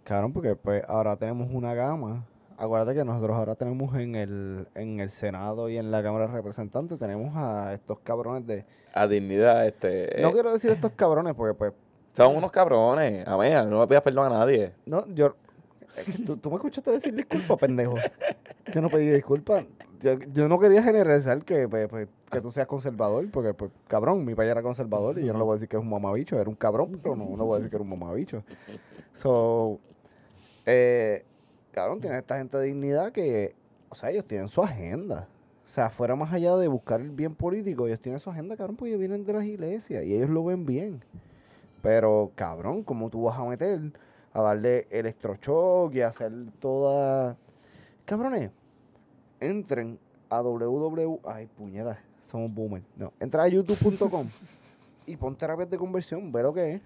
Cabrón, 0.03 0.31
porque 0.31 0.55
pues 0.55 0.83
ahora 0.87 1.15
tenemos 1.17 1.49
una 1.51 1.73
gama. 1.73 2.23
Acuérdate 2.57 2.95
que 2.95 3.05
nosotros 3.05 3.37
ahora 3.37 3.53
tenemos 3.53 3.95
en 3.95 4.15
el, 4.15 4.67
en 4.73 4.99
el 4.99 5.11
Senado 5.11 5.69
y 5.69 5.77
en 5.77 5.91
la 5.91 6.01
Cámara 6.01 6.25
de 6.25 6.33
Representantes, 6.33 6.97
tenemos 6.97 7.35
a 7.35 7.73
estos 7.73 7.99
cabrones 7.99 8.47
de... 8.47 8.65
A 8.93 9.05
dignidad, 9.05 9.67
este... 9.67 10.09
No 10.19 10.29
eh, 10.29 10.33
quiero 10.33 10.51
decir 10.51 10.71
estos 10.71 10.91
cabrones 10.93 11.35
porque 11.35 11.53
pues... 11.53 11.73
son 12.13 12.35
unos 12.35 12.51
cabrones, 12.51 13.27
amiga, 13.27 13.63
no 13.63 13.81
le 13.81 13.87
pidas 13.87 14.01
perdón 14.01 14.33
a 14.33 14.39
nadie. 14.39 14.73
No, 14.87 15.05
yo... 15.13 15.35
es 15.95 16.05
que 16.05 16.23
¿Tú, 16.23 16.37
tú 16.37 16.49
me 16.49 16.55
escuchaste 16.55 16.89
decir 16.89 17.13
disculpa, 17.13 17.57
pendejo. 17.57 17.95
Yo 18.73 18.81
no 18.81 18.89
pedí 18.89 19.11
disculpas. 19.11 19.63
Yo, 20.01 20.17
yo 20.33 20.47
no 20.47 20.59
quería 20.59 20.81
generalizar 20.81 21.43
que, 21.43 21.67
pues, 21.67 21.87
pues, 21.87 22.07
que 22.31 22.41
tú 22.41 22.49
seas 22.51 22.65
conservador, 22.65 23.29
porque, 23.29 23.53
pues, 23.53 23.71
cabrón, 23.87 24.25
mi 24.25 24.33
padre 24.33 24.49
era 24.49 24.63
conservador 24.63 25.19
y 25.19 25.25
yo 25.25 25.33
no 25.33 25.39
le 25.39 25.45
voy 25.45 25.53
a 25.53 25.55
decir 25.55 25.69
que 25.69 25.77
es 25.77 25.81
un 25.81 25.89
mamabicho. 25.89 26.39
Era 26.39 26.49
un 26.49 26.55
cabrón, 26.55 26.99
pero 27.01 27.15
no, 27.15 27.37
no 27.37 27.45
voy 27.45 27.55
a 27.55 27.57
decir 27.57 27.69
que 27.69 27.75
era 27.77 27.83
un 27.83 27.89
mamabicho. 27.89 28.43
So, 29.13 29.79
eh, 30.65 31.23
cabrón, 31.77 32.01
tiene 32.01 32.17
esta 32.17 32.37
gente 32.37 32.57
de 32.57 32.63
dignidad 32.63 33.11
que, 33.11 33.53
o 33.89 33.93
sea, 33.93 34.09
ellos 34.09 34.25
tienen 34.25 34.49
su 34.49 34.63
agenda. 34.63 35.27
O 35.63 35.69
sea, 35.69 35.91
fuera 35.91 36.15
más 36.15 36.33
allá 36.33 36.55
de 36.55 36.67
buscar 36.67 36.99
el 37.01 37.11
bien 37.11 37.35
político, 37.35 37.85
ellos 37.85 37.99
tienen 37.99 38.19
su 38.19 38.31
agenda, 38.31 38.57
cabrón, 38.57 38.77
porque 38.77 38.89
ellos 38.89 38.99
vienen 38.99 39.23
de 39.23 39.33
las 39.33 39.45
iglesias 39.45 40.03
y 40.03 40.15
ellos 40.15 40.31
lo 40.31 40.43
ven 40.43 40.65
bien. 40.65 41.03
Pero, 41.83 42.31
cabrón, 42.33 42.81
¿cómo 42.81 43.11
tú 43.11 43.21
vas 43.21 43.37
a 43.37 43.43
meter 43.43 43.79
a 44.33 44.41
darle 44.41 44.87
electroshock 44.89 45.93
y 45.93 46.01
hacer 46.01 46.31
toda... 46.59 47.37
Cabrones, 48.05 48.49
entren 49.39 49.99
a 50.31 50.41
www... 50.41 51.19
Ay, 51.25 51.45
puñeta, 51.45 51.99
somos 52.25 52.51
boomers. 52.51 52.85
No, 52.95 53.13
entra 53.19 53.43
a 53.43 53.49
youtube.com 53.49 54.25
y 55.05 55.15
pon 55.15 55.35
terapias 55.35 55.69
de 55.69 55.77
conversión, 55.77 56.31
ve 56.31 56.41
lo 56.41 56.55
que 56.55 56.73
es. 56.73 56.81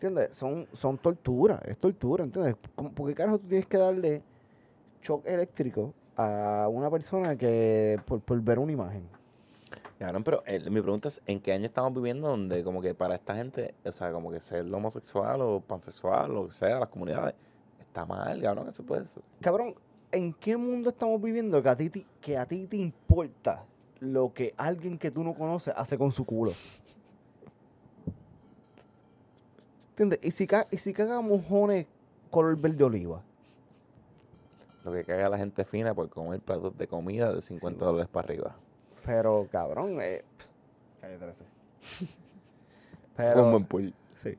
¿Entiendes? 0.00 0.36
Son, 0.36 0.64
son 0.74 0.96
tortura, 0.98 1.60
es 1.64 1.76
tortura, 1.76 2.22
¿entiendes? 2.22 2.54
¿Cómo- 2.76 2.92
¿Por 2.92 3.08
qué 3.08 3.16
carajo 3.16 3.38
tú 3.38 3.48
tienes 3.48 3.66
que 3.66 3.78
darle 3.78 4.22
shock 5.02 5.26
eléctrico 5.26 5.92
a 6.16 6.68
una 6.70 6.88
persona 6.88 7.34
que 7.36 7.98
por, 8.06 8.20
por 8.20 8.40
ver 8.40 8.60
una 8.60 8.70
imagen? 8.70 9.02
Cabrón, 9.98 10.22
pero 10.22 10.44
eh, 10.46 10.60
mi 10.70 10.80
pregunta 10.80 11.08
es, 11.08 11.20
¿en 11.26 11.40
qué 11.40 11.52
año 11.52 11.66
estamos 11.66 11.92
viviendo 11.92 12.28
donde 12.28 12.62
como 12.62 12.80
que 12.80 12.94
para 12.94 13.16
esta 13.16 13.34
gente, 13.34 13.74
o 13.84 13.90
sea, 13.90 14.12
como 14.12 14.30
que 14.30 14.38
ser 14.38 14.72
homosexual 14.72 15.40
o 15.42 15.60
pansexual, 15.60 16.32
lo 16.32 16.46
que 16.46 16.52
sea, 16.54 16.78
las 16.78 16.88
comunidades, 16.88 17.34
está 17.80 18.06
mal, 18.06 18.40
cabrón, 18.40 18.68
eso 18.68 18.84
puede 18.84 19.04
ser. 19.04 19.24
Cabrón, 19.40 19.74
¿en 20.12 20.32
qué 20.34 20.56
mundo 20.56 20.90
estamos 20.90 21.20
viviendo 21.20 21.60
que 21.60 21.68
a 21.68 21.76
ti, 21.76 21.90
ti- 21.90 22.06
que 22.20 22.38
a 22.38 22.46
ti 22.46 22.68
te 22.68 22.76
importa 22.76 23.64
lo 23.98 24.32
que 24.32 24.54
alguien 24.56 24.96
que 24.96 25.10
tú 25.10 25.24
no 25.24 25.34
conoces 25.34 25.74
hace 25.76 25.98
con 25.98 26.12
su 26.12 26.24
culo? 26.24 26.52
¿Entiendes? 29.98 30.20
Y 30.22 30.30
si, 30.30 30.46
ca- 30.46 30.66
y 30.70 30.78
si 30.78 30.92
caga 30.92 31.20
mojones 31.20 31.86
color 32.30 32.56
verde 32.56 32.84
oliva. 32.84 33.20
Lo 34.84 34.92
que 34.92 35.04
caga 35.04 35.28
la 35.28 35.36
gente 35.38 35.64
fina 35.64 35.92
por 35.92 36.08
comer 36.08 36.38
platos 36.40 36.78
de 36.78 36.86
comida 36.86 37.32
de 37.34 37.42
50 37.42 37.84
dólares 37.84 38.08
para 38.08 38.24
arriba. 38.26 38.54
Pero, 39.04 39.48
cabrón, 39.50 39.98
eh, 40.00 40.22
calle 41.00 41.18
13. 41.18 41.44
Eso 43.18 43.32
fue 43.32 43.42
un 43.42 43.50
buen 43.50 43.64
pull. 43.64 43.92
Sí. 44.14 44.38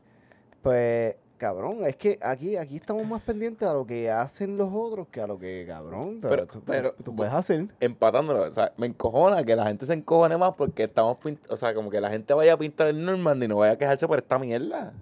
Pues, 0.61 1.17
cabrón, 1.37 1.79
es 1.85 1.97
que 1.97 2.17
aquí, 2.21 2.55
aquí 2.55 2.77
estamos 2.77 3.05
más 3.05 3.21
pendientes 3.21 3.67
a 3.67 3.73
lo 3.73 3.85
que 3.85 4.09
hacen 4.09 4.57
los 4.57 4.69
otros 4.73 5.09
que 5.09 5.19
a 5.19 5.27
lo 5.27 5.37
que, 5.37 5.65
cabrón, 5.67 6.19
Pero- 6.21 6.47
tú, 6.47 6.61
pero- 6.65 6.93
tú 7.03 7.13
puedes 7.13 7.33
hacer. 7.33 7.67
Empatándolo, 7.81 8.43
o 8.43 8.53
sea, 8.53 8.71
me 8.77 8.87
encojona 8.87 9.43
que 9.43 9.57
la 9.57 9.65
gente 9.67 9.85
se 9.85 9.93
encojone 9.93 10.37
más 10.37 10.53
porque 10.55 10.85
estamos, 10.85 11.17
o 11.49 11.57
sea, 11.57 11.73
como 11.73 11.89
que 11.89 11.99
la 11.99 12.09
gente 12.09 12.33
vaya 12.33 12.53
a 12.53 12.57
pintar 12.57 12.87
el 12.87 13.03
Normandy 13.03 13.45
y 13.45 13.49
no 13.49 13.57
vaya 13.57 13.73
a 13.73 13.77
quejarse 13.77 14.07
por 14.07 14.19
esta 14.19 14.39
mierda. 14.39 14.93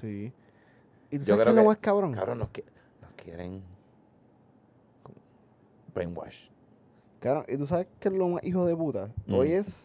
Sí. 0.00 0.32
¿Y 1.10 1.18
tú 1.18 1.24
Yo 1.24 1.34
sabes 1.34 1.38
qué 1.38 1.42
creo 1.42 1.50
es 1.50 1.54
lo 1.56 1.62
que- 1.62 1.68
más 1.68 1.78
cabrón? 1.78 2.12
Cabrón, 2.14 2.38
nos, 2.38 2.48
qui- 2.52 2.64
nos 3.02 3.10
quieren 3.12 3.62
brainwash. 5.94 6.48
Cabrón, 7.20 7.44
¿y 7.48 7.56
tú 7.56 7.66
sabes 7.66 7.86
qué 7.98 8.08
es 8.08 8.14
lo 8.14 8.28
más 8.28 8.44
hijo 8.44 8.64
de 8.64 8.76
puta? 8.76 9.10
Mm. 9.26 9.34
Hoy 9.34 9.52
es, 9.52 9.84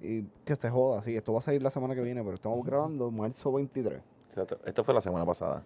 y 0.00 0.22
que 0.44 0.56
se 0.56 0.70
joda, 0.70 1.02
sí, 1.02 1.14
esto 1.16 1.32
va 1.32 1.40
a 1.40 1.42
salir 1.42 1.62
la 1.62 1.70
semana 1.70 1.94
que 1.94 2.00
viene, 2.00 2.22
pero 2.22 2.34
estamos 2.34 2.64
grabando 2.64 3.10
marzo 3.10 3.52
23. 3.52 4.00
Exacto. 4.30 4.58
Esto 4.64 4.82
fue 4.84 4.94
la 4.94 5.00
semana 5.00 5.26
pasada. 5.26 5.62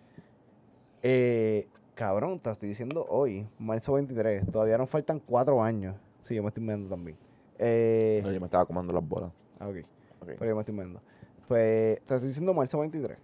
Eh, 1.03 1.69
cabrón, 1.95 2.41
te 2.41 2.51
estoy 2.51 2.69
diciendo 2.71 3.07
hoy, 3.09 3.47
marzo 3.59 3.93
23, 3.93 4.51
todavía 4.51 4.77
nos 4.79 4.91
faltan 4.91 5.21
cuatro 5.21 5.63
años. 5.63 5.95
Sí, 6.23 6.35
yo 6.35 6.43
me 6.43 6.49
estoy 6.49 6.63
mirando 6.65 6.89
también. 6.89 7.17
Eh, 7.59 8.21
No, 8.25 8.33
yo 8.33 8.41
me 8.41 8.47
estaba 8.47 8.65
comando 8.67 8.93
las 8.93 9.07
bolas. 9.07 9.31
ah, 9.61 9.69
ok. 9.69 9.77
Ok. 10.23 10.29
Pero 10.39 10.47
yo 10.47 10.55
me 10.57 10.61
estoy 10.63 10.75
viendo. 10.75 11.01
Pues 11.47 12.01
te 12.05 12.15
estoy 12.15 12.29
diciendo 12.29 12.53
marzo 12.53 12.79
23. 12.81 13.17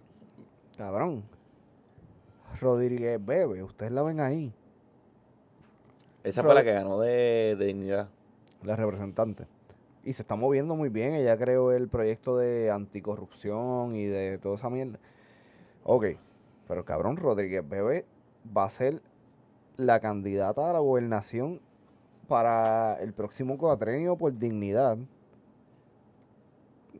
Cabrón. 0.77 1.23
Rodríguez 2.59 3.23
Bebe, 3.23 3.63
ustedes 3.63 3.91
la 3.91 4.01
ven 4.03 4.19
ahí, 4.21 4.53
Esa 6.23 6.41
fue 6.43 6.53
la 6.53 6.63
que 6.63 6.71
ganó 6.73 6.99
de, 6.99 7.55
de 7.57 7.65
dignidad. 7.65 8.09
la 8.63 8.75
representante. 8.75 9.45
Y 10.03 10.13
se 10.13 10.21
está 10.21 10.35
moviendo 10.35 10.75
muy 10.75 10.89
bien. 10.89 11.13
Ella 11.13 11.37
creó 11.37 11.71
el 11.71 11.87
proyecto 11.87 12.37
de 12.37 12.71
anticorrupción 12.71 13.95
y 13.95 14.05
de 14.05 14.37
toda 14.37 14.55
esa 14.55 14.69
mierda. 14.69 14.99
Ok. 15.83 16.05
Pero 16.67 16.85
cabrón, 16.85 17.17
Rodríguez 17.17 17.67
Bebe 17.67 18.05
va 18.55 18.65
a 18.65 18.69
ser 18.69 19.01
la 19.77 19.99
candidata 19.99 20.69
a 20.69 20.73
la 20.73 20.79
gobernación 20.79 21.59
para 22.27 22.99
el 23.01 23.13
próximo 23.13 23.57
cuatrenio 23.57 24.15
por 24.15 24.37
dignidad. 24.37 24.97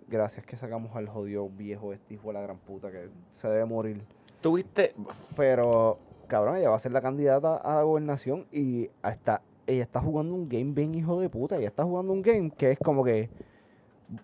Gracias 0.07 0.45
que 0.45 0.55
sacamos 0.55 0.95
al 0.95 1.07
jodido 1.09 1.49
viejo 1.49 1.93
este 1.93 2.13
hijo 2.13 2.27
de 2.27 2.33
la 2.33 2.41
gran 2.41 2.57
puta 2.57 2.91
que 2.91 3.09
se 3.31 3.47
debe 3.47 3.65
morir. 3.65 4.01
Tuviste. 4.41 4.93
Pero, 5.35 5.97
cabrón, 6.27 6.57
ella 6.57 6.69
va 6.69 6.75
a 6.75 6.79
ser 6.79 6.91
la 6.91 7.01
candidata 7.01 7.57
a 7.57 7.75
la 7.75 7.83
gobernación 7.83 8.45
y 8.51 8.89
hasta 9.01 9.41
ella 9.67 9.83
está 9.83 10.01
jugando 10.01 10.35
un 10.35 10.47
game 10.47 10.73
bien 10.73 10.93
hijo 10.93 11.19
de 11.19 11.29
puta. 11.29 11.57
Ella 11.57 11.67
está 11.67 11.83
jugando 11.83 12.13
un 12.13 12.21
game 12.21 12.51
que 12.51 12.71
es 12.71 12.79
como 12.79 13.03
que 13.03 13.29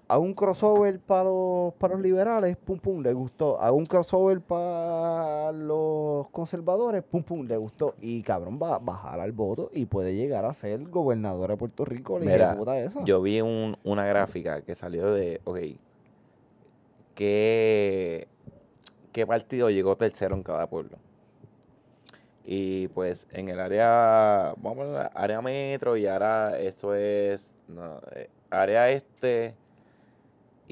hago 0.07 0.23
un 0.23 0.33
crossover 0.33 0.99
para 0.99 1.23
los, 1.25 1.73
para 1.75 1.93
los 1.95 2.03
liberales, 2.03 2.55
pum 2.57 2.77
pum, 2.79 3.01
le 3.01 3.13
gustó. 3.13 3.59
Hago 3.59 3.77
un 3.77 3.85
crossover 3.85 4.39
para 4.41 5.51
los 5.51 6.27
conservadores, 6.29 7.03
pum 7.03 7.23
pum, 7.23 7.45
le 7.47 7.57
gustó. 7.57 7.95
Y 7.99 8.21
cabrón 8.23 8.59
va 8.61 8.75
a 8.75 8.79
bajar 8.79 9.19
al 9.19 9.31
voto 9.31 9.69
y 9.73 9.85
puede 9.85 10.15
llegar 10.15 10.45
a 10.45 10.53
ser 10.53 10.83
gobernadora 10.89 11.53
de 11.53 11.57
Puerto 11.57 11.85
Rico, 11.85 12.17
hija 12.23 12.55
Mira, 12.55 12.83
esa. 12.83 13.03
Yo 13.03 13.21
vi 13.21 13.41
un- 13.41 13.77
una 13.83 14.05
gráfica 14.05 14.61
que 14.61 14.75
salió 14.75 15.11
de. 15.13 15.41
Ok. 15.45 15.59
¿Qué, 17.15 18.27
¿Qué 19.11 19.27
partido 19.27 19.69
llegó 19.69 19.95
tercero 19.97 20.35
en 20.35 20.43
cada 20.43 20.67
pueblo? 20.67 20.97
Y 22.45 22.87
pues 22.89 23.27
en 23.31 23.49
el 23.49 23.59
área. 23.59 24.53
Vamos 24.57 24.87
a 24.95 25.07
área 25.13 25.41
metro 25.41 25.97
y 25.97 26.07
ahora 26.07 26.57
esto 26.59 26.95
es. 26.95 27.55
no, 27.67 27.99
eh, 28.15 28.29
área 28.49 28.89
este. 28.89 29.55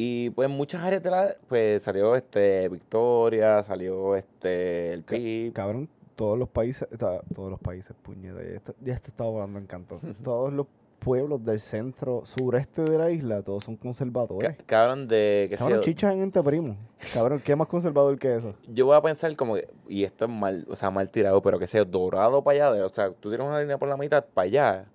Y 0.02 0.30
pues 0.30 0.50
en 0.50 0.56
muchas 0.56 0.82
áreas 0.82 1.04
de 1.04 1.12
la. 1.12 1.36
Pues 1.50 1.84
salió 1.84 2.16
este 2.16 2.70
Victoria, 2.70 3.62
salió 3.64 4.16
este 4.16 4.94
el 4.94 5.04
PIB. 5.04 5.52
Cabrón, 5.52 5.90
todos 6.16 6.40
los 6.40 6.48
países, 6.48 6.88
todos 6.98 7.52
los 7.52 7.60
países, 7.60 7.94
puñeta, 8.02 8.42
ya, 8.42 8.50
esto- 8.56 8.76
ya 8.80 8.98
te 8.98 9.08
estaba 9.10 9.30
volando 9.30 9.60
en 9.60 9.66
canto. 9.66 10.00
todos 10.24 10.54
los 10.54 10.68
pueblos 11.00 11.44
del 11.44 11.60
centro 11.60 12.24
sureste 12.26 12.84
de 12.84 12.98
la 12.98 13.12
isla, 13.12 13.42
todos 13.42 13.66
son 13.66 13.76
conservadores. 13.76 14.56
Ca- 14.56 14.64
Cabrón 14.66 15.08
de 15.10 15.48
que 15.50 15.58
Cabrón, 15.58 15.82
chicha 15.82 16.14
en 16.14 16.24
este 16.24 16.42
primo. 16.44 16.78
Cabrón, 17.14 17.42
¿qué 17.44 17.56
más 17.58 17.68
conservador 17.68 18.18
que 18.18 18.38
eso? 18.38 18.54
Yo 18.70 18.86
voy 18.86 18.96
a 18.96 19.02
pensar 19.02 19.36
como 19.36 19.56
que, 19.56 19.68
y 19.90 20.06
esto 20.06 20.24
es 20.26 20.32
mal, 20.32 20.66
o 20.70 20.78
sea, 20.78 20.92
mal 20.92 21.10
tirado, 21.10 21.42
pero 21.42 21.60
que 21.60 21.68
sea 21.68 21.84
dorado 21.84 22.42
para 22.42 22.68
allá, 22.68 22.74
de- 22.74 22.84
o 22.84 22.90
sea, 22.90 23.12
tú 23.12 23.28
tienes 23.30 23.46
una 23.46 23.60
línea 23.60 23.78
por 23.78 23.90
la 23.90 23.98
mitad 23.98 24.24
para 24.34 24.46
allá, 24.46 24.86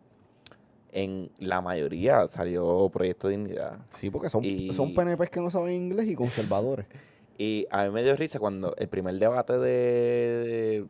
en 0.95 1.31
la 1.39 1.61
mayoría 1.61 2.27
salió 2.29 2.89
Proyecto 2.89 3.29
Dignidad. 3.29 3.79
Sí, 3.91 4.09
porque 4.11 4.29
son, 4.31 4.43
Y- 4.45 4.73
son 4.73 4.95
PNPs 4.95 5.29
que 5.29 5.41
no 5.41 5.51
saben 5.51 5.73
inglés 5.75 6.09
y 6.09 6.15
conservadores. 6.15 6.87
Y 7.37 7.67
a 7.73 7.83
mí 7.83 7.91
me 7.91 8.05
dio 8.05 8.15
risa 8.15 8.39
cuando 8.39 8.77
el 8.77 8.87
primer 8.87 9.19
debate 9.19 9.59
de, 9.59 10.87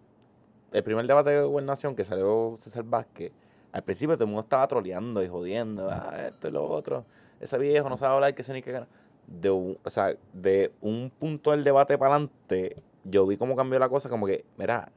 el 0.72 0.82
primer 0.82 1.06
debate 1.06 1.30
de 1.30 1.40
gobernación 1.42 1.96
que 1.96 2.04
salió 2.04 2.58
César 2.60 2.84
Vázquez, 2.84 3.32
al 3.72 3.82
principio 3.82 4.14
todo 4.16 4.24
el 4.24 4.28
mundo 4.28 4.42
estaba 4.42 4.68
troleando 4.68 5.22
y 5.22 5.28
jodiendo, 5.28 5.88
ah, 5.90 6.12
esto 6.26 6.48
y 6.48 6.50
lo 6.50 6.68
otro, 6.68 7.06
ese 7.40 7.56
viejo 7.56 7.88
no 7.88 7.96
sabe 7.96 8.12
hablar, 8.16 8.34
que 8.34 8.42
se 8.42 8.52
ni 8.52 8.60
que 8.60 8.72
gana. 8.72 8.86
De 9.26 9.48
un, 9.50 9.78
o 9.82 9.88
sea, 9.88 10.14
de 10.34 10.70
un 10.82 11.10
punto 11.18 11.50
del 11.50 11.64
debate 11.64 11.96
para 11.96 12.14
adelante, 12.16 12.76
yo 13.04 13.26
vi 13.26 13.38
cómo 13.38 13.56
cambió 13.56 13.78
la 13.78 13.88
cosa, 13.88 14.10
como 14.10 14.26
que, 14.26 14.44
mira, 14.58 14.92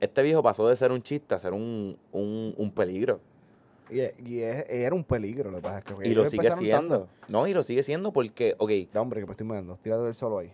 este 0.00 0.22
viejo 0.22 0.42
pasó 0.42 0.66
de 0.68 0.76
ser 0.76 0.90
un 0.90 1.02
chiste 1.02 1.34
a 1.34 1.38
ser 1.38 1.52
un, 1.52 1.98
un, 2.12 2.54
un 2.56 2.70
peligro. 2.70 3.20
Y, 3.90 4.00
y 4.28 4.40
es- 4.40 4.66
era 4.68 4.94
un 4.94 5.04
peligro, 5.04 5.50
lo 5.50 5.58
que 5.58 5.62
pasa 5.62 5.78
es 5.78 5.84
que 5.84 6.08
Y 6.08 6.14
lo 6.14 6.24
sigue 6.26 6.36
empezaron 6.48 6.64
siendo. 6.64 6.98
tanto- 7.00 7.08
No, 7.28 7.46
y 7.46 7.54
lo 7.54 7.62
sigue 7.62 7.82
siendo 7.82 8.12
porque, 8.12 8.54
ok, 8.58 8.70
Da, 8.92 9.00
hombre, 9.00 9.20
que 9.20 9.26
me 9.26 9.32
estoy 9.32 9.46
mirando. 9.46 9.78
Tírate 9.82 10.02
del 10.02 10.14
solo 10.14 10.38
ahí. 10.38 10.50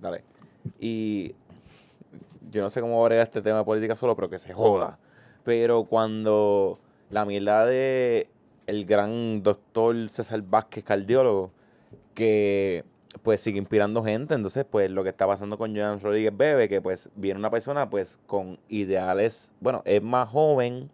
Dale. 0.00 0.22
Y 0.78 1.34
yo 2.50 2.62
no 2.62 2.70
sé 2.70 2.80
cómo 2.80 3.02
brega 3.04 3.22
este 3.22 3.42
tema 3.42 3.58
de 3.58 3.64
política 3.64 3.96
solo, 3.96 4.14
pero 4.14 4.28
que 4.30 4.38
se 4.38 4.52
joda. 4.54 4.98
Pero 5.44 5.84
cuando 5.84 6.78
la 7.10 7.24
mierda 7.24 7.66
de 7.66 8.28
el 8.66 8.84
gran 8.84 9.42
doctor 9.42 9.94
César 10.10 10.42
Vázquez, 10.42 10.84
cardiólogo, 10.84 11.50
que 12.14 12.84
pues 13.22 13.40
sigue 13.40 13.58
inspirando 13.58 14.02
gente, 14.04 14.34
entonces 14.34 14.64
pues 14.68 14.90
lo 14.90 15.02
que 15.02 15.08
está 15.10 15.26
pasando 15.26 15.56
con 15.56 15.74
Joan 15.76 16.00
Rodríguez 16.00 16.36
Bebe, 16.36 16.68
que 16.68 16.80
pues 16.82 17.10
viene 17.16 17.38
una 17.38 17.50
persona 17.50 17.88
pues 17.88 18.18
con 18.26 18.58
ideales, 18.68 19.52
bueno, 19.60 19.82
es 19.84 20.02
más 20.02 20.28
joven, 20.28 20.90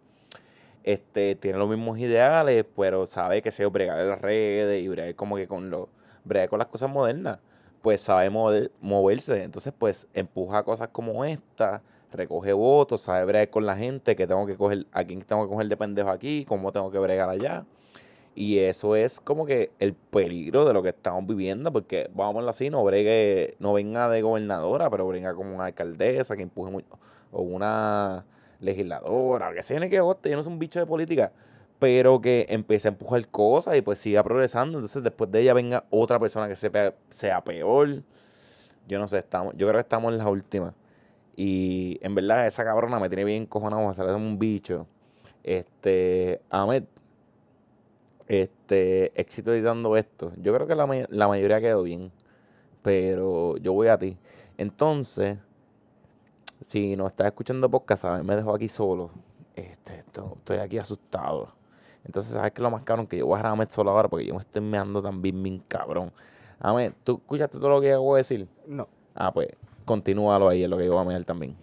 este, 0.83 1.35
tiene 1.35 1.57
los 1.57 1.69
mismos 1.69 1.97
ideales, 1.99 2.65
pero 2.75 3.05
sabe 3.05 3.41
que 3.41 3.51
se 3.51 3.65
bregar 3.65 3.99
en 3.99 4.09
las 4.09 4.21
redes 4.21 4.83
y 4.83 4.87
bregar 4.87 5.15
como 5.15 5.35
que 5.37 5.47
con 5.47 5.69
lo, 5.69 5.89
bregar 6.23 6.49
con 6.49 6.59
las 6.59 6.67
cosas 6.67 6.89
modernas 6.89 7.39
pues 7.83 8.01
sabe 8.01 8.31
mover- 8.31 8.71
moverse. 8.81 9.43
Entonces, 9.43 9.73
pues 9.77 10.07
empuja 10.13 10.63
cosas 10.63 10.87
como 10.89 11.25
esta, 11.25 11.83
recoge 12.11 12.53
votos, 12.53 13.01
sabe 13.01 13.25
bregar 13.25 13.49
con 13.49 13.65
la 13.65 13.75
gente, 13.75 14.15
que 14.15 14.25
tengo 14.25 14.47
que 14.47 14.55
coger, 14.55 14.87
a 14.93 15.03
quién 15.03 15.21
tengo 15.21 15.43
que 15.43 15.49
coger 15.53 15.67
de 15.67 15.77
pendejo 15.77 16.09
aquí, 16.09 16.45
cómo 16.47 16.71
tengo 16.71 16.89
que 16.91 16.99
bregar 16.99 17.29
allá. 17.29 17.65
Y 18.35 18.59
eso 18.59 18.95
es 18.95 19.19
como 19.19 19.45
que 19.45 19.71
el 19.79 19.93
peligro 19.95 20.65
de 20.65 20.73
lo 20.73 20.81
que 20.83 20.89
estamos 20.89 21.27
viviendo, 21.27 21.71
porque 21.73 22.09
vamos 22.15 22.45
a 22.45 22.49
así, 22.51 22.69
no 22.69 22.83
bregue, 22.83 23.55
no 23.59 23.73
venga 23.73 24.09
de 24.09 24.21
gobernadora, 24.21 24.89
pero 24.89 25.07
venga 25.07 25.35
como 25.35 25.53
una 25.55 25.65
alcaldesa 25.65 26.35
que 26.37 26.43
empuje 26.43 26.71
muy, 26.71 26.85
o 27.31 27.41
una 27.41 28.25
legisladora, 28.63 29.53
que 29.53 29.61
sea, 29.61 29.79
ni 29.79 29.89
que 29.89 30.01
hoste, 30.01 30.29
yo 30.29 30.37
no 30.37 30.43
soy 30.43 30.53
un 30.53 30.59
bicho 30.59 30.79
de 30.79 30.85
política, 30.85 31.31
pero 31.79 32.21
que 32.21 32.45
empiece 32.49 32.87
a 32.87 32.91
empujar 32.91 33.27
cosas 33.27 33.75
y 33.75 33.81
pues 33.81 33.99
siga 33.99 34.23
progresando. 34.23 34.77
Entonces 34.77 35.03
después 35.03 35.31
de 35.31 35.41
ella 35.41 35.53
venga 35.53 35.85
otra 35.89 36.19
persona 36.19 36.47
que 36.47 36.55
sea, 36.55 36.95
sea 37.09 37.43
peor. 37.43 38.03
Yo 38.87 38.99
no 38.99 39.07
sé, 39.07 39.19
estamos, 39.19 39.53
yo 39.57 39.67
creo 39.67 39.79
que 39.79 39.83
estamos 39.83 40.11
en 40.13 40.19
la 40.19 40.29
última. 40.29 40.73
Y 41.35 41.99
en 42.01 42.15
verdad 42.15 42.47
esa 42.47 42.63
cabrona 42.63 42.99
me 42.99 43.09
tiene 43.09 43.23
bien 43.25 43.45
cojonado, 43.45 43.89
a 43.89 43.93
salir 43.93 44.13
un 44.15 44.39
bicho. 44.39 44.87
Este, 45.43 46.41
Ahmed, 46.49 46.83
este, 48.27 49.19
éxito 49.19 49.53
editando 49.53 49.97
esto. 49.97 50.31
Yo 50.37 50.53
creo 50.53 50.67
que 50.67 50.75
la, 50.75 51.07
la 51.09 51.27
mayoría 51.27 51.59
quedó 51.59 51.83
bien, 51.83 52.11
pero 52.81 53.57
yo 53.57 53.73
voy 53.73 53.87
a 53.87 53.97
ti. 53.97 54.17
Entonces, 54.57 55.37
si 56.67 56.95
no 56.95 57.07
estás 57.07 57.27
escuchando 57.27 57.69
podcast, 57.69 58.03
¿sabes? 58.03 58.23
me 58.23 58.35
dejo 58.35 58.53
aquí 58.53 58.67
solo. 58.67 59.09
Este, 59.55 59.99
esto- 59.99 60.33
estoy 60.37 60.57
aquí 60.57 60.77
asustado. 60.77 61.49
Entonces, 62.05 62.33
¿sabes 62.33 62.51
qué 62.51 62.61
es 62.61 62.63
lo 62.63 62.71
más 62.71 62.83
cabrón? 62.83 63.07
Que 63.07 63.17
yo 63.17 63.27
voy 63.27 63.39
a 63.39 63.43
dejar 63.43 63.71
solo 63.71 63.91
ahora 63.91 64.09
porque 64.09 64.25
yo 64.25 64.33
me 64.33 64.39
estoy 64.39 64.61
meando 64.61 65.01
también 65.01 65.41
bien 65.41 65.59
cabrón. 65.67 66.11
Ahmed, 66.59 66.93
¿tú 67.03 67.17
escuchaste 67.17 67.57
todo 67.59 67.69
lo 67.69 67.81
que 67.81 67.91
acabo 67.91 68.15
de 68.15 68.19
decir? 68.19 68.47
No. 68.67 68.87
Ah, 69.15 69.31
pues, 69.31 69.49
continúalo 69.85 70.49
ahí, 70.49 70.63
es 70.63 70.69
lo 70.69 70.77
que 70.77 70.85
yo 70.85 70.93
voy 70.93 71.01
a 71.01 71.05
meter 71.05 71.23
también. 71.25 71.55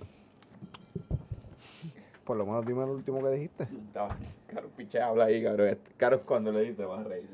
Por 2.24 2.36
lo 2.36 2.46
menos 2.46 2.64
dime 2.64 2.86
lo 2.86 2.92
último 2.92 3.20
que 3.22 3.28
dijiste. 3.30 3.68
Caro, 4.46 4.68
pinche 4.76 5.01
habla 5.01 5.24
ahí, 5.24 5.42
cabrón. 5.42 5.78
Caro, 5.96 6.22
cuando 6.22 6.53
le 6.53 6.61
dices, 6.62 6.86
vas 6.86 7.01
a 7.01 7.05
reír. 7.09 7.28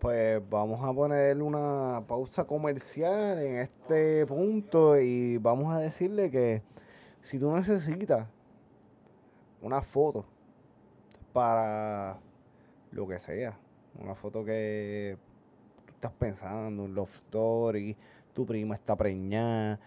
Pues 0.00 0.40
vamos 0.48 0.82
a 0.82 0.94
poner 0.94 1.42
una 1.42 2.02
pausa 2.08 2.46
comercial 2.46 3.38
en 3.38 3.56
este 3.56 4.24
punto 4.24 4.98
y 4.98 5.36
vamos 5.36 5.74
a 5.74 5.78
decirle 5.78 6.30
que 6.30 6.62
si 7.20 7.38
tú 7.38 7.52
necesitas 7.52 8.26
una 9.60 9.82
foto 9.82 10.24
para 11.34 12.18
lo 12.92 13.06
que 13.06 13.18
sea, 13.18 13.58
una 14.02 14.14
foto 14.14 14.42
que 14.42 15.18
tú 15.84 15.92
estás 15.92 16.12
pensando, 16.12 16.84
un 16.84 16.94
love 16.94 17.14
story, 17.14 17.94
tu 18.32 18.46
prima 18.46 18.76
está 18.76 18.96
preñada, 18.96 19.80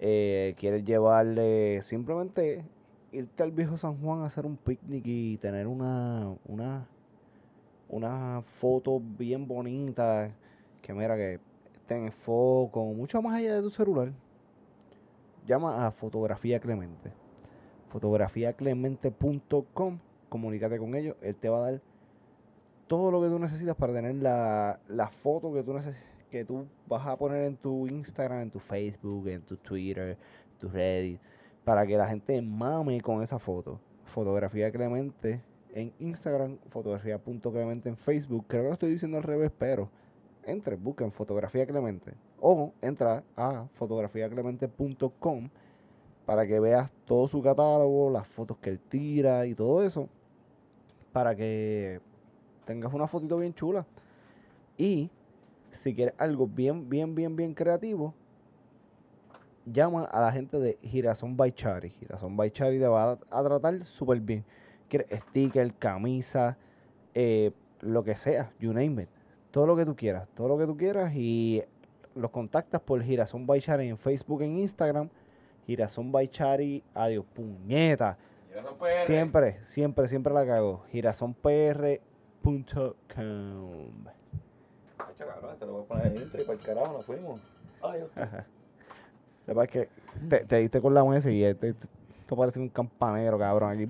eh, 0.00 0.54
quieres 0.56 0.82
llevarle, 0.82 1.82
simplemente 1.82 2.64
irte 3.12 3.42
al 3.42 3.52
viejo 3.52 3.76
San 3.76 4.00
Juan 4.00 4.22
a 4.22 4.26
hacer 4.28 4.46
un 4.46 4.56
picnic 4.56 5.02
y 5.04 5.36
tener 5.36 5.66
una, 5.66 6.34
una, 6.46 6.88
una 7.88 8.42
foto 8.42 9.00
bien 9.00 9.48
bonita, 9.48 10.30
que 10.82 10.92
mira 10.92 11.16
que 11.16 11.40
esté 11.74 11.96
en 11.96 12.12
foco, 12.12 12.84
mucho 12.84 13.22
más 13.22 13.36
allá 13.36 13.54
de 13.56 13.62
tu 13.62 13.70
celular. 13.70 14.12
Llama 15.46 15.86
a 15.86 15.90
Fotografía 15.90 16.60
Clemente. 16.60 17.10
Fotografiaclemente.com, 17.88 19.98
comunícate 20.28 20.76
con 20.78 20.94
ellos, 20.94 21.16
él 21.22 21.34
te 21.36 21.48
va 21.48 21.56
a 21.58 21.70
dar 21.70 21.80
todo 22.86 23.10
lo 23.10 23.22
que 23.22 23.28
tú 23.28 23.38
necesitas 23.38 23.74
para 23.76 23.94
tener 23.94 24.16
la, 24.16 24.78
foto 25.22 25.50
que 25.52 25.62
tú 25.62 25.74
que 26.30 26.44
tú 26.44 26.66
vas 26.86 27.06
a 27.06 27.16
poner 27.16 27.44
en 27.44 27.56
tu 27.56 27.86
Instagram, 27.86 28.40
en 28.40 28.50
tu 28.50 28.58
Facebook, 28.58 29.28
en 29.28 29.40
tu 29.42 29.56
Twitter, 29.56 30.18
tu 30.58 30.68
Reddit, 30.68 31.20
para 31.64 31.86
que 31.86 31.96
la 31.96 32.06
gente 32.06 32.42
mame 32.42 33.00
con 33.00 33.22
esa 33.22 33.38
foto. 33.38 33.80
Fotografía 34.04 34.70
Clemente 34.70 35.40
en 35.74 35.92
Instagram, 35.98 36.58
fotografía.clemente 36.70 37.88
en 37.88 37.96
Facebook. 37.96 38.44
Creo 38.48 38.62
que 38.62 38.68
lo 38.68 38.72
estoy 38.74 38.90
diciendo 38.90 39.18
al 39.18 39.22
revés, 39.22 39.50
pero 39.56 39.90
entre, 40.44 40.76
busquen 40.76 41.12
Fotografía 41.12 41.66
Clemente 41.66 42.14
o 42.40 42.72
entra 42.80 43.22
a 43.36 43.66
fotografiaclemente.com 43.74 45.50
para 46.24 46.46
que 46.46 46.60
veas 46.60 46.90
todo 47.04 47.26
su 47.26 47.42
catálogo, 47.42 48.10
las 48.10 48.26
fotos 48.26 48.58
que 48.58 48.70
él 48.70 48.78
tira 48.78 49.46
y 49.46 49.54
todo 49.54 49.82
eso, 49.82 50.08
para 51.12 51.34
que 51.34 52.00
tengas 52.64 52.92
una 52.92 53.06
fotito 53.06 53.38
bien 53.38 53.54
chula. 53.54 53.86
Y 54.76 55.10
si 55.70 55.94
quieres 55.94 56.14
algo 56.18 56.46
bien, 56.46 56.88
bien, 56.88 57.14
bien, 57.14 57.34
bien 57.34 57.54
creativo, 57.54 58.14
llama 59.64 60.04
a 60.04 60.20
la 60.20 60.32
gente 60.32 60.58
de 60.58 60.78
Girasón 60.82 61.36
by 61.36 61.52
Chari. 61.52 61.90
Girasón 61.90 62.36
by 62.36 62.50
Chari 62.50 62.78
te 62.78 62.86
va 62.86 63.12
a, 63.12 63.18
a 63.30 63.42
tratar 63.42 63.82
súper 63.82 64.20
bien. 64.20 64.44
Sticker, 64.90 65.74
camisa, 65.74 66.56
eh, 67.14 67.52
lo 67.80 68.02
que 68.04 68.16
sea, 68.16 68.52
you 68.58 68.72
name 68.72 69.02
it. 69.02 69.08
Todo 69.50 69.66
lo 69.66 69.76
que 69.76 69.84
tú 69.86 69.94
quieras, 69.96 70.28
todo 70.34 70.48
lo 70.48 70.58
que 70.58 70.66
tú 70.66 70.76
quieras 70.76 71.12
y 71.14 71.62
los 72.14 72.30
contactas 72.30 72.80
por 72.80 73.02
Girasón 73.02 73.46
by 73.46 73.60
Chari 73.60 73.88
en 73.88 73.98
Facebook, 73.98 74.42
en 74.42 74.58
Instagram. 74.58 75.08
Girasón 75.66 76.10
by 76.12 76.28
Chari, 76.28 76.82
adiós, 76.94 77.24
puñeta. 77.34 78.18
Siempre, 79.04 79.58
siempre, 79.62 80.08
siempre 80.08 80.32
la 80.34 80.44
cago. 80.46 80.82
Girasonpr.com. 80.90 82.00
Cabrón, 85.18 85.56
te 85.58 85.66
lo 85.66 85.72
voy 85.72 85.82
a 85.82 85.86
poner 85.86 86.16
y 86.16 86.24
para 86.44 86.52
el 86.52 86.58
carajo 86.60 86.92
nos 86.94 87.06
fuimos. 87.06 87.40
Ay. 87.82 88.04
La 89.46 89.54
verdad 89.54 89.64
es 89.64 89.70
que 89.70 89.88
te, 90.28 90.44
te 90.44 90.56
diste 90.58 90.80
con 90.80 90.94
la 90.94 91.04
mesa 91.04 91.30
y 91.30 91.42
este, 91.44 91.70
este- 91.70 91.88
esto 92.20 92.36
parece 92.36 92.60
un 92.60 92.68
campanero, 92.68 93.38
cabrón. 93.38 93.70
Aquí. 93.72 93.86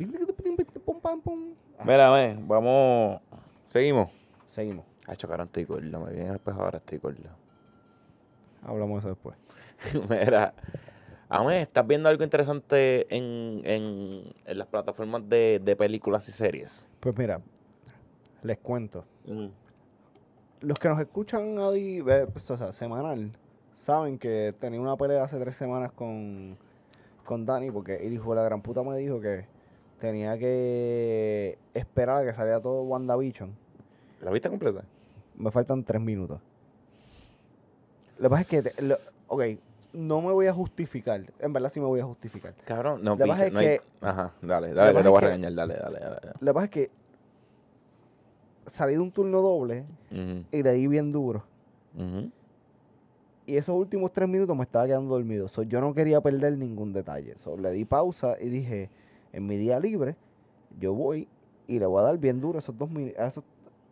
Pam, 1.09 1.23
pum. 1.23 1.55
Mira, 1.87 2.11
ve, 2.11 2.37
vamos. 2.47 3.23
Seguimos. 3.69 4.11
Seguimos. 4.47 4.85
Hacho, 5.07 5.27
cabrón, 5.27 5.47
estoy 5.47 5.65
gordo. 5.65 6.01
Me 6.01 6.13
vi 6.13 6.21
en 6.21 6.27
el 6.27 6.35
espejo 6.35 6.61
ahora, 6.61 6.77
estoy 6.77 6.99
gordo. 6.99 7.31
Hablamos 8.63 8.97
de 8.97 8.99
eso 8.99 9.09
después. 9.09 9.37
Mira, 10.11 10.53
a 11.31 11.45
ver, 11.45 11.63
¿estás 11.63 11.87
viendo 11.87 12.11
algo 12.11 12.23
interesante 12.25 13.07
en, 13.17 13.63
en, 13.65 14.23
en 14.45 14.59
las 14.59 14.67
plataformas 14.67 15.27
de, 15.31 15.63
de 15.65 15.77
películas 15.77 16.29
y 16.29 16.33
series? 16.33 16.87
Pues 17.01 17.17
mira, 17.17 17.41
les 18.43 18.59
cuento. 18.59 19.07
Los 20.61 20.79
que 20.79 20.89
nos 20.91 20.99
escuchan 21.01 21.59
a 21.59 21.71
di- 21.71 22.03
ve, 22.03 22.27
pues, 22.27 22.51
o 22.51 22.57
sea, 22.59 22.73
semanal 22.75 23.33
saben 23.75 24.19
que 24.19 24.55
tenía 24.61 24.81
una 24.81 24.97
pelea 24.97 25.23
hace 25.23 25.39
tres 25.39 25.57
semanas 25.57 25.91
con, 25.93 26.59
con 27.25 27.47
Dani 27.47 27.71
porque 27.71 27.97
el 28.07 28.13
hijo 28.13 28.29
de 28.31 28.37
la 28.37 28.43
gran 28.43 28.61
puta 28.61 28.83
me 28.83 28.95
dijo 28.99 29.21
que 29.23 29.47
tenía 30.01 30.39
que 30.39 31.59
esperar 31.75 32.19
a 32.23 32.25
que 32.27 32.35
saliera 32.35 32.61
todo 32.61 32.83
WandaVision. 32.83 33.53
¿La 34.23 34.31
viste 34.31 34.49
completa? 34.49 34.83
Me 35.37 35.51
faltan 35.51 35.85
tres 35.85 36.01
minutos. 36.01 36.41
Lo 38.19 38.25
que 38.25 38.31
pasa 38.31 38.43
es 38.43 38.49
que, 38.49 38.63
te- 38.63 38.83
lo- 38.83 38.97
ok, 39.29 39.43
no 39.93 40.21
me 40.21 40.33
voy 40.33 40.47
a 40.47 40.53
justificar. 40.53 41.23
En 41.39 41.53
verdad 41.53 41.71
sí 41.71 41.81
me 41.81 41.87
voy 41.87 42.01
a 42.01 42.05
justificar. 42.05 42.55
Cabrón, 42.65 43.03
no, 43.03 43.17
picha, 43.17 43.47
es 43.47 43.53
no 43.53 43.59
hay... 43.61 43.67
que- 43.67 43.81
Ajá, 44.01 44.33
dale, 44.43 44.73
dale, 44.75 44.97
que 44.97 45.03
te 45.03 45.09
voy 45.09 45.19
a 45.19 45.21
regañar, 45.21 45.55
dale, 45.55 45.75
dale, 45.75 45.99
dale. 46.01 46.15
dale. 46.17 46.33
Lo 46.41 46.47
que 46.47 46.55
pasa 46.55 46.65
es 46.65 46.71
que 46.71 46.91
salí 48.67 48.95
de 48.95 48.99
un 49.01 49.13
turno 49.13 49.41
doble 49.41 49.85
y 50.53 50.63
le 50.63 50.73
di 50.73 50.87
bien 50.89 51.13
duro. 51.13 51.45
Y 53.47 53.57
esos 53.57 53.75
últimos 53.77 54.13
tres 54.13 54.29
minutos 54.29 54.55
me 54.57 54.65
estaba 54.65 54.87
quedando 54.87 55.15
dormido. 55.15 55.49
So, 55.49 55.63
yo 55.63 55.81
no 55.81 55.95
quería 55.95 56.21
perder 56.21 56.59
ningún 56.59 56.93
detalle. 56.93 57.35
So, 57.39 57.57
le 57.57 57.71
di 57.71 57.85
pausa 57.87 58.37
y 58.41 58.49
dije, 58.51 58.91
en 59.33 59.47
mi 59.47 59.57
día 59.57 59.81
libre, 59.81 60.17
yo 60.79 60.95
voy 60.95 61.29
y 61.67 61.79
le 61.79 61.87
voy 61.87 62.01
a 62.01 62.05
dar 62.05 62.19
bien 62.19 62.41
duro 62.41 62.59
esos 62.59 62.77
dos 62.77 62.89
a 63.19 63.27
esos 63.27 63.45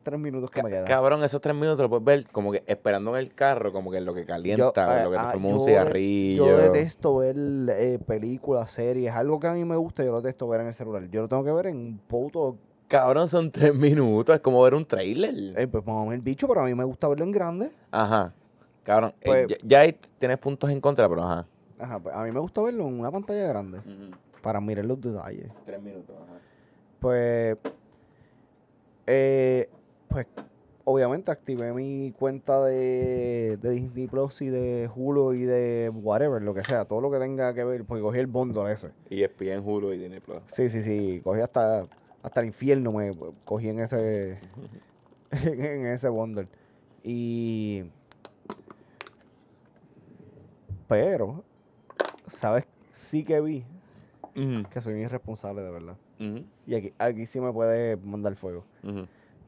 tres 0.03 0.20
minutos 0.20 0.51
que 0.51 0.62
me 0.62 0.70
quedan. 0.70 0.84
Cabrón, 0.84 1.24
esos 1.24 1.41
tres 1.41 1.55
minutos 1.55 1.80
lo 1.80 1.91
puedes 1.91 2.05
ver 2.05 2.26
como 2.30 2.53
que 2.53 2.62
esperando 2.66 3.11
en 3.16 3.24
el 3.24 3.34
carro, 3.34 3.72
como 3.72 3.91
que 3.91 3.99
en 3.99 4.05
lo 4.05 4.14
que 4.14 4.24
calienta, 4.24 5.01
eh, 5.01 5.05
lo 5.05 5.11
que 5.11 5.16
te 5.16 5.22
ah, 5.22 5.30
fuma 5.32 5.49
un 5.49 5.59
yo 5.59 5.64
cigarrillo. 5.64 6.47
Yo 6.47 6.59
detesto 6.59 7.16
ver 7.16 7.37
eh, 7.37 7.99
películas, 8.07 8.70
series, 8.70 9.12
algo 9.12 9.41
que 9.41 9.49
a 9.49 9.53
mí 9.53 9.64
me 9.64 9.76
gusta, 9.76 10.05
yo 10.05 10.12
lo 10.12 10.20
detesto 10.20 10.47
ver 10.47 10.61
en 10.61 10.68
el 10.68 10.74
celular. 10.74 11.09
Yo 11.11 11.22
lo 11.22 11.28
tengo 11.28 11.43
que 11.43 11.51
ver 11.51 11.66
en 11.66 11.76
un 11.76 11.99
puto. 11.99 12.57
Cabrón, 12.87 13.28
son 13.28 13.51
tres 13.51 13.74
minutos, 13.74 14.32
es 14.37 14.41
como 14.41 14.62
ver 14.62 14.74
un 14.74 14.87
trailer. 14.87 15.59
Eh, 15.59 15.66
pues 15.66 15.84
vamos 15.84 16.07
a 16.07 16.11
ver 16.11 16.18
el 16.18 16.22
bicho, 16.22 16.47
pero 16.47 16.61
a 16.61 16.64
mí 16.64 16.74
me 16.74 16.84
gusta 16.84 17.09
verlo 17.09 17.24
en 17.24 17.32
grande. 17.32 17.72
Ajá. 17.91 18.32
Cabrón, 18.84 19.12
eh, 19.20 19.24
Pues- 19.26 19.49
ya, 19.49 19.57
ya 19.64 19.80
ahí 19.80 19.99
tienes 20.20 20.39
puntos 20.39 20.70
en 20.70 20.80
contra, 20.80 21.09
pero 21.09 21.24
ajá. 21.24 21.47
Ajá, 21.80 21.99
pues 21.99 22.14
a 22.14 22.22
mí 22.22 22.30
me 22.30 22.39
gusta 22.39 22.62
verlo 22.62 22.87
en 22.87 23.01
una 23.01 23.11
pantalla 23.11 23.49
grande 23.49 23.80
para 24.47 24.61
mirar 24.61 24.84
los 24.84 25.01
detalles. 25.01 25.51
Tres 25.64 25.82
minutos, 25.82 26.14
ajá. 26.22 26.38
Pues, 27.01 27.59
eh, 29.09 29.68
pues, 30.07 30.28
obviamente 30.84 31.32
activé 31.32 31.72
mi 31.72 32.14
cuenta 32.16 32.64
de, 32.64 33.59
de 33.61 33.70
Disney 33.72 34.07
Plus 34.07 34.40
y 34.42 34.47
de 34.47 34.88
Hulu 34.94 35.32
y 35.32 35.42
de 35.47 35.90
whatever, 35.92 36.40
lo 36.42 36.55
que 36.55 36.61
sea, 36.61 36.84
todo 36.84 37.01
lo 37.01 37.11
que 37.11 37.18
tenga 37.18 37.53
que 37.55 37.64
ver, 37.64 37.84
porque 37.84 38.05
cogí 38.05 38.20
el 38.20 38.28
bundle 38.28 38.70
ese. 38.70 38.92
Y 39.11 39.24
ESPN, 39.24 39.66
Hulu 39.66 39.92
y 39.92 39.99
Disney 39.99 40.20
Plus. 40.20 40.38
Sí, 40.47 40.70
sí, 40.70 40.80
sí, 40.80 41.20
cogí 41.24 41.40
hasta, 41.40 41.88
hasta 42.22 42.40
el 42.40 42.47
infierno, 42.47 42.92
me 42.92 43.11
cogí 43.44 43.68
en 43.68 43.80
ese, 43.80 44.38
en 45.32 45.86
ese 45.86 46.09
bundle. 46.09 46.47
Y, 47.03 47.82
pero, 50.86 51.42
¿sabes? 52.28 52.64
Sí 52.92 53.24
que 53.24 53.40
vi 53.40 53.64
Que 54.70 54.80
soy 54.80 54.95
un 54.95 55.01
irresponsable 55.01 55.62
de 55.62 55.70
verdad. 55.70 55.97
Y 56.66 56.74
aquí, 56.74 56.93
aquí 56.99 57.26
sí 57.26 57.41
me 57.41 57.53
puede 57.53 57.97
mandar 57.97 58.37
fuego. 58.37 58.64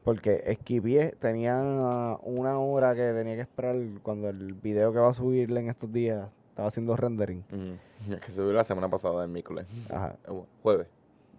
Porque 0.03 0.43
esquivé, 0.47 1.15
tenía 1.19 2.17
una 2.23 2.57
hora 2.59 2.95
que 2.95 3.11
tenía 3.13 3.35
que 3.35 3.41
esperar 3.41 3.75
cuando 4.01 4.29
el 4.29 4.53
video 4.53 4.91
que 4.91 4.99
va 4.99 5.09
a 5.09 5.13
subirle 5.13 5.59
en 5.59 5.69
estos 5.69 5.91
días 5.91 6.29
estaba 6.49 6.67
haciendo 6.69 6.95
rendering. 6.95 7.43
Es 8.09 8.35
que 8.35 8.41
vio 8.41 8.53
la 8.53 8.63
semana 8.63 8.89
pasada, 8.89 9.25
el 9.25 9.29
miércoles. 9.29 9.67
Ajá. 9.89 10.15
Jueves. 10.63 10.87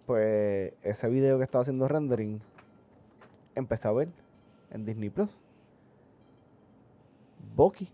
Pues 0.05 0.73
ese 0.83 1.09
video 1.09 1.37
que 1.37 1.43
estaba 1.43 1.63
haciendo 1.63 1.87
rendering, 1.87 2.39
empecé 3.55 3.87
a 3.87 3.91
ver 3.91 4.09
en 4.69 4.85
Disney 4.85 5.09
Plus. 5.09 5.29
Bucky. 7.55 7.89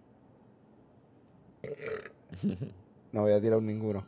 No 3.13 3.21
voy 3.21 3.31
a 3.31 3.41
tirar 3.41 3.61
ninguno. 3.61 4.05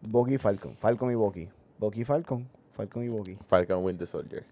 Bucky 0.00 0.34
y 0.34 0.38
Falcon. 0.38 0.76
Falcon 0.76 1.10
y 1.10 1.14
Bucky. 1.14 1.48
Bucky 1.78 2.00
y 2.00 2.04
Falcon. 2.04 2.48
Falcon 2.72 3.04
y 3.04 3.08
Bucky. 3.08 3.36
Falcon 3.46 3.84
Winter 3.84 4.06
Soldier. 4.06 4.44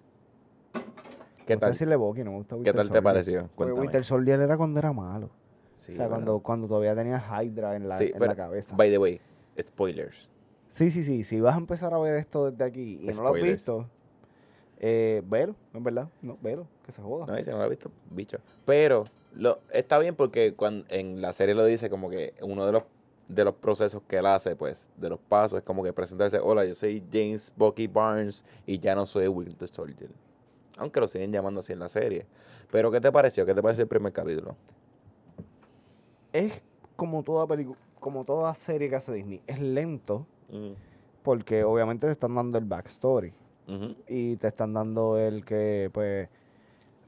¿Qué 1.47 1.57
tal? 1.57 1.71
decirle 1.71 1.95
Bucky, 1.95 2.25
no 2.25 2.33
me 2.33 2.37
gusta 2.39 2.57
¿Qué 2.57 2.57
Winter 2.57 2.75
tal 2.75 2.91
te 2.91 3.03
pareció? 3.03 3.41
Porque 3.43 3.55
Cuéntame. 3.57 3.81
Winter 3.81 4.05
Soldier 4.05 4.41
era 4.41 4.57
cuando 4.57 4.81
era 4.81 4.93
malo. 4.93 5.31
Sí, 5.79 5.93
o 5.93 5.95
sea, 5.95 6.09
bueno. 6.09 6.25
cuando, 6.25 6.41
cuando 6.41 6.67
todavía 6.67 6.97
tenía 6.97 7.19
Hydra 7.19 7.77
en 7.77 7.89
la, 7.89 7.97
Sí, 7.97 8.07
en 8.07 8.13
pero, 8.15 8.27
la 8.27 8.37
cabeza. 8.37 8.75
By 8.75 8.91
the 8.91 8.99
way, 8.99 9.21
spoilers. 9.61 10.29
Sí, 10.67 10.91
sí, 10.91 11.05
sí. 11.05 11.23
Si 11.23 11.41
vas 11.41 11.55
a 11.55 11.59
empezar 11.59 11.95
a 11.95 11.99
ver 11.99 12.17
esto 12.17 12.51
desde 12.51 12.65
aquí 12.65 12.99
y 13.01 13.07
no 13.07 13.13
lo 13.13 13.13
has 13.13 13.17
Spoilers. 13.17 13.53
visto, 13.53 13.87
eh, 14.79 15.23
velo, 15.25 15.55
en 15.73 15.85
verdad. 15.85 16.09
No, 16.21 16.37
velo, 16.43 16.67
que 16.85 16.91
se 16.91 17.01
joda. 17.01 17.27
No, 17.27 17.37
dice, 17.37 17.53
no 17.53 17.59
lo 17.59 17.65
he 17.65 17.71
visto, 17.71 17.91
bicho. 18.11 18.39
Pero 18.65 19.05
lo, 19.35 19.61
está 19.71 19.99
bien 19.99 20.17
porque 20.17 20.55
cuando, 20.55 20.85
en 20.89 21.21
la 21.23 21.33
serie 21.33 21.55
lo 21.55 21.65
dice 21.65 21.89
como 21.89 22.11
que 22.11 22.35
uno 22.43 22.67
de 22.67 22.73
los 22.73 22.83
de 23.29 23.45
los 23.45 23.55
procesos 23.55 24.03
que 24.07 24.19
él 24.19 24.27
hace, 24.27 24.55
pues, 24.57 24.89
de 24.97 25.09
los 25.09 25.19
pasos, 25.19 25.59
es 25.59 25.65
como 25.65 25.83
que 25.83 25.93
presentarse, 25.93 26.39
hola, 26.39 26.65
yo 26.65 26.75
soy 26.75 27.03
James 27.13 27.53
Bucky 27.57 27.87
Barnes 27.87 28.45
y 28.67 28.79
ya 28.79 28.95
no 28.95 29.07
soy 29.07 29.29
Winter 29.29 29.69
Soldier. 29.69 30.11
Aunque 30.77 31.01
lo 31.01 31.09
siguen 31.09 31.33
llamando 31.33 31.61
así 31.61 31.73
en 31.73 31.79
la 31.79 31.89
serie. 31.89 32.27
Pero, 32.71 32.91
¿qué 32.91 33.01
te 33.01 33.11
pareció? 33.11 33.47
¿Qué 33.47 33.55
te 33.55 33.63
pareció 33.63 33.83
el 33.83 33.89
primer 33.89 34.13
capítulo? 34.13 34.57
Es 36.33 36.61
como 36.97 37.23
toda 37.23 37.47
película, 37.47 37.79
como 37.99 38.25
toda 38.25 38.55
serie 38.55 38.89
que 38.91 38.97
hace 38.97 39.13
Disney. 39.13 39.41
Es 39.47 39.59
lento 39.59 40.27
porque 41.23 41.65
obviamente 41.65 42.07
te 42.07 42.13
están 42.13 42.35
dando 42.35 42.59
el 42.59 42.65
backstory. 42.65 43.33
Y 44.07 44.37
te 44.37 44.47
están 44.47 44.75
dando 44.75 45.19
el 45.19 45.45
que, 45.45 45.91
pues, 45.93 46.29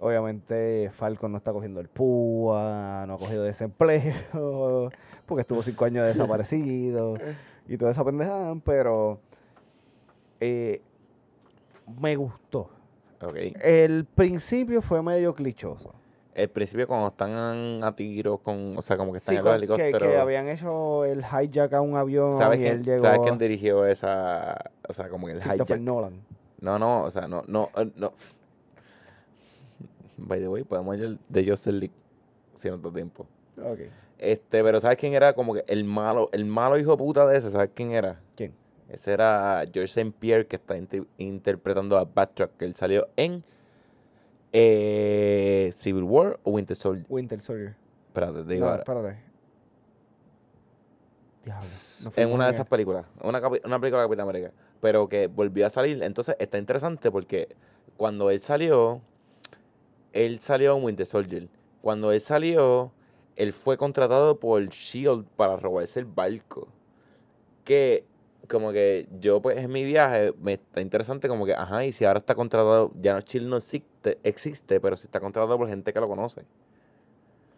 Obviamente 0.00 0.90
Falcon 0.92 1.32
no 1.32 1.38
está 1.38 1.52
cogiendo 1.52 1.80
el 1.80 1.88
púa, 1.88 3.04
no 3.08 3.14
ha 3.14 3.18
cogido 3.18 3.42
desempleo, 3.42 4.12
porque 5.26 5.40
estuvo 5.40 5.62
cinco 5.62 5.84
años 5.84 6.06
desaparecido 6.06 7.16
y 7.66 7.76
toda 7.76 7.90
esa 7.90 8.04
pendejada, 8.04 8.54
pero 8.64 9.18
eh, 10.40 10.80
me 12.00 12.16
gustó. 12.16 12.70
Ok. 13.22 13.36
El 13.60 14.04
principio 14.04 14.82
fue 14.82 15.02
medio 15.02 15.34
clichoso. 15.34 15.92
El 16.34 16.48
principio 16.50 16.86
cuando 16.86 17.08
están 17.08 17.82
a 17.82 17.96
tiros 17.96 18.38
con, 18.38 18.78
o 18.78 18.82
sea, 18.82 18.96
como 18.96 19.10
que 19.10 19.18
están 19.18 19.34
Sí, 19.34 19.38
en 19.40 19.44
los 19.44 19.52
con- 19.54 19.60
que, 19.60 19.74
helicópteros. 19.88 20.08
que 20.14 20.18
habían 20.18 20.48
hecho 20.48 21.04
el 21.04 21.24
hijack 21.24 21.72
a 21.72 21.80
un 21.80 21.96
avión 21.96 22.34
¿Sabes 22.34 22.60
y 22.60 22.62
quién, 22.62 22.74
él 22.76 22.84
llegó 22.84 23.02
¿Sabes 23.02 23.20
quién 23.24 23.38
dirigió 23.38 23.84
esa, 23.84 24.70
o 24.88 24.92
sea, 24.94 25.08
como 25.08 25.28
el 25.28 25.40
Christopher 25.40 25.78
hijack? 25.78 25.80
Nolan. 25.80 26.20
No, 26.60 26.78
no, 26.78 27.02
o 27.02 27.10
sea, 27.10 27.26
no, 27.26 27.42
no, 27.48 27.70
eh, 27.76 27.90
no. 27.96 28.12
By 30.18 30.40
the 30.40 30.48
way, 30.48 30.64
podemos 30.64 30.98
ir 30.98 31.18
de 31.28 31.48
Justin 31.48 31.78
League 31.80 31.94
si 32.56 32.68
no 32.68 32.76
da 32.78 32.92
tiempo. 32.92 33.26
Ok. 33.62 33.80
Este, 34.18 34.62
pero 34.64 34.80
¿sabes 34.80 34.96
quién 34.98 35.14
era 35.14 35.32
como 35.32 35.54
que 35.54 35.64
el 35.68 35.84
malo, 35.84 36.28
el 36.32 36.44
malo 36.44 36.76
hijo 36.78 36.96
puta 36.96 37.24
de 37.26 37.38
ese? 37.38 37.50
¿Sabes 37.50 37.70
quién 37.74 37.92
era? 37.92 38.20
¿Quién? 38.36 38.52
Ese 38.88 39.12
era 39.12 39.62
George 39.72 39.84
St. 40.00 40.12
Pierre 40.18 40.46
que 40.46 40.56
está 40.56 40.76
inter- 40.76 41.06
interpretando 41.18 41.96
a 41.98 42.04
Backtrack, 42.04 42.56
que 42.56 42.64
él 42.64 42.74
salió 42.74 43.06
en 43.16 43.44
eh, 44.52 45.70
Civil 45.76 46.02
War 46.04 46.40
o 46.42 46.50
Winter 46.52 46.76
Soldier. 46.76 47.06
Winter 47.08 47.40
Soldier. 47.40 47.76
Espérate, 48.08 48.42
te 48.44 48.52
digo 48.54 48.64
No, 48.64 48.70
ahora. 48.72 48.82
espérate. 48.82 49.28
Diablo. 51.44 51.68
no 52.04 52.10
fue 52.10 52.22
En 52.22 52.32
una 52.32 52.44
de 52.46 52.50
esas 52.50 52.66
películas, 52.66 53.06
una, 53.22 53.38
una 53.38 53.78
película 53.80 54.02
de 54.02 54.08
Capitán 54.08 54.28
América, 54.28 54.52
pero 54.80 55.08
que 55.08 55.28
volvió 55.28 55.66
a 55.66 55.70
salir. 55.70 56.02
Entonces 56.02 56.36
está 56.38 56.58
interesante 56.58 57.10
porque 57.10 57.54
cuando 57.96 58.30
él 58.30 58.40
salió, 58.40 59.00
él 60.24 60.40
salió 60.40 60.76
en 60.76 60.84
Winter 60.84 61.06
Soldier. 61.06 61.48
Cuando 61.80 62.10
él 62.10 62.20
salió, 62.20 62.92
él 63.36 63.52
fue 63.52 63.76
contratado 63.76 64.38
por 64.40 64.66
Shield 64.68 65.24
para 65.36 65.56
robarse 65.56 66.00
el 66.00 66.06
barco. 66.06 66.68
Que 67.64 68.04
como 68.48 68.72
que 68.72 69.06
yo 69.20 69.40
pues 69.40 69.58
en 69.58 69.70
mi 69.70 69.84
viaje 69.84 70.32
me 70.40 70.54
está 70.54 70.80
interesante 70.80 71.28
como 71.28 71.46
que, 71.46 71.54
ajá, 71.54 71.84
y 71.84 71.92
si 71.92 72.04
ahora 72.04 72.18
está 72.18 72.34
contratado, 72.34 72.90
ya 73.00 73.14
no 73.14 73.20
Shield 73.20 73.48
no 73.48 73.56
existe, 73.58 74.18
existe, 74.24 74.80
pero 74.80 74.96
sí 74.96 75.06
está 75.06 75.20
contratado 75.20 75.56
por 75.56 75.68
gente 75.68 75.92
que 75.92 76.00
lo 76.00 76.08
conoce. 76.08 76.40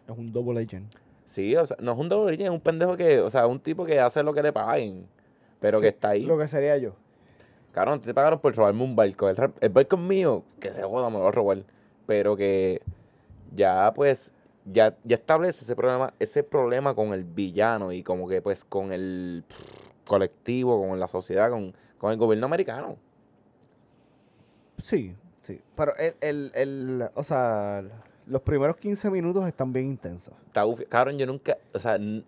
Es 0.07 0.17
un 0.17 0.31
double 0.31 0.61
agent. 0.61 0.93
Sí, 1.25 1.55
o 1.55 1.65
sea, 1.65 1.77
no 1.79 1.93
es 1.93 1.97
un 1.97 2.09
doble 2.09 2.43
es 2.43 2.49
un 2.49 2.59
pendejo 2.59 2.95
que, 2.95 3.21
o 3.21 3.29
sea, 3.29 3.47
un 3.47 3.59
tipo 3.59 3.85
que 3.85 3.99
hace 3.99 4.21
lo 4.21 4.33
que 4.33 4.43
le 4.43 4.53
paguen, 4.53 5.07
pero 5.59 5.79
que 5.79 5.87
está 5.87 6.09
ahí. 6.09 6.25
Lo 6.25 6.37
que 6.37 6.47
sería 6.47 6.77
yo. 6.77 6.93
Cabrón, 7.71 8.01
te 8.01 8.13
pagaron 8.13 8.39
por 8.39 8.53
robarme 8.53 8.83
un 8.83 8.95
barco. 8.95 9.29
El, 9.29 9.37
el 9.61 9.69
barco 9.69 9.95
es 9.95 10.01
mío, 10.01 10.43
que 10.59 10.73
se 10.73 10.83
joda, 10.83 11.09
me 11.09 11.13
lo 11.13 11.19
voy 11.21 11.29
a 11.29 11.31
robar. 11.31 11.63
Pero 12.11 12.35
que 12.35 12.81
ya, 13.55 13.93
pues, 13.95 14.33
ya, 14.65 14.97
ya 15.05 15.15
establece 15.15 15.63
ese 15.63 15.77
problema, 15.77 16.13
ese 16.19 16.43
problema 16.43 16.93
con 16.93 17.13
el 17.13 17.23
villano 17.23 17.93
y 17.93 18.03
como 18.03 18.27
que, 18.27 18.41
pues, 18.41 18.65
con 18.65 18.91
el 18.91 19.45
pff, 19.47 19.87
colectivo, 20.05 20.85
con 20.85 20.99
la 20.99 21.07
sociedad, 21.07 21.49
con, 21.49 21.73
con 21.97 22.11
el 22.11 22.17
gobierno 22.17 22.47
americano. 22.47 22.97
Sí, 24.83 25.15
sí. 25.41 25.61
Pero 25.77 25.95
el, 25.95 26.15
el, 26.19 26.51
el, 26.53 27.09
o 27.15 27.23
sea, 27.23 27.81
los 28.27 28.41
primeros 28.41 28.75
15 28.75 29.09
minutos 29.09 29.47
están 29.47 29.71
bien 29.71 29.85
intensos. 29.85 30.33
Está 30.47 30.65
Cabrón, 30.89 31.17
yo 31.17 31.25
nunca, 31.25 31.57
o 31.73 31.79
sea, 31.79 31.97
yo 31.97 32.23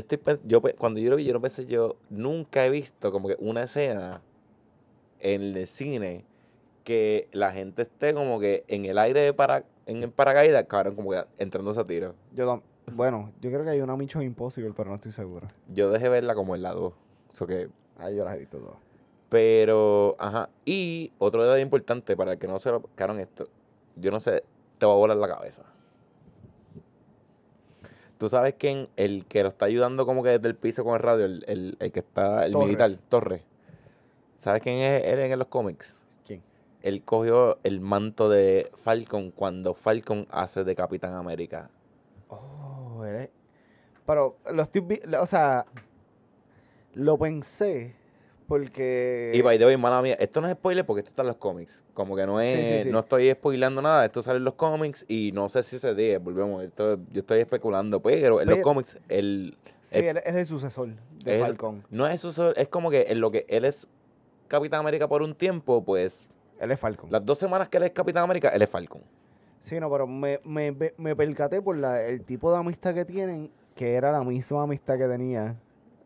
estoy, 0.00 0.18
pe- 0.18 0.40
yo 0.46 0.60
pe- 0.60 0.74
cuando 0.74 0.98
yo 0.98 1.10
lo 1.10 1.16
vi, 1.16 1.22
yo 1.26 1.32
no 1.32 1.40
pensé, 1.40 1.64
yo 1.66 1.94
nunca 2.10 2.66
he 2.66 2.70
visto 2.70 3.12
como 3.12 3.28
que 3.28 3.36
una 3.38 3.62
escena 3.62 4.20
en 5.20 5.42
el 5.56 5.66
cine 5.68 6.24
que 6.88 7.28
la 7.32 7.52
gente 7.52 7.82
esté 7.82 8.14
como 8.14 8.40
que 8.40 8.64
en 8.66 8.86
el 8.86 8.96
aire 8.96 9.20
de 9.20 9.34
para, 9.34 9.64
en 9.84 10.02
el 10.02 10.10
paracaídas, 10.10 10.64
cabrón, 10.64 10.94
como 10.96 11.10
que 11.10 11.22
entrando 11.36 11.70
a 11.78 11.86
tiro. 11.86 12.14
Yo, 12.34 12.62
bueno, 12.92 13.30
yo 13.42 13.50
creo 13.50 13.62
que 13.64 13.68
hay 13.70 13.82
una 13.82 13.94
Mission 13.94 14.22
Impossible, 14.22 14.72
pero 14.74 14.88
no 14.88 14.96
estoy 14.96 15.12
seguro. 15.12 15.48
Yo 15.68 15.90
dejé 15.90 16.08
verla 16.08 16.34
como 16.34 16.56
en 16.56 16.62
la 16.62 16.72
2. 16.72 16.94
So 17.34 17.46
que, 17.46 17.68
Ahí 17.98 18.16
yo 18.16 18.24
las 18.24 18.34
he 18.36 18.38
visto 18.38 18.56
todas. 18.58 18.78
pero, 19.28 20.16
ajá. 20.18 20.48
Y 20.64 21.12
otro 21.18 21.42
detalle 21.42 21.60
importante 21.60 22.16
para 22.16 22.32
el 22.32 22.38
que 22.38 22.48
no 22.48 22.58
se 22.58 22.70
lo. 22.70 22.80
Cabrón, 22.94 23.20
esto. 23.20 23.46
Yo 23.96 24.10
no 24.10 24.18
sé, 24.18 24.42
te 24.78 24.86
va 24.86 24.92
a 24.92 24.96
volar 24.96 25.16
la 25.18 25.28
cabeza. 25.28 25.64
Tú 28.16 28.28
sabes 28.28 28.54
quién, 28.58 28.88
el 28.96 29.26
que 29.26 29.42
lo 29.42 29.48
está 29.50 29.66
ayudando 29.66 30.06
como 30.06 30.22
que 30.22 30.30
desde 30.30 30.48
el 30.48 30.56
piso 30.56 30.82
con 30.84 30.94
el 30.94 31.00
radio, 31.00 31.26
el, 31.26 31.44
el- 31.46 31.76
el 31.78 31.92
que 31.92 32.00
está, 32.00 32.46
el 32.46 32.52
Torres. 32.52 32.66
militar, 32.66 32.90
Torres. 33.08 33.42
¿Sabes 34.38 34.62
quién 34.62 34.76
es 34.76 35.04
él 35.04 35.18
en 35.18 35.38
los 35.38 35.48
cómics? 35.48 36.02
Él 36.82 37.02
cogió 37.04 37.58
el 37.64 37.80
manto 37.80 38.28
de 38.28 38.70
Falcon 38.82 39.30
cuando 39.30 39.74
Falcon 39.74 40.26
hace 40.30 40.64
de 40.64 40.74
Capitán 40.76 41.14
América. 41.14 41.70
Oh, 42.28 43.04
eres... 43.04 43.30
Pero 44.06 44.36
lo 44.52 44.62
estoy 44.62 45.00
o 45.20 45.26
sea, 45.26 45.66
lo 46.94 47.18
pensé 47.18 47.94
porque... 48.46 49.30
Y 49.34 49.42
by 49.42 49.58
the 49.58 49.66
way, 49.66 49.76
mala 49.76 50.00
mía, 50.00 50.16
esto 50.18 50.40
no 50.40 50.46
es 50.48 50.54
spoiler 50.54 50.86
porque 50.86 51.00
esto 51.00 51.10
está 51.10 51.20
en 51.22 51.28
los 51.28 51.36
cómics. 51.36 51.84
Como 51.92 52.16
que 52.16 52.24
no 52.24 52.40
es, 52.40 52.66
sí, 52.66 52.84
sí. 52.84 52.90
no 52.90 53.00
estoy 53.00 53.30
spoilando 53.32 53.82
nada, 53.82 54.06
esto 54.06 54.22
sale 54.22 54.38
en 54.38 54.44
los 54.44 54.54
cómics 54.54 55.04
y 55.06 55.32
no 55.34 55.50
sé 55.50 55.62
si 55.62 55.78
se 55.78 55.94
dé, 55.94 56.16
volvemos, 56.16 56.64
esto, 56.64 56.98
yo 57.12 57.20
estoy 57.20 57.40
especulando, 57.40 58.00
pero 58.00 58.40
en 58.40 58.46
los 58.46 58.54
Pero- 58.56 58.64
cómics 58.64 58.98
el, 59.10 59.58
sí, 59.82 59.98
el- 59.98 60.04
él 60.16 60.22
es 60.24 60.34
el 60.34 60.46
sucesor 60.46 60.88
de 61.24 61.36
es- 61.36 61.42
Falcon. 61.42 61.84
no 61.90 62.06
es 62.06 62.24
eso, 62.24 62.54
es 62.56 62.68
como 62.68 62.88
que 62.90 63.02
en 63.08 63.20
lo 63.20 63.30
que 63.30 63.44
él 63.50 63.66
es 63.66 63.86
Capitán 64.46 64.80
América 64.80 65.06
por 65.08 65.20
un 65.20 65.34
tiempo, 65.34 65.84
pues 65.84 66.30
Él 66.58 66.70
es 66.72 66.80
Falcon. 66.80 67.10
las 67.10 67.24
dos 67.24 67.38
semanas 67.38 67.68
que 67.68 67.76
él 67.78 67.84
es 67.84 67.90
Capitán 67.92 68.24
América, 68.24 68.48
él 68.48 68.62
es 68.62 68.68
Falcon. 68.68 69.02
Sí, 69.62 69.78
no, 69.80 69.90
pero 69.90 70.06
me, 70.06 70.40
me, 70.44 70.74
me- 70.96 71.14
percaté 71.16 71.60
por 71.60 71.76
la, 71.76 72.02
el 72.02 72.24
tipo 72.24 72.50
de 72.50 72.58
amistad 72.58 72.94
que 72.94 73.04
tienen, 73.04 73.50
que 73.74 73.94
era 73.94 74.10
la 74.12 74.22
misma 74.22 74.62
amistad 74.62 74.96
que 74.96 75.06
tenía. 75.06 75.56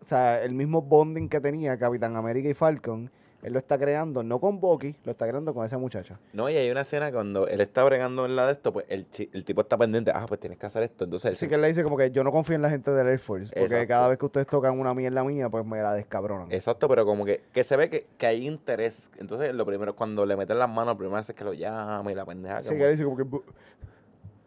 O 0.03 0.07
sea, 0.07 0.43
el 0.43 0.53
mismo 0.55 0.83
bonding 0.83 1.29
que 1.29 1.41
tenía 1.41 1.77
Capitán 1.79 2.17
América 2.17 2.49
y 2.49 2.55
Falcon. 2.55 3.11
Él 3.43 3.53
lo 3.53 3.59
está 3.59 3.77
creando, 3.77 4.23
no 4.23 4.39
con 4.39 4.61
Bucky, 4.61 4.95
lo 5.05 5.11
está 5.11 5.27
creando 5.27 5.53
con 5.53 5.65
esa 5.67 5.77
muchacha. 5.77 6.17
No, 6.33 6.49
y 6.49 6.55
hay 6.55 6.71
una 6.71 6.83
escena 6.83 7.11
cuando 7.11 7.49
él 7.49 7.61
está 7.61 7.83
bregando 7.83 8.25
en 8.25 8.37
la 8.37 8.47
de 8.47 8.53
esto, 8.53 8.73
pues 8.73 8.87
el, 8.89 9.05
el 9.33 9.45
tipo 9.45 9.63
está 9.63 9.77
pendiente, 9.77 10.13
ah, 10.15 10.27
pues 10.29 10.39
tienes 10.41 10.61
que 10.61 10.67
hacer 10.67 10.85
esto, 10.85 11.03
entonces 11.05 11.31
él 11.33 11.37
se- 11.37 11.49
que 11.49 11.57
él 11.57 11.61
le 11.61 11.67
dice 11.67 11.83
como 11.83 11.97
que 11.97 12.13
yo 12.13 12.23
no 12.23 12.31
confío 12.31 12.55
en 12.55 12.63
la 12.63 12.71
gente 12.71 12.93
del 12.93 13.09
Air 13.09 13.19
Force, 13.19 13.49
porque 13.49 13.65
Exacto. 13.65 13.89
cada 13.89 14.09
vez 14.09 14.19
que 14.21 14.27
ustedes 14.27 14.47
tocan 14.47 14.79
una 14.79 14.95
mierda 14.95 15.25
mía, 15.25 15.49
pues 15.49 15.67
me 15.67 15.83
la 15.83 15.93
descabronan. 15.93 16.53
Exacto, 16.53 16.89
pero 16.89 17.05
como 17.05 17.25
que, 17.25 17.41
que 17.53 17.65
se 17.65 17.77
ve 17.77 17.91
que, 17.91 18.07
que 18.17 18.27
hay 18.27 18.47
interés. 18.47 19.11
Entonces, 19.19 19.53
lo 19.53 19.67
primero, 19.67 19.97
cuando 19.97 20.25
le 20.25 20.37
meten 20.37 20.61
las 20.61 20.69
manos, 20.69 20.95
lo 20.95 20.99
primero 20.99 21.19
es 21.19 21.33
que 21.33 21.43
lo 21.45 21.53
llama 21.53 22.13
y 22.13 22.15
la 22.15 22.25
pendeja. 22.25 22.59
Así 22.59 22.69
como- 22.69 22.79
que 22.79 22.85
él 22.85 22.91
dice 22.93 23.03
como 23.05 23.17
que, 23.17 23.25
"Bu- 23.25 23.43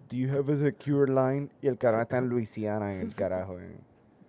do 0.09 0.15
you 0.15 0.29
have 0.31 0.53
a 0.53 0.57
secure 0.57 1.11
line? 1.11 1.49
Y 1.61 1.67
el 1.67 1.77
carajo 1.77 2.03
está 2.03 2.17
en 2.19 2.29
Luisiana, 2.29 2.93
en 2.93 3.01
el 3.01 3.13
carajo. 3.13 3.59
en- 3.59 3.75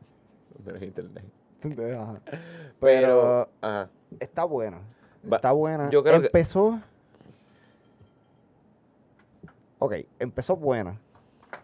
Pero 0.65 0.77
es 0.79 0.83
internet. 0.83 1.25
Ajá. 1.99 2.21
Pero, 2.27 2.79
Pero 2.81 3.49
ajá. 3.61 3.89
está 4.21 4.45
buena. 4.45 4.81
Está 5.31 5.53
buena. 5.53 5.91
yo 5.91 6.03
creo 6.03 6.21
que- 6.21 6.27
empezó. 6.27 6.81
Ok, 9.79 9.95
empezó 10.19 10.57
buena. 10.57 10.99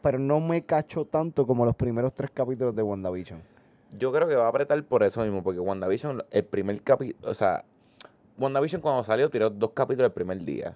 Pero 0.03 0.19
no 0.19 0.41
me 0.41 0.63
cacho 0.65 1.05
tanto 1.05 1.47
como 1.47 1.65
los 1.65 1.75
primeros 1.77 2.13
tres 2.15 2.31
capítulos 2.33 2.75
de 2.75 2.83
WandaVision. 2.83 3.41
Yo 3.99 4.13
creo 4.13 4.27
que 4.27 4.35
va 4.35 4.47
a 4.47 4.49
apretar 4.49 4.83
por 4.85 5.03
eso 5.03 5.23
mismo, 5.23 5.43
porque 5.43 5.61
WandaVision, 5.61 6.25
el 6.31 6.45
primer 6.45 6.83
capítulo, 6.83 7.31
o 7.31 7.35
sea, 7.35 7.65
WandaVision 8.39 8.81
cuando 8.81 9.05
salió 9.05 9.29
tiró 9.31 9.51
dos 9.51 9.71
capítulos 9.73 10.07
el 10.09 10.13
primer 10.13 10.39
día. 10.45 10.75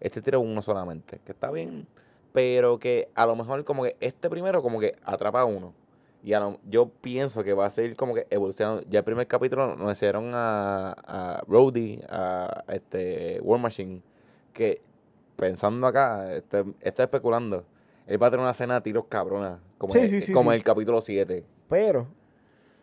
Este 0.00 0.20
tiró 0.22 0.40
uno 0.40 0.62
solamente, 0.62 1.20
que 1.24 1.32
está 1.32 1.50
bien, 1.50 1.86
pero 2.32 2.78
que 2.78 3.08
a 3.14 3.26
lo 3.26 3.36
mejor 3.36 3.64
como 3.64 3.82
que 3.84 3.96
este 4.00 4.28
primero 4.30 4.62
como 4.62 4.80
que 4.80 4.94
atrapa 5.04 5.40
a 5.40 5.44
uno. 5.44 5.72
Y 6.22 6.32
a 6.32 6.40
lo- 6.40 6.58
yo 6.68 6.88
pienso 6.88 7.44
que 7.44 7.52
va 7.54 7.66
a 7.66 7.70
seguir 7.70 7.94
como 7.96 8.14
que 8.14 8.26
evolucionando. 8.30 8.82
Ya 8.88 8.98
el 9.00 9.04
primer 9.04 9.26
capítulo 9.28 9.76
nos 9.76 9.92
hicieron 9.92 10.32
a, 10.34 10.92
a 11.06 11.42
Rhodey, 11.46 12.02
a 12.08 12.64
este 12.68 13.38
War 13.42 13.60
Machine, 13.60 14.02
que 14.52 14.80
pensando 15.36 15.86
acá, 15.86 16.32
este, 16.34 16.64
estoy 16.80 17.04
especulando, 17.04 17.64
él 18.06 18.20
va 18.20 18.26
a 18.26 18.30
tener 18.30 18.42
una 18.42 18.50
escena 18.52 18.74
de 18.74 18.80
tiros 18.80 19.04
cabrona, 19.08 19.60
como, 19.78 19.92
Sí, 19.92 20.00
en- 20.00 20.08
sí, 20.08 20.20
sí, 20.22 20.32
como 20.32 20.50
en 20.52 20.56
el 20.56 20.64
capítulo 20.64 21.00
7. 21.00 21.44
Pero, 21.68 22.06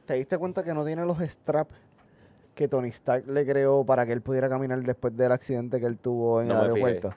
¿te 0.05 0.13
diste 0.13 0.37
cuenta 0.37 0.63
que 0.63 0.73
no 0.73 0.85
tiene 0.85 1.05
los 1.05 1.17
straps 1.19 1.73
que 2.55 2.67
Tony 2.67 2.89
Stark 2.89 3.27
le 3.27 3.45
creó 3.45 3.83
para 3.83 4.05
que 4.05 4.13
él 4.13 4.21
pudiera 4.21 4.47
caminar 4.47 4.79
después 4.83 5.17
del 5.17 5.31
accidente 5.31 5.79
que 5.79 5.87
él 5.87 5.97
tuvo 5.97 6.41
en 6.41 6.47
No 6.49 6.53
el 6.63 6.71
fijé. 6.71 6.85
aeropuerto? 6.85 7.15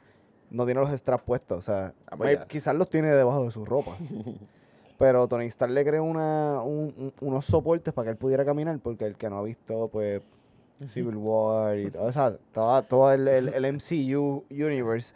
No 0.50 0.64
tiene 0.64 0.80
los 0.80 0.90
straps 0.90 1.24
puestos. 1.24 1.58
O 1.58 1.62
sea, 1.62 1.92
Ah, 2.10 2.16
pues 2.16 2.38
ya. 2.38 2.46
quizás 2.46 2.74
los 2.74 2.88
tiene 2.88 3.08
debajo 3.08 3.44
de 3.44 3.50
su 3.50 3.64
ropa. 3.64 3.92
Pero 4.98 5.28
Tony 5.28 5.46
Stark 5.46 5.72
le 5.72 5.84
creó 5.84 6.04
una, 6.04 6.62
un- 6.62 6.94
un- 6.96 7.12
unos 7.20 7.44
soportes 7.44 7.92
para 7.92 8.06
que 8.06 8.10
él 8.12 8.16
pudiera 8.16 8.44
caminar, 8.44 8.78
porque 8.80 9.04
el 9.04 9.16
que 9.16 9.28
no 9.28 9.38
ha 9.38 9.42
visto, 9.42 9.88
pues, 9.88 10.22
Civil 10.86 11.16
War 11.16 11.78
y 11.78 11.90
todo, 11.90 12.04
o 12.04 12.12
sea, 12.12 12.36
toda- 12.52 12.82
todo 12.82 13.12
el, 13.12 13.28
el- 13.28 13.48
el 13.54 13.64
MCU 13.74 14.44
Universe, 14.50 15.14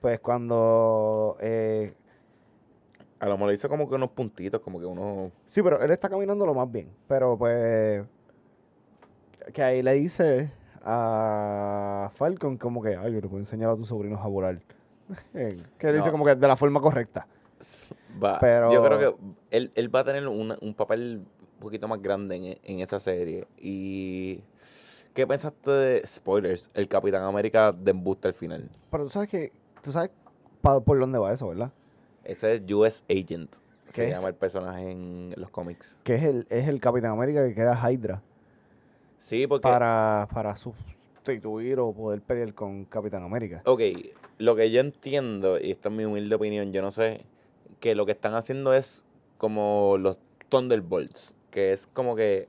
pues 0.00 0.18
cuando... 0.20 1.36
eh, 1.40 1.92
A 3.20 3.26
lo 3.26 3.36
mejor 3.38 3.54
hizo 3.54 3.68
como 3.68 3.88
que 3.88 3.94
unos 3.96 4.10
puntitos, 4.10 4.60
como 4.60 4.78
que 4.80 4.86
unos... 4.86 5.32
sí, 5.46 5.62
pero 5.62 5.80
él 5.80 5.90
está 5.90 6.08
caminando 6.08 6.44
lo 6.46 6.54
más 6.54 6.70
bien. 6.70 6.88
Pero 7.08 7.36
pues... 7.38 8.04
Que 9.52 9.62
ahí 9.62 9.82
le 9.82 9.92
dice 9.94 10.50
a 10.84 12.10
Falcon 12.14 12.56
como 12.58 12.82
que, 12.82 12.96
ay, 12.96 13.12
yo 13.12 13.20
le 13.20 13.28
puedo 13.28 13.38
enseñar 13.38 13.70
a 13.70 13.76
tus 13.76 13.88
sobrinos 13.88 14.20
a 14.22 14.28
volar. 14.28 14.58
Que 15.32 15.88
él 15.88 15.96
dice 15.96 16.10
como 16.10 16.24
que 16.24 16.34
de 16.34 16.46
la 16.48 16.56
forma 16.56 16.80
correcta. 16.80 17.26
Va, 18.22 18.38
Pero- 18.40 18.72
Yo 18.72 18.82
creo 18.84 18.98
que 18.98 19.56
él, 19.56 19.70
él 19.74 19.94
va 19.94 20.00
a 20.00 20.04
tener 20.04 20.26
una- 20.28 20.58
un 20.60 20.74
papel 20.74 21.22
un 21.54 21.60
poquito 21.60 21.88
más 21.88 22.00
grande 22.02 22.36
en, 22.36 22.58
en 22.62 22.80
esa 22.80 22.98
serie. 23.00 23.46
Y. 23.58 24.42
¿Qué 25.14 25.26
pensaste 25.26 25.70
de 25.70 26.06
spoilers? 26.06 26.70
El 26.74 26.86
Capitán 26.86 27.22
América 27.24 27.72
de 27.72 27.90
embuste 27.90 28.28
al 28.28 28.34
final. 28.34 28.70
Pero 28.90 29.04
tú 29.04 29.10
sabes 29.10 29.28
que, 29.28 29.52
tú 29.82 29.90
sabes 29.90 30.10
por 30.62 30.98
dónde 31.00 31.18
va 31.18 31.32
eso, 31.32 31.48
¿verdad? 31.48 31.72
Ese 32.22 32.54
es 32.54 32.72
US 32.72 33.04
Agent. 33.10 33.56
¿Qué 33.86 33.92
Se 33.92 34.08
es? 34.08 34.14
llama 34.14 34.28
el 34.28 34.34
personaje 34.34 34.90
en 34.90 35.34
los 35.36 35.50
cómics. 35.50 35.96
Que 36.04 36.14
es 36.16 36.22
el, 36.22 36.46
es 36.50 36.68
el 36.68 36.78
Capitán 36.80 37.12
América 37.12 37.44
que 37.48 37.54
crea 37.54 37.74
Hydra 37.90 38.22
Sí, 39.16 39.46
porque. 39.48 39.62
para, 39.68 40.28
para 40.32 40.54
sustituir 40.54 41.80
o 41.80 41.92
poder 41.92 42.20
pelear 42.20 42.54
con 42.54 42.84
Capitán 42.84 43.22
América. 43.24 43.62
Ok, 43.64 43.80
lo 44.38 44.54
que 44.54 44.70
yo 44.70 44.80
entiendo, 44.80 45.58
y 45.58 45.72
esta 45.72 45.88
es 45.88 45.94
mi 45.96 46.04
humilde 46.04 46.34
opinión, 46.34 46.72
yo 46.72 46.80
no 46.82 46.90
sé, 46.92 47.22
que 47.80 47.94
lo 47.94 48.06
que 48.06 48.12
están 48.12 48.34
haciendo 48.34 48.74
es 48.74 49.04
como 49.38 49.96
los 49.98 50.18
Thunderbolts, 50.48 51.34
que 51.50 51.72
es 51.72 51.86
como 51.86 52.16
que 52.16 52.48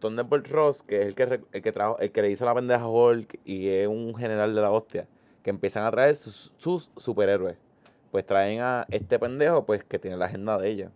Thunderbolt 0.00 0.48
Ross, 0.48 0.82
que 0.82 1.00
es 1.00 1.06
el 1.06 1.14
que, 1.14 1.40
el 1.52 1.62
que, 1.62 1.72
trajo, 1.72 1.98
el 1.98 2.12
que 2.12 2.22
le 2.22 2.30
hizo 2.30 2.44
la 2.44 2.54
pendeja 2.54 2.82
a 2.82 2.88
Hulk 2.88 3.40
y 3.44 3.68
es 3.68 3.88
un 3.88 4.14
general 4.14 4.54
de 4.54 4.60
la 4.60 4.70
hostia, 4.70 5.06
que 5.42 5.50
empiezan 5.50 5.84
a 5.84 5.90
traer 5.90 6.14
sus, 6.14 6.52
superhéroes. 6.96 7.56
Pues 8.10 8.24
traen 8.24 8.60
a 8.60 8.86
este 8.90 9.18
pendejo, 9.18 9.66
pues 9.66 9.84
que 9.84 9.98
tiene 9.98 10.16
la 10.16 10.26
agenda 10.26 10.56
de 10.58 10.68
ella. 10.70 10.90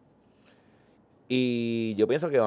Y 1.29 1.95
yo 1.97 2.07
pienso 2.09 2.31
que 2.31 2.41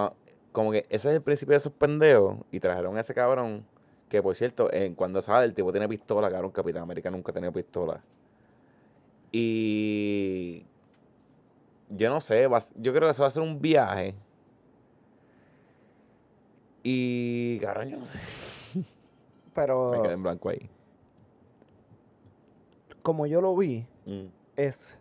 como 0.51 0.71
que 0.71 0.85
ese 0.89 1.09
es 1.09 1.15
el 1.15 1.21
principio 1.21 1.53
de 1.53 1.57
esos 1.57 1.73
pendejos, 1.73 2.37
y 2.51 2.59
trajeron 2.59 2.97
a 2.97 3.01
ese 3.01 3.13
cabrón 3.13 3.65
que 4.09 4.21
por 4.21 4.35
cierto, 4.35 4.71
en, 4.71 4.95
cuando 4.95 5.21
sale 5.21 5.45
el 5.45 5.53
tipo 5.53 5.71
tiene 5.71 5.87
pistola, 5.87 6.29
cabrón, 6.29 6.51
Capitán 6.51 6.83
América 6.83 7.09
nunca 7.09 7.31
tenido 7.33 7.51
pistola. 7.51 8.01
Y 9.31 10.63
yo 11.89 12.09
no 12.09 12.19
sé, 12.21 12.47
va 12.47 12.59
yo 12.75 12.91
creo 12.93 13.03
que 13.07 13.11
eso 13.11 13.21
va 13.23 13.27
a 13.27 13.31
ser 13.31 13.43
un 13.43 13.61
viaje. 13.61 14.15
Y 16.83 17.59
cabrón, 17.59 17.89
yo 17.89 17.97
no 17.97 18.05
sé. 18.05 18.19
Pero 19.55 19.91
Me 19.91 20.01
quedé 20.01 20.13
en 20.13 20.23
blanco 20.23 20.49
ahí. 20.49 20.69
como 23.01 23.25
yo 23.27 23.41
lo 23.41 23.55
vi, 23.55 23.85
Mm. 24.05 24.25
es 24.55 24.99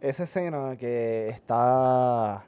esa 0.00 0.24
escena 0.24 0.76
que 0.76 1.28
está 1.28 2.46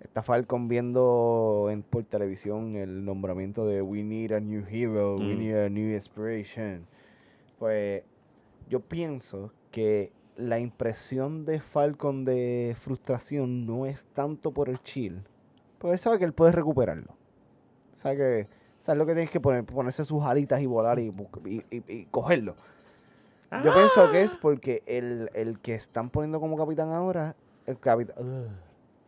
está 0.00 0.22
Falcon 0.22 0.68
viendo 0.68 1.68
en, 1.70 1.82
por 1.82 2.04
televisión 2.04 2.76
el 2.76 3.04
nombramiento 3.04 3.66
de 3.66 3.80
We 3.82 4.02
Need 4.02 4.32
a 4.32 4.40
New 4.40 4.64
Hero, 4.68 5.16
We 5.16 5.34
Mm. 5.34 5.38
Need 5.38 5.64
a 5.64 5.68
New 5.70 5.94
Inspiration. 5.94 6.86
Pues 7.58 8.02
yo 8.68 8.80
pienso 8.80 9.52
que 9.70 10.12
la 10.38 10.58
impresión 10.58 11.44
de 11.44 11.60
Falcon 11.60 12.24
de 12.24 12.74
frustración 12.78 13.66
no 13.66 13.84
es 13.84 14.06
tanto 14.06 14.52
por 14.52 14.68
el 14.70 14.80
chill, 14.82 15.22
porque 15.78 15.92
él 15.92 15.98
sabe 15.98 16.18
que 16.18 16.24
él 16.24 16.32
puede 16.32 16.52
recuperarlo. 16.52 17.14
Sabe 17.94 18.16
que 18.16 18.48
sabe 18.80 18.96
lo 18.98 19.04
que 19.06 19.12
tienes 19.12 19.30
que 19.30 19.40
poner, 19.40 19.64
ponerse 19.64 20.04
sus 20.04 20.22
alitas 20.22 20.60
y 20.62 20.66
volar 20.66 20.98
y, 21.00 21.12
y- 21.44 21.64
y- 21.70 21.82
y 21.92 22.04
cogerlo. 22.06 22.54
Yo 23.64 23.72
pienso 23.74 24.10
que 24.12 24.22
es 24.22 24.36
porque 24.36 24.82
el, 24.86 25.30
el 25.34 25.58
que 25.58 25.74
están 25.74 26.10
poniendo 26.10 26.38
como 26.38 26.56
capitán 26.56 26.90
ahora, 26.90 27.34
el 27.66 27.78
capitán, 27.78 28.58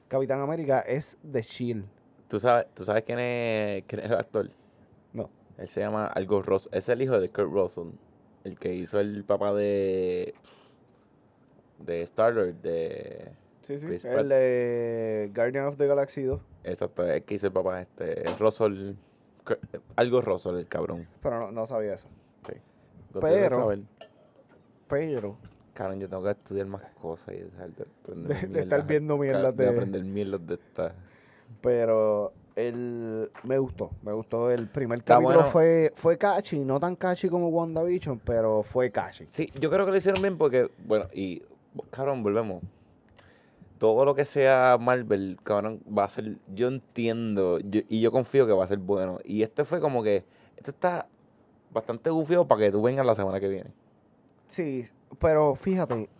Capitán 0.08 0.40
América, 0.40 0.80
es 0.80 1.16
de 1.22 1.42
Shield. 1.42 1.84
¿Tú 2.26 2.40
sabes, 2.40 2.66
¿Tú 2.74 2.84
sabes 2.84 3.04
quién 3.04 3.18
es, 3.20 3.84
quién 3.84 4.00
es 4.00 4.06
el 4.06 4.14
actor? 4.14 4.48
No. 5.12 5.30
Él 5.58 5.68
se 5.68 5.80
llama 5.80 6.06
algo 6.06 6.42
Ross. 6.42 6.68
Es 6.72 6.88
el 6.88 7.02
hijo 7.02 7.20
de 7.20 7.28
Kurt 7.28 7.52
Russell. 7.52 7.90
El 8.44 8.58
que 8.58 8.74
hizo 8.74 8.98
el 8.98 9.24
papá 9.24 9.52
de. 9.52 10.34
De 11.84 12.02
Star-Lord. 12.02 12.54
De. 12.62 13.28
Sí, 13.62 13.78
sí. 13.78 13.86
Chris. 13.86 14.04
El 14.04 14.28
de 14.28 15.30
Guardian 15.34 15.66
of 15.66 15.76
the 15.76 15.86
Galaxy 15.86 16.22
2. 16.22 16.40
Exacto, 16.64 17.04
el 17.06 17.22
que 17.24 17.34
hizo 17.34 17.46
el 17.46 17.52
papá 17.52 17.80
este. 17.82 18.24
Russell. 18.38 18.92
Algo 19.96 20.20
Russell, 20.20 20.56
el 20.56 20.66
cabrón. 20.66 21.06
Pero 21.22 21.38
no, 21.40 21.50
no 21.52 21.66
sabía 21.66 21.94
eso. 21.94 22.08
Sí. 22.46 22.54
Pero- 23.20 23.54
saber. 23.54 23.80
Pero, 24.88 25.36
Cabrón, 25.74 26.00
yo 26.00 26.08
tengo 26.08 26.22
que 26.24 26.30
estudiar 26.30 26.66
más 26.66 26.82
cosas 27.00 27.34
y 27.34 27.38
dejar 27.38 27.70
de 27.70 27.84
aprender 27.84 28.28
De- 28.28 28.34
de 28.42 28.48
mierdas 28.48 28.62
estar 28.64 28.86
viendo 28.86 29.16
mierdas 29.16 29.56
de 29.56 29.64
de- 29.64 29.70
aprender 29.70 30.04
mierdas 30.04 30.46
de 30.46 30.54
esta. 30.54 30.94
pero 31.60 32.32
el, 32.56 33.30
me 33.44 33.58
gustó. 33.58 33.90
Me 34.02 34.12
gustó. 34.12 34.50
El 34.50 34.68
primer 34.68 34.98
Está 34.98 35.14
capítulo 35.14 35.36
bueno. 35.36 35.50
fue, 35.50 35.92
fue 35.94 36.18
catchy. 36.18 36.58
No 36.60 36.78
tan 36.80 36.96
catchy 36.96 37.28
como 37.28 37.48
WandaVision, 37.48 38.18
pero 38.18 38.62
fue 38.62 38.90
catchy. 38.90 39.26
Sí, 39.30 39.48
yo 39.60 39.70
creo 39.70 39.84
que 39.86 39.92
lo 39.92 39.96
hicieron 39.96 40.20
bien 40.20 40.36
porque, 40.36 40.70
bueno, 40.84 41.06
y, 41.14 41.42
cabrón, 41.90 42.22
volvemos. 42.22 42.62
Todo 43.78 44.04
lo 44.04 44.14
que 44.14 44.24
sea 44.26 44.76
Marvel, 44.78 45.38
cabrón, 45.42 45.80
va 45.86 46.04
a 46.04 46.08
ser, 46.08 46.36
yo 46.54 46.68
entiendo, 46.68 47.58
yo- 47.60 47.80
y 47.88 48.00
yo 48.00 48.12
confío 48.12 48.46
que 48.46 48.52
va 48.52 48.64
a 48.64 48.68
ser 48.68 48.78
bueno. 48.78 49.18
Y 49.24 49.42
este 49.42 49.64
fue 49.64 49.80
como 49.80 50.02
que, 50.02 50.24
esto 50.56 50.70
está 50.70 51.06
bastante 51.72 52.10
gufiado 52.10 52.46
para 52.46 52.60
que 52.62 52.70
tú 52.72 52.82
vengas 52.82 53.06
la 53.06 53.14
semana 53.14 53.40
que 53.40 53.48
viene. 53.48 53.70
Sí, 54.48 54.84
pero 55.18 55.54
fíjate, 55.54 56.10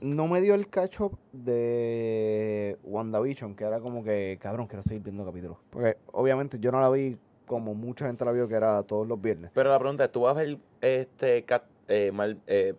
no 0.00 0.26
me 0.26 0.42
dio 0.42 0.54
el 0.54 0.68
catch 0.68 1.00
up 1.00 1.16
de 1.32 2.76
WandaVision, 2.84 3.54
que 3.54 3.64
era 3.64 3.80
como 3.80 4.04
que, 4.04 4.38
cabrón, 4.40 4.66
quiero 4.66 4.82
seguir 4.82 5.02
viendo 5.02 5.24
capítulos. 5.24 5.56
Porque 5.70 5.96
obviamente 6.12 6.58
yo 6.58 6.70
no 6.70 6.80
la 6.80 6.90
vi 6.90 7.16
como 7.46 7.74
mucha 7.74 8.06
gente 8.06 8.24
la 8.24 8.32
vio, 8.32 8.46
que 8.48 8.56
era 8.56 8.82
todos 8.82 9.06
los 9.06 9.18
viernes. 9.22 9.50
Pero 9.54 9.70
la 9.70 9.78
pregunta 9.78 10.04
es, 10.04 10.12
¿tú 10.12 10.22
vas 10.22 10.36
a 10.36 10.40
ver 10.40 10.58
este 10.82 11.44
Cat, 11.44 11.62
eh, 11.88 12.10
Mar- 12.12 12.36
eh, 12.46 12.74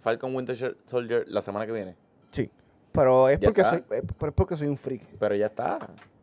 Falcon 0.00 0.34
Winter 0.34 0.76
Soldier 0.86 1.24
la 1.28 1.40
semana 1.40 1.66
que 1.66 1.72
viene? 1.72 1.96
Sí. 2.30 2.50
Pero 2.92 3.28
es 3.28 3.38
Ya 3.40 3.48
porque 3.48 3.60
está. 3.60 3.70
soy, 3.72 3.84
eh, 3.98 4.02
pero 4.18 4.30
es 4.30 4.34
porque 4.34 4.56
soy 4.56 4.68
un 4.68 4.76
freak. 4.76 5.02
Pero 5.18 5.34
ya 5.34 5.46
está. 5.46 5.78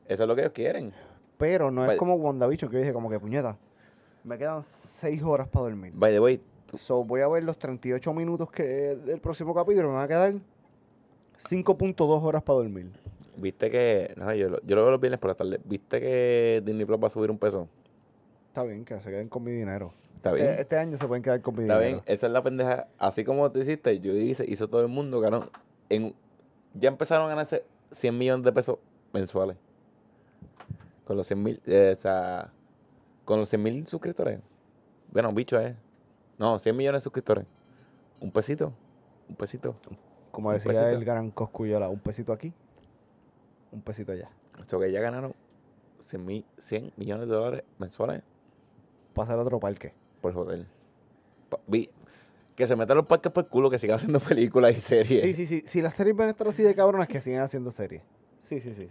Eso 0.07 0.23
es 0.23 0.27
lo 0.27 0.35
que 0.35 0.41
ellos 0.41 0.53
quieren. 0.53 0.91
Pero 1.37 1.69
no 1.71 1.89
es 1.89 1.97
como 1.97 2.15
WandaVision, 2.15 2.69
que 2.71 2.75
yo 2.77 2.81
dije 2.81 2.93
como 2.93 3.09
que 3.09 3.19
puñeta. 3.19 3.57
Me 4.23 4.37
quedan 4.37 4.61
6 4.63 5.21
horas 5.23 5.47
para 5.47 5.63
dormir. 5.65 5.93
By 5.95 6.11
the 6.11 6.19
way, 6.19 6.41
tú- 6.65 6.77
So, 6.77 7.03
voy 7.03 7.21
a 7.21 7.27
ver 7.27 7.43
los 7.43 7.57
38 7.57 8.13
minutos 8.13 8.49
que 8.51 8.63
del 8.63 9.19
próximo 9.21 9.53
capítulo. 9.53 9.89
Me 9.89 9.95
van 9.95 10.03
a 10.05 10.07
quedar 10.07 10.33
5.2 11.37 12.21
horas 12.23 12.43
para 12.43 12.57
dormir. 12.59 12.91
viste 13.39 13.69
que, 13.69 14.13
no, 14.17 14.33
yo, 14.33 14.49
lo- 14.49 14.61
yo 14.63 14.75
lo 14.75 14.81
veo 14.81 14.91
los 14.91 14.99
viernes 14.99 15.19
por 15.19 15.29
la 15.29 15.35
tarde, 15.35 15.59
viste 15.63 15.99
que 16.01 16.63
Disney 16.65 16.85
Plus 16.85 16.99
va 17.01 17.05
a 17.05 17.09
subir 17.11 17.29
un 17.29 17.37
peso. 17.37 17.67
Está 18.47 18.63
bien, 18.63 18.83
que 18.83 18.99
se 18.99 19.11
queden 19.11 19.29
con 19.29 19.43
mi 19.43 19.51
dinero. 19.51 19.93
Está 20.17 20.31
Este, 20.31 20.43
bien. 20.43 20.59
este 20.59 20.77
año 20.77 20.97
se 20.97 21.07
pueden 21.07 21.23
quedar 21.23 21.41
con 21.41 21.55
mi 21.55 21.61
Está 21.61 21.79
dinero. 21.79 21.97
bien, 21.97 22.03
esa 22.15 22.27
es 22.27 22.31
la 22.33 22.43
pendeja. 22.43 22.87
Así 22.97 23.23
como 23.23 23.51
tú 23.51 23.59
hiciste, 23.59 23.99
yo 23.99 24.13
hice, 24.13 24.45
hizo 24.47 24.67
todo 24.67 24.81
el 24.81 24.87
mundo, 24.89 25.21
cabrón. 25.21 25.49
En, 25.89 26.13
ya 26.73 26.89
empezaron 26.89 27.25
a 27.27 27.29
ganarse 27.29 27.63
100 27.91 28.17
millones 28.17 28.43
de 28.43 28.51
pesos 28.51 28.77
mensuales. 29.13 29.57
Con 31.05 31.15
los 31.17 31.27
100 31.27 31.41
mil, 31.43 31.61
eh, 31.65 31.93
o 31.97 31.99
sea, 32.01 32.51
con 33.25 33.39
los 33.39 33.47
100 33.49 33.63
mil 33.63 33.87
suscriptores. 33.87 34.41
Bueno, 35.11 35.31
bicho 35.31 35.59
es. 35.59 35.75
No, 36.37 36.59
100 36.59 36.75
millones 36.75 37.01
de 37.01 37.03
suscriptores. 37.03 37.45
Un 38.19 38.31
pesito, 38.31 38.73
un 39.29 39.35
pesito. 39.35 39.75
Como 40.31 40.49
Un 40.49 40.55
decía 40.55 40.71
pesito. 40.71 40.87
el 40.89 41.05
gran 41.05 41.31
Coscuyola, 41.31 41.87
un 41.89 41.99
pesito 41.99 42.33
aquí, 42.33 42.53
un 43.71 43.81
pesito 43.81 44.11
allá. 44.11 44.29
O 44.59 44.69
sea, 44.69 44.79
que 44.79 44.91
ya 44.91 44.99
ganaron 44.99 45.33
100, 46.03 46.25
mil- 46.25 46.45
100 46.57 46.91
millones 46.97 47.27
de 47.29 47.35
dólares 47.35 47.63
mensuales 47.79 48.23
Para 49.13 49.29
hacer 49.29 49.39
otro 49.39 49.59
parque. 49.59 49.93
Por 50.21 50.37
hotel. 50.37 50.67
Pa- 51.49 51.59
vi- 51.67 51.89
Que 52.55 52.65
se 52.67 52.75
metan 52.75 52.97
los 52.97 53.05
parques 53.05 53.31
por 53.31 53.43
el 53.43 53.49
culo, 53.49 53.69
que 53.69 53.77
sigan 53.77 53.95
haciendo 53.97 54.19
películas 54.19 54.75
y 54.75 54.79
series. 54.79 55.21
Sí, 55.21 55.33
sí, 55.33 55.45
sí. 55.45 55.61
Si 55.65 55.81
las 55.81 55.93
series 55.93 56.15
van 56.15 56.27
a 56.27 56.31
estar 56.31 56.47
así 56.47 56.63
de 56.63 56.73
cabronas, 56.75 57.07
que 57.07 57.21
sigan 57.21 57.41
haciendo 57.43 57.69
series. 57.71 58.01
Sí, 58.41 58.59
sí, 58.61 58.73
sí. 58.73 58.87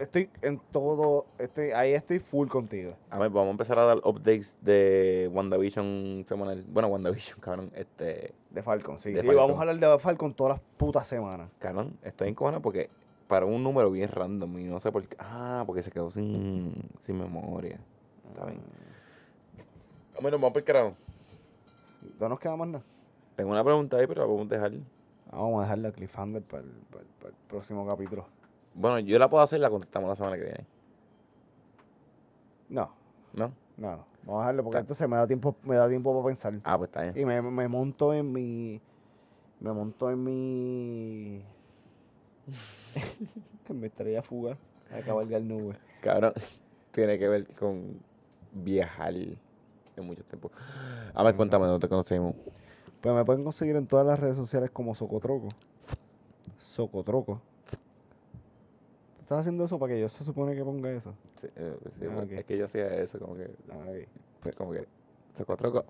Estoy 0.00 0.30
en 0.42 0.58
todo. 0.70 1.26
Estoy, 1.38 1.72
ahí 1.72 1.92
estoy 1.92 2.20
full 2.20 2.48
contigo. 2.48 2.94
A 3.10 3.18
ver, 3.18 3.28
vamos 3.30 3.48
a 3.48 3.50
empezar 3.50 3.78
a 3.78 3.84
dar 3.84 3.98
updates 3.98 4.56
de 4.62 5.28
WandaVision 5.32 6.24
semanal. 6.26 6.64
Bueno, 6.68 6.88
WandaVision, 6.88 7.38
cabrón. 7.40 7.70
Este, 7.74 8.32
De 8.50 8.62
Falcon, 8.62 8.98
sí. 8.98 9.12
De 9.12 9.20
Sí, 9.20 9.26
Falcon. 9.26 9.44
vamos 9.48 9.58
a 9.58 9.60
hablar 9.70 9.78
de 9.78 9.98
Falcon 9.98 10.32
todas 10.34 10.54
las 10.56 10.60
putas 10.78 11.06
semanas. 11.06 11.50
cabrón, 11.58 11.98
estoy 12.02 12.28
en 12.28 12.34
cojona 12.34 12.60
porque 12.60 12.88
para 13.28 13.44
un 13.44 13.62
número 13.62 13.90
bien 13.90 14.08
random 14.10 14.58
y 14.58 14.64
no 14.64 14.78
sé 14.78 14.90
por 14.90 15.06
qué. 15.06 15.16
Ah, 15.18 15.64
porque 15.66 15.82
se 15.82 15.90
quedó 15.90 16.10
sin, 16.10 16.72
sin 17.00 17.18
memoria. 17.18 17.78
Está 18.30 18.46
bien. 18.46 18.60
Bueno, 20.20 20.38
vamos 20.38 20.52
por 20.52 20.58
el 20.60 20.64
carajo. 20.64 20.94
No 22.18 22.28
nos 22.28 22.38
queda 22.40 22.56
más 22.56 22.68
nada. 22.68 22.84
Tengo 23.36 23.50
una 23.50 23.62
pregunta 23.64 23.96
ahí, 23.96 24.06
pero 24.06 24.22
la 24.22 24.26
podemos 24.26 24.48
dejar. 24.48 24.72
Vamos 25.30 25.58
a 25.60 25.62
dejarle 25.64 25.88
a 25.88 25.92
Cliffhanger 25.92 26.42
para 26.42 26.62
el, 26.62 26.70
para 26.90 27.02
el- 27.02 27.08
para 27.08 27.28
el 27.30 27.34
próximo 27.48 27.86
capítulo. 27.86 28.26
Bueno, 28.74 28.98
yo 29.00 29.18
la 29.18 29.28
puedo 29.28 29.42
hacer 29.42 29.58
y 29.58 29.62
la 29.62 29.70
contestamos 29.70 30.08
la 30.08 30.16
semana 30.16 30.36
que 30.36 30.42
viene. 30.44 30.66
No, 32.68 32.90
¿No? 33.34 33.52
no, 33.76 33.90
no. 33.96 34.06
Vamos 34.24 34.38
a 34.40 34.44
dejarle 34.44 34.62
porque 34.62 34.76
Está- 34.78 34.80
entonces 34.80 35.08
me 35.08 35.16
da 35.16 35.26
tiempo, 35.26 35.56
me 35.62 35.76
da 35.76 35.88
tiempo 35.88 36.12
para 36.14 36.26
pensar. 36.26 36.54
Ah, 36.64 36.76
pues 36.78 36.88
está 36.88 37.02
bien. 37.02 37.14
Y 37.16 37.24
me, 37.24 37.42
me 37.42 37.68
monto 37.68 38.12
en 38.14 38.32
mi. 38.32 38.80
Me 39.60 39.72
monto 39.72 40.10
en 40.10 40.22
mi. 40.24 41.44
en 43.68 43.80
mi 43.80 43.86
estrella 43.86 44.22
fuga. 44.22 44.56
A 44.92 45.00
cabalgar 45.00 45.42
nubes. 45.42 45.78
Cabrón, 46.00 46.32
tiene 46.92 47.18
que 47.18 47.28
ver 47.28 47.46
con 47.54 47.98
viajar 48.52 49.14
en 49.96 50.06
mucho 50.06 50.24
tiempo. 50.24 50.50
A 51.14 51.22
ver, 51.22 51.34
cuéntame, 51.36 51.66
¿dónde 51.66 51.86
te 51.86 51.88
conocimos? 51.88 52.34
Pues 53.00 53.14
me 53.14 53.24
pueden 53.24 53.44
conseguir 53.44 53.76
en 53.76 53.86
todas 53.86 54.06
las 54.06 54.18
redes 54.18 54.36
sociales 54.36 54.70
como 54.70 54.94
Socotroco. 54.94 55.48
Socotroco. 56.58 57.40
¿Tú 59.16 59.22
¿Estás 59.22 59.40
haciendo 59.40 59.64
eso 59.64 59.78
para 59.78 59.92
que 59.94 60.00
yo 60.00 60.08
se 60.08 60.24
supone 60.24 60.54
que 60.54 60.62
ponga 60.64 60.90
eso? 60.90 61.14
Sí, 61.40 61.48
eh, 61.56 61.76
sí, 61.98 62.06
Ah. 62.08 62.24
Es 62.30 62.44
que 62.44 62.56
yo 62.56 62.64
hacía 62.64 62.86
eso, 62.94 63.18
como 63.18 63.34
que, 63.36 63.44
Ah, 63.70 63.76
ok. 63.88 64.08
pues, 64.42 64.54
como 64.54 64.72
que, 64.72 64.86
socotroco. 65.34 65.84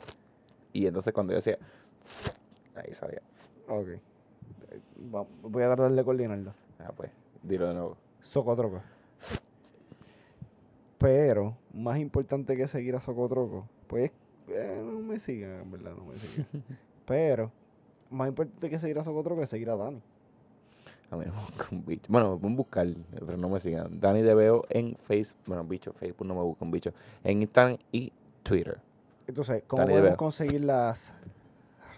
Y 0.72 0.86
entonces 0.86 1.12
cuando 1.12 1.32
yo 1.32 1.38
hacía, 1.38 1.59
ahí 2.74 2.92
salía. 2.92 3.22
Ok. 3.68 3.88
Voy 5.42 5.62
a 5.62 5.66
tratar 5.66 5.92
de 5.92 6.04
coordinarlo. 6.04 6.54
Ah, 6.78 6.92
pues, 6.96 7.11
dilo 7.42 7.68
de 7.68 7.74
nuevo. 7.74 7.96
Socotroco. 8.22 8.80
Pero, 10.98 11.57
más 11.74 11.98
importante 11.98 12.57
que 12.57 12.66
seguir 12.66 12.96
a 12.96 13.00
Socotroco, 13.00 13.68
pues 13.87 14.11
eh, 14.49 14.82
no 14.84 15.01
me 15.01 15.18
sigan, 15.18 15.61
en 15.62 15.70
verdad, 15.70 15.93
no 15.97 16.05
me 16.05 16.18
sigan. 16.18 16.47
Pero, 17.07 17.53
más 18.11 18.28
importante 18.28 18.70
que 18.70 18.78
seguir 18.78 18.99
a 18.99 19.05
Socotroco 19.05 19.43
es 19.43 19.49
seguir 19.49 19.70
a 19.70 19.76
Dani. 19.76 20.03
A 21.11 21.16
mí 21.16 21.24
me 21.24 21.30
busca 21.30 21.68
un 21.70 21.84
bicho. 21.87 22.07
Bueno, 22.09 22.32
me 22.32 22.41
pueden 22.41 22.57
buscar, 22.57 22.89
pero 23.12 23.37
no 23.37 23.49
me 23.49 23.61
sigan. 23.61 24.01
Dani 24.01 24.22
de 24.22 24.34
Veo 24.34 24.64
en 24.68 24.97
Facebook. 24.97 25.41
Bueno, 25.47 25.64
bicho, 25.64 25.93
Facebook 25.93 26.26
no 26.26 26.34
me 26.34 26.43
busca 26.43 26.64
un 26.64 26.72
bicho. 26.72 26.93
En 27.22 27.43
Instagram 27.43 27.78
y 27.93 28.12
Twitter. 28.43 28.80
Entonces, 29.28 29.62
¿cómo 29.68 29.82
Dani 29.82 29.95
podemos 29.95 30.16
conseguir 30.16 30.64
las 30.64 31.14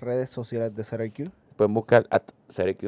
redes 0.01 0.29
sociales 0.29 0.75
de 0.75 0.85
SRQ? 0.85 1.31
Pueden 1.59 1.75
buscar 1.75 2.07
a 2.13 2.23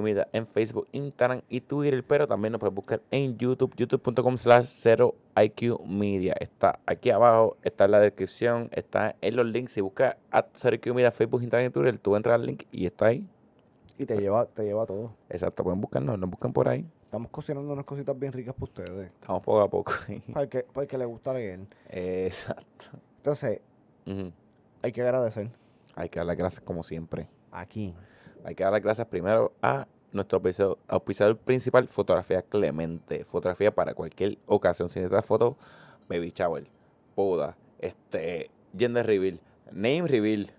Media 0.00 0.28
en 0.32 0.46
Facebook, 0.46 0.86
Instagram 0.92 1.42
y 1.48 1.60
Twitter, 1.60 2.04
pero 2.06 2.28
también 2.28 2.52
nos 2.52 2.60
pueden 2.60 2.76
buscar 2.76 3.02
en 3.10 3.36
YouTube, 3.36 3.74
youtube.com 3.76 4.38
slash 4.38 4.66
0IQ 4.86 5.84
Media. 5.88 6.36
Está 6.38 6.78
aquí 6.86 7.10
abajo, 7.10 7.56
está 7.64 7.86
en 7.86 7.90
la 7.90 7.98
descripción, 7.98 8.68
está 8.70 9.16
en 9.22 9.34
los 9.34 9.44
links. 9.46 9.72
Si 9.72 9.80
buscas 9.80 10.14
a 10.30 10.46
Media, 10.94 11.10
Facebook, 11.10 11.42
Instagram 11.42 11.68
y 11.68 11.72
Twitter, 11.72 11.98
tú 11.98 12.14
entras 12.14 12.36
al 12.36 12.46
link 12.46 12.62
y 12.70 12.86
está 12.86 13.06
ahí. 13.06 13.26
Y 13.98 14.06
te 14.06 14.16
lleva, 14.16 14.46
te 14.46 14.62
lleva 14.62 14.84
a 14.84 14.86
todo. 14.86 15.16
Exacto, 15.30 15.64
pueden 15.64 15.80
buscarnos, 15.80 16.16
nos 16.16 16.30
buscan 16.30 16.52
por 16.52 16.68
ahí. 16.68 16.86
Estamos 17.02 17.32
cocinando 17.32 17.72
unas 17.72 17.84
cositas 17.84 18.16
bien 18.16 18.32
ricas 18.32 18.54
para 18.54 18.64
ustedes. 18.66 19.10
Estamos 19.20 19.42
poco 19.42 19.62
a 19.62 19.68
poco. 19.68 19.92
Para 20.32 20.44
el 20.44 20.48
que, 20.48 20.62
para 20.62 20.82
el 20.82 20.88
que 20.88 20.96
le 20.96 21.06
gusta 21.06 21.34
leer. 21.34 21.58
Exacto. 21.88 22.86
Entonces, 23.16 23.62
hay 24.80 24.92
que 24.92 25.02
agradecer 25.02 25.50
Hay 25.96 26.08
que 26.08 26.20
dar 26.20 26.26
las 26.26 26.36
gracias 26.36 26.64
como 26.64 26.84
siempre. 26.84 27.26
aquí. 27.50 27.96
Hay 28.44 28.54
que 28.54 28.64
dar 28.64 28.72
las 28.72 28.82
gracias 28.82 29.06
primero 29.06 29.52
a 29.62 29.86
nuestro 30.12 30.40
auspiciador, 30.88 31.36
principal, 31.38 31.88
Fotografía 31.88 32.42
Clemente. 32.42 33.24
Fotografía 33.24 33.74
para 33.74 33.94
cualquier 33.94 34.38
ocasión. 34.46 34.90
Si 34.90 34.98
necesitas 34.98 35.24
fotos, 35.24 35.54
baby 36.08 36.32
shower, 36.34 36.66
boda, 37.14 37.56
este, 37.78 38.50
gender 38.76 39.06
reveal, 39.06 39.40
name 39.70 40.06
reveal, 40.06 40.52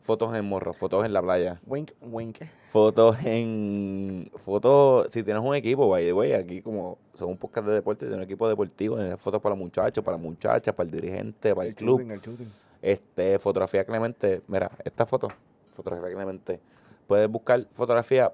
fotos 0.00 0.34
en 0.36 0.44
morro, 0.44 0.72
fotos 0.72 1.04
en 1.04 1.12
la 1.12 1.22
playa, 1.22 1.60
Wink, 1.66 1.92
wink. 2.00 2.38
fotos 2.68 3.16
en. 3.24 4.30
Fotos, 4.44 5.08
si 5.10 5.22
tienes 5.22 5.42
un 5.42 5.54
equipo, 5.54 5.88
by 5.88 6.04
the 6.04 6.12
way, 6.12 6.32
aquí 6.32 6.62
como 6.62 6.98
son 7.14 7.30
un 7.30 7.36
podcast 7.38 7.66
de 7.66 7.74
deporte, 7.74 8.06
tienes 8.06 8.18
un 8.18 8.24
equipo 8.24 8.48
deportivo, 8.48 8.96
tienes 8.96 9.20
fotos 9.20 9.40
para 9.40 9.54
muchachos, 9.54 10.04
para 10.04 10.16
muchachas, 10.16 10.74
para 10.74 10.88
el 10.88 10.92
dirigente, 10.92 11.54
para 11.54 11.68
el, 11.68 11.74
club. 11.74 11.98
shooting, 12.00 12.10
el 12.12 12.20
shooting. 12.20 12.52
Este, 12.82 13.38
fotografía 13.38 13.84
Clemente, 13.84 14.42
mira, 14.46 14.70
esta 14.84 15.06
foto, 15.06 15.28
fotografía 15.76 16.14
Clemente. 16.14 16.60
Puedes 17.06 17.28
buscar 17.28 17.66
fotografía 17.72 18.32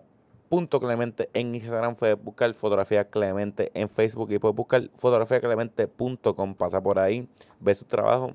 punto 0.48 0.80
Clemente 0.80 1.30
en 1.32 1.54
Instagram, 1.54 1.96
puedes 1.96 2.22
buscar 2.22 2.52
fotografía 2.54 3.08
Clemente 3.08 3.70
en 3.74 3.88
Facebook 3.88 4.30
y 4.32 4.38
puedes 4.38 4.54
buscar 4.54 4.90
fotografiaclemente.com. 4.96 6.54
Pasa 6.54 6.80
por 6.82 6.98
ahí, 6.98 7.26
ve 7.58 7.74
su 7.74 7.84
trabajo 7.86 8.32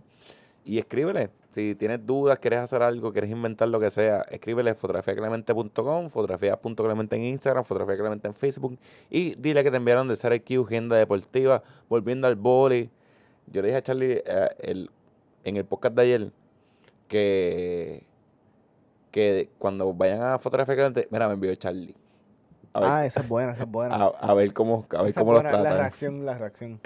y 0.65 0.79
escríbele. 0.79 1.29
Si 1.51 1.73
tienes 1.75 2.05
dudas, 2.05 2.37
quieres 2.39 2.59
hacer 2.59 2.83
algo, 2.83 3.11
quieres 3.11 3.31
inventar 3.31 3.67
lo 3.69 3.79
que 3.79 3.89
sea, 3.89 4.21
escríbele 4.29 4.75
fotografiaclemente.com, 4.75 6.09
fotografía.clemente 6.09 7.15
en 7.15 7.23
Instagram, 7.23 7.63
fotografía 7.63 7.97
Clemente 7.97 8.27
en 8.27 8.35
Facebook 8.35 8.77
y 9.09 9.35
dile 9.35 9.63
que 9.63 9.71
te 9.71 9.77
enviaron 9.77 10.07
de 10.07 10.15
SRQ, 10.15 10.65
agenda 10.65 10.95
deportiva, 10.95 11.63
volviendo 11.89 12.27
al 12.27 12.35
boli. 12.35 12.89
Yo 13.47 13.61
le 13.61 13.69
dije 13.69 13.77
a 13.77 13.81
Charlie 13.81 14.23
eh, 14.25 14.49
el, 14.59 14.91
en 15.43 15.57
el 15.57 15.65
podcast 15.65 15.95
de 15.95 16.01
ayer 16.01 16.31
que, 17.07 18.03
que 19.11 19.49
cuando 19.57 19.93
vayan 19.93 20.21
a 20.21 20.37
fotografía 20.39 20.75
Clemente, 20.75 21.07
mira, 21.11 21.27
me 21.27 21.33
envió 21.35 21.53
Charlie. 21.55 21.95
A 22.73 22.79
ver, 22.79 22.89
Ah, 22.89 23.05
esa 23.05 23.21
es 23.21 23.27
buena, 23.29 23.53
esa 23.53 23.63
es 23.63 23.71
buena. 23.71 23.95
a, 23.95 24.05
a 24.07 24.33
ver 24.33 24.53
cómo, 24.53 24.85
a 24.91 25.01
ver 25.01 25.09
Esa 25.11 25.21
cómo 25.21 25.33
los 25.33 25.41
buena, 25.41 25.57
La 25.57 25.63
tratan. 25.63 25.79
reacción, 25.79 26.25
la 26.25 26.37
reacción. 26.37 26.79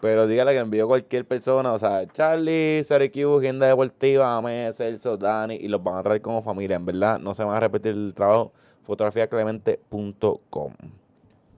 Pero 0.00 0.26
dígale 0.26 0.52
que 0.52 0.58
envió 0.58 0.86
cualquier 0.86 1.24
persona, 1.26 1.72
o 1.72 1.78
sea, 1.78 2.06
Charlie, 2.06 2.82
SRQ, 2.84 3.38
Agenda 3.40 3.66
Deportiva, 3.66 4.36
Ame, 4.36 4.72
Celso, 4.72 5.16
Dani, 5.16 5.56
y 5.56 5.66
los 5.68 5.82
van 5.82 5.96
a 5.96 6.02
traer 6.02 6.20
como 6.22 6.42
familia, 6.42 6.76
en 6.76 6.86
verdad, 6.86 7.18
no 7.18 7.34
se 7.34 7.42
van 7.44 7.56
a 7.56 7.60
repetir 7.60 7.92
el 7.92 8.14
trabajo, 8.14 8.52
fotografiaclemente.com. 8.84 10.72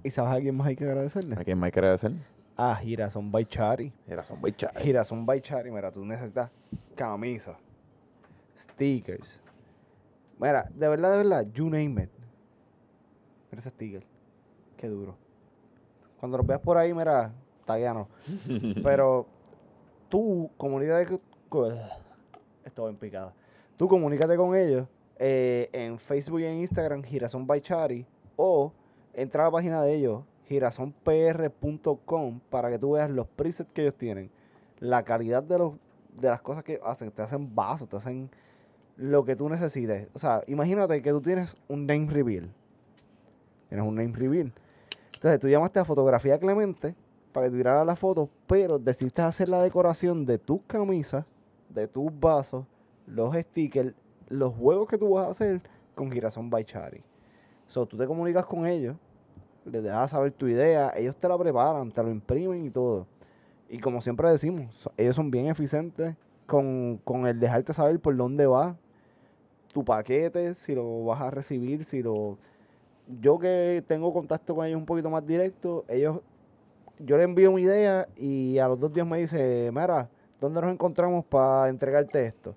¿Y 0.02 0.10
sabes 0.10 0.38
a 0.38 0.40
quién 0.40 0.56
más 0.56 0.66
hay 0.68 0.76
que 0.76 0.84
agradecerle? 0.84 1.36
¿A 1.38 1.44
quién 1.44 1.58
más 1.58 1.66
hay 1.66 1.72
que 1.72 1.78
agradecer? 1.80 2.12
A 2.56 2.74
Girasón 2.76 3.30
by 3.30 3.44
Chari. 3.46 3.92
Era 4.08 4.24
son 4.24 4.40
muy 4.40 4.52
Charlie. 4.52 4.82
Girasón 4.82 5.26
by 5.26 5.40
Chari, 5.40 5.70
mira, 5.70 5.90
tú 5.90 6.04
necesitas 6.04 6.50
camisa, 6.94 7.56
stickers. 8.58 9.40
Mira, 10.40 10.70
de 10.74 10.88
verdad, 10.88 11.10
de 11.10 11.16
verdad, 11.18 11.46
you 11.52 11.66
name 11.66 12.02
it. 12.02 12.10
Mira 13.50 13.58
ese 13.58 13.68
sticker. 13.68 14.02
Qué 14.78 14.88
duro. 14.88 15.16
Cuando 16.18 16.38
los 16.38 16.46
veas 16.46 16.60
por 16.60 16.78
ahí, 16.78 16.94
mira, 16.94 17.34
tagueanos. 17.66 18.08
Pero 18.82 19.26
tú, 20.08 20.50
comunidad 20.56 20.98
de... 20.98 21.20
Estoy 22.64 22.90
en 22.90 22.96
picada. 22.96 23.34
Tú 23.76 23.86
comunícate 23.86 24.36
con 24.36 24.56
ellos 24.56 24.86
eh, 25.18 25.68
en 25.72 25.98
Facebook 25.98 26.40
y 26.40 26.44
en 26.46 26.54
Instagram, 26.58 27.02
Girasón 27.02 27.46
by 27.46 27.60
Chari, 27.60 28.06
o 28.36 28.72
entra 29.12 29.42
a 29.42 29.46
la 29.46 29.50
página 29.50 29.82
de 29.82 29.94
ellos, 29.94 30.22
girasonpr.com, 30.46 32.40
para 32.48 32.70
que 32.70 32.78
tú 32.78 32.92
veas 32.92 33.10
los 33.10 33.26
presets 33.26 33.70
que 33.72 33.82
ellos 33.82 33.96
tienen, 33.96 34.30
la 34.78 35.02
calidad 35.02 35.42
de, 35.42 35.58
los, 35.58 35.74
de 36.16 36.28
las 36.28 36.40
cosas 36.40 36.64
que 36.64 36.80
hacen. 36.82 37.10
Te 37.10 37.20
hacen 37.20 37.54
vasos, 37.54 37.88
te 37.88 37.96
hacen 37.96 38.30
lo 39.00 39.24
que 39.24 39.34
tú 39.34 39.48
necesites. 39.48 40.08
O 40.12 40.18
sea, 40.18 40.42
imagínate 40.46 41.00
que 41.00 41.10
tú 41.10 41.22
tienes 41.22 41.56
un 41.68 41.86
name 41.86 42.06
reveal. 42.10 42.52
Tienes 43.70 43.86
un 43.86 43.94
name 43.94 44.12
reveal. 44.14 44.52
Entonces 45.14 45.40
tú 45.40 45.48
llamaste 45.48 45.78
a 45.78 45.86
Fotografía 45.86 46.38
Clemente 46.38 46.94
para 47.32 47.46
que 47.46 47.56
tirara 47.56 47.82
la 47.82 47.96
foto, 47.96 48.28
pero 48.46 48.78
decidiste 48.78 49.22
hacer 49.22 49.48
la 49.48 49.62
decoración 49.62 50.26
de 50.26 50.36
tus 50.36 50.60
camisas, 50.66 51.24
de 51.70 51.88
tus 51.88 52.10
vasos, 52.20 52.66
los 53.06 53.34
stickers, 53.34 53.94
los 54.28 54.54
juegos 54.54 54.86
que 54.86 54.98
tú 54.98 55.14
vas 55.14 55.28
a 55.28 55.30
hacer 55.30 55.62
con 55.94 56.12
Girasón 56.12 56.50
by 56.50 56.64
Chari. 56.64 57.02
So, 57.68 57.86
tú 57.86 57.96
te 57.96 58.06
comunicas 58.06 58.44
con 58.44 58.66
ellos, 58.66 58.96
les 59.64 59.82
dejas 59.82 60.10
saber 60.10 60.32
tu 60.32 60.46
idea, 60.46 60.92
ellos 60.94 61.16
te 61.16 61.26
la 61.26 61.38
preparan, 61.38 61.90
te 61.90 62.02
lo 62.02 62.10
imprimen 62.10 62.66
y 62.66 62.70
todo. 62.70 63.06
Y 63.70 63.78
como 63.78 64.02
siempre 64.02 64.30
decimos, 64.30 64.90
ellos 64.98 65.16
son 65.16 65.30
bien 65.30 65.46
eficientes 65.46 66.16
con, 66.46 66.98
con 66.98 67.26
el 67.26 67.40
dejarte 67.40 67.72
saber 67.72 67.98
por 67.98 68.14
dónde 68.14 68.44
va 68.44 68.76
tu 69.72 69.84
paquete, 69.84 70.54
si 70.54 70.74
lo 70.74 71.04
vas 71.04 71.20
a 71.20 71.30
recibir, 71.30 71.84
si 71.84 72.02
lo... 72.02 72.38
Yo 73.20 73.38
que 73.38 73.82
tengo 73.86 74.12
contacto 74.12 74.54
con 74.54 74.66
ellos 74.66 74.78
un 74.78 74.86
poquito 74.86 75.10
más 75.10 75.26
directo, 75.26 75.84
ellos... 75.88 76.20
Yo 76.98 77.16
le 77.16 77.24
envío 77.24 77.50
una 77.50 77.62
idea 77.62 78.08
y 78.14 78.58
a 78.58 78.68
los 78.68 78.78
dos 78.78 78.92
días 78.92 79.06
me 79.06 79.18
dice, 79.18 79.70
Mira, 79.72 80.10
¿dónde 80.38 80.60
nos 80.60 80.70
encontramos 80.70 81.24
para 81.24 81.70
entregarte 81.70 82.26
esto? 82.26 82.54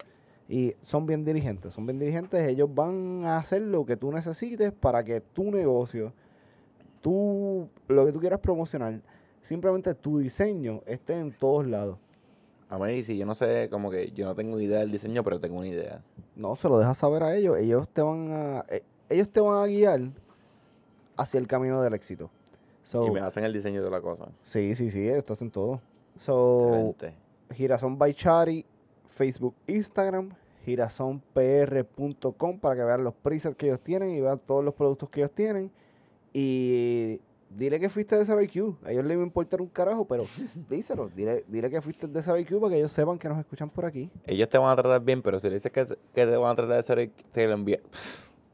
Y 0.49 0.76
son 0.82 1.05
bien 1.05 1.24
dirigentes, 1.24 1.74
son 1.74 1.86
bien 1.86 1.97
dirigentes, 1.97 2.45
ellos 2.47 2.70
van 2.74 3.24
a 3.24 3.38
hacer 3.38 3.61
lo 3.61 3.86
que 3.86 3.95
tú 3.95 4.11
necesites 4.11 4.74
para 4.74 5.01
que 5.03 5.22
tu 5.22 5.49
negocio, 5.49 6.11
tú, 6.99 7.70
lo 7.88 8.05
que 8.05 8.11
tú 8.11 8.20
quieras 8.20 8.41
promocionar, 8.41 8.99
simplemente 9.41 9.95
tu 9.95 10.20
diseño 10.20 10.82
esté 10.86 11.18
en 11.18 11.32
todos 11.32 11.66
lados. 11.66 11.97
A 12.74 12.80
mí, 12.80 13.03
si 13.03 13.15
yo 13.15 13.28
no 13.28 13.36
sé, 13.36 13.69
como 13.69 13.91
que 13.91 14.09
yo 14.13 14.26
no 14.26 14.34
tengo 14.34 14.59
idea 14.59 14.80
del 14.80 14.89
diseño, 14.91 15.24
pero 15.24 15.39
tengo 15.39 15.59
una 15.59 15.67
idea. 15.67 16.01
No, 16.36 16.55
se 16.55 16.67
lo 16.67 16.80
dejas 16.80 16.97
saber 16.97 17.21
a 17.21 17.36
ellos. 17.36 17.55
Ellos 17.59 17.88
te 17.88 18.01
van 18.01 18.32
a, 18.32 18.65
eh, 18.67 18.82
ellos 19.09 19.30
te 19.30 19.41
van 19.41 19.63
a 19.63 19.67
guiar 19.67 20.01
hacia 21.15 21.39
el 21.39 21.45
camino 21.45 21.84
del 21.84 21.93
éxito. 21.93 22.32
So, 22.82 23.05
Y 23.05 23.11
me 23.11 23.19
hacen 23.19 23.43
el 23.43 23.53
diseño 23.53 23.84
de 23.84 23.91
la 23.91 24.01
cosa. 24.01 24.26
sí, 24.45 24.74
sí, 24.74 24.89
sí, 24.89 25.07
ellos 25.07 25.24
te 25.24 25.34
hacen 25.34 25.51
todo. 25.51 25.82
So, 26.19 26.61
Excelente. 26.61 27.13
Girasón 27.53 27.99
by 27.99 28.11
Chari, 28.15 28.65
Facebook, 29.07 29.53
Instagram, 29.67 30.32
girasonpr.com 30.65 32.59
para 32.59 32.76
que 32.76 32.84
vean 32.86 33.03
los 33.03 33.13
presets 33.13 33.55
que 33.55 33.67
ellos 33.67 33.82
tienen 33.82 34.09
y 34.15 34.19
vean 34.19 34.39
todos 34.39 34.65
los 34.65 34.74
productos 34.74 35.09
que 35.09 35.19
ellos 35.19 35.32
tienen. 35.36 35.69
Y 36.34 37.21
dile 37.56 37.80
que 37.80 37.89
fuiste 37.89 38.18
de 38.18 38.26
SRQ. 38.26 38.86
A 38.86 38.91
ellos 38.91 39.06
les 39.06 39.18
va 39.18 39.22
a 39.22 39.26
importar 39.26 39.62
un 39.62 39.68
carajo, 39.68 40.06
pero 40.06 40.26
díselo. 40.70 41.10
Dile, 41.10 41.43
dile 41.47 41.70
que 41.70 41.82
fuiste 41.82 42.08
de 42.08 42.22
SRQ 42.22 42.60
para 42.60 42.72
que 42.72 42.78
ellos 42.78 42.91
sepan 42.91 43.18
que 43.18 43.30
nos 43.30 43.39
escuchan 43.39 43.70
por 43.70 43.86
aquí. 43.86 44.10
Ellos 44.26 44.49
te 44.49 44.58
van 44.58 44.72
a 44.72 44.76
tratar 44.76 45.01
bien, 45.01 45.22
pero 45.22 45.39
si 45.39 45.47
le 45.47 45.56
dices 45.56 45.72
que, 45.72 45.86
te 45.86 46.26
van 46.26 46.51
a 46.51 46.56
tratar 46.56 46.76
de 46.76 46.84
SRQ, 46.84 47.32
te 47.32 47.47
lo 47.47 47.54
envía, 47.54 47.80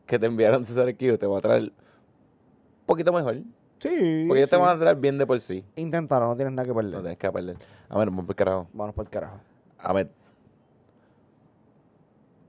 que 0.05 0.19
te 0.19 0.25
enviaron 0.25 0.63
de 0.63 0.69
SRQ, 0.69 1.19
te 1.19 1.27
van 1.27 1.37
a 1.37 1.41
tratar 1.41 1.61
un 1.61 1.71
poquito 2.85 3.13
mejor. 3.13 3.35
Sí. 3.79 4.25
Porque 4.27 4.39
ellos 4.39 4.49
te 4.49 4.57
van 4.57 4.69
a 4.69 4.75
tratar 4.77 4.97
bien 4.97 5.17
de 5.17 5.25
por 5.25 5.39
sí. 5.39 5.63
Inténtalo, 5.75 6.27
no 6.27 6.35
tienes 6.35 6.53
nada 6.53 6.67
que 6.67 6.73
perder. 6.73 6.91
No 6.91 6.99
tienes 7.01 7.17
que 7.17 7.31
perder. 7.31 7.57
A 7.87 7.97
ver, 7.97 8.09
vamos 8.09 8.25
por 8.25 8.33
el 8.33 8.35
carajo. 8.35 8.67
Vamos 8.73 8.95
por 8.95 9.05
el 9.05 9.09
carajo. 9.09 9.39
A 9.77 9.93
ver. 9.93 10.11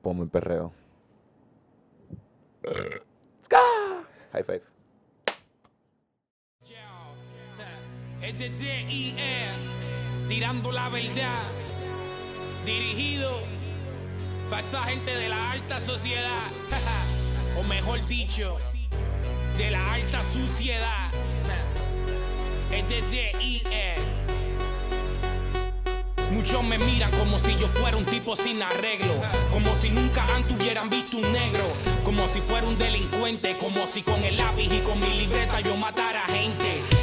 Ponme 0.03 0.23
el 0.25 0.29
perreo. 0.29 0.73
High 4.33 4.45
five. 4.45 4.80
Es 8.23 8.39
de 8.39 8.51
tirando 10.29 10.71
la 10.71 10.91
verdad, 10.91 11.43
dirigido 12.67 13.41
para 14.51 14.61
esa 14.61 14.83
gente 14.85 15.15
de 15.17 15.29
la 15.29 15.53
alta 15.53 15.81
sociedad, 15.81 16.49
o 17.59 17.63
mejor 17.65 18.07
dicho, 18.07 18.59
de 19.57 19.71
la 19.71 19.95
alta 19.95 20.23
suciedad. 20.35 21.11
Es 22.71 22.89
de 22.89 23.97
Muchos 26.31 26.63
me 26.63 26.79
miran 26.79 27.11
como 27.13 27.39
si 27.39 27.59
yo 27.59 27.67
fuera 27.69 27.97
un 27.97 28.05
tipo 28.05 28.37
sin 28.37 28.63
arreglo, 28.63 29.15
como 29.51 29.75
si 29.75 29.91
nunca 29.91 30.25
antes 30.37 30.57
hubieran 30.57 30.89
visto 30.89 31.17
un 31.17 31.33
negro, 31.33 31.65
como 32.05 32.29
si 32.29 32.41
fuera 32.41 32.69
un 32.69 32.79
delincuente, 32.79 33.57
como 33.57 33.87
si 33.87 34.03
con 34.03 34.23
el 34.23 34.37
lápiz 34.37 34.73
y 34.73 34.81
con 34.81 35.01
mi 35.01 35.09
libreta 35.09 35.61
yo 35.61 35.77
matara 35.77 36.23
gente 36.29 37.00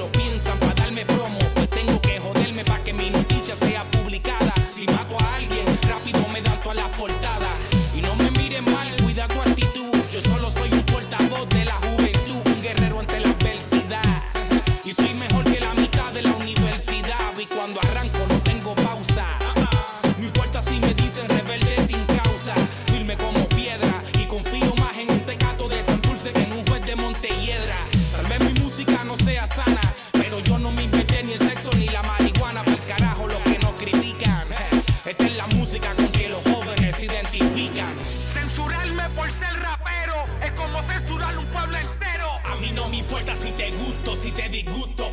lo 0.00 0.10
piensan 0.12 0.58
para 0.60 0.72
darme 0.74 1.04
promo. 1.04 1.38
Pues 1.54 1.68
tengo 1.68 2.00
que 2.00 2.18
joderme 2.18 2.64
para 2.64 2.82
que 2.82 2.92
mi 2.94 3.10
noticia 3.10 3.54
sea 3.54 3.84
publicada. 3.90 4.54
Si 4.74 4.86
mato 4.86 5.16
a 5.20 5.34
alguien, 5.34 5.66
rápido 5.88 6.26
me 6.32 6.40
dan 6.40 6.58
todas 6.60 6.76
las 6.76 6.88
portadas. 6.96 7.39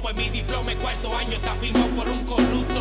pues 0.08 0.16
mi 0.16 0.30
diploma 0.30 0.74
cuarto 0.76 1.14
año 1.18 1.34
está 1.34 1.54
firmado 1.56 1.88
por 1.90 2.08
un 2.08 2.24
corrupto 2.24 2.77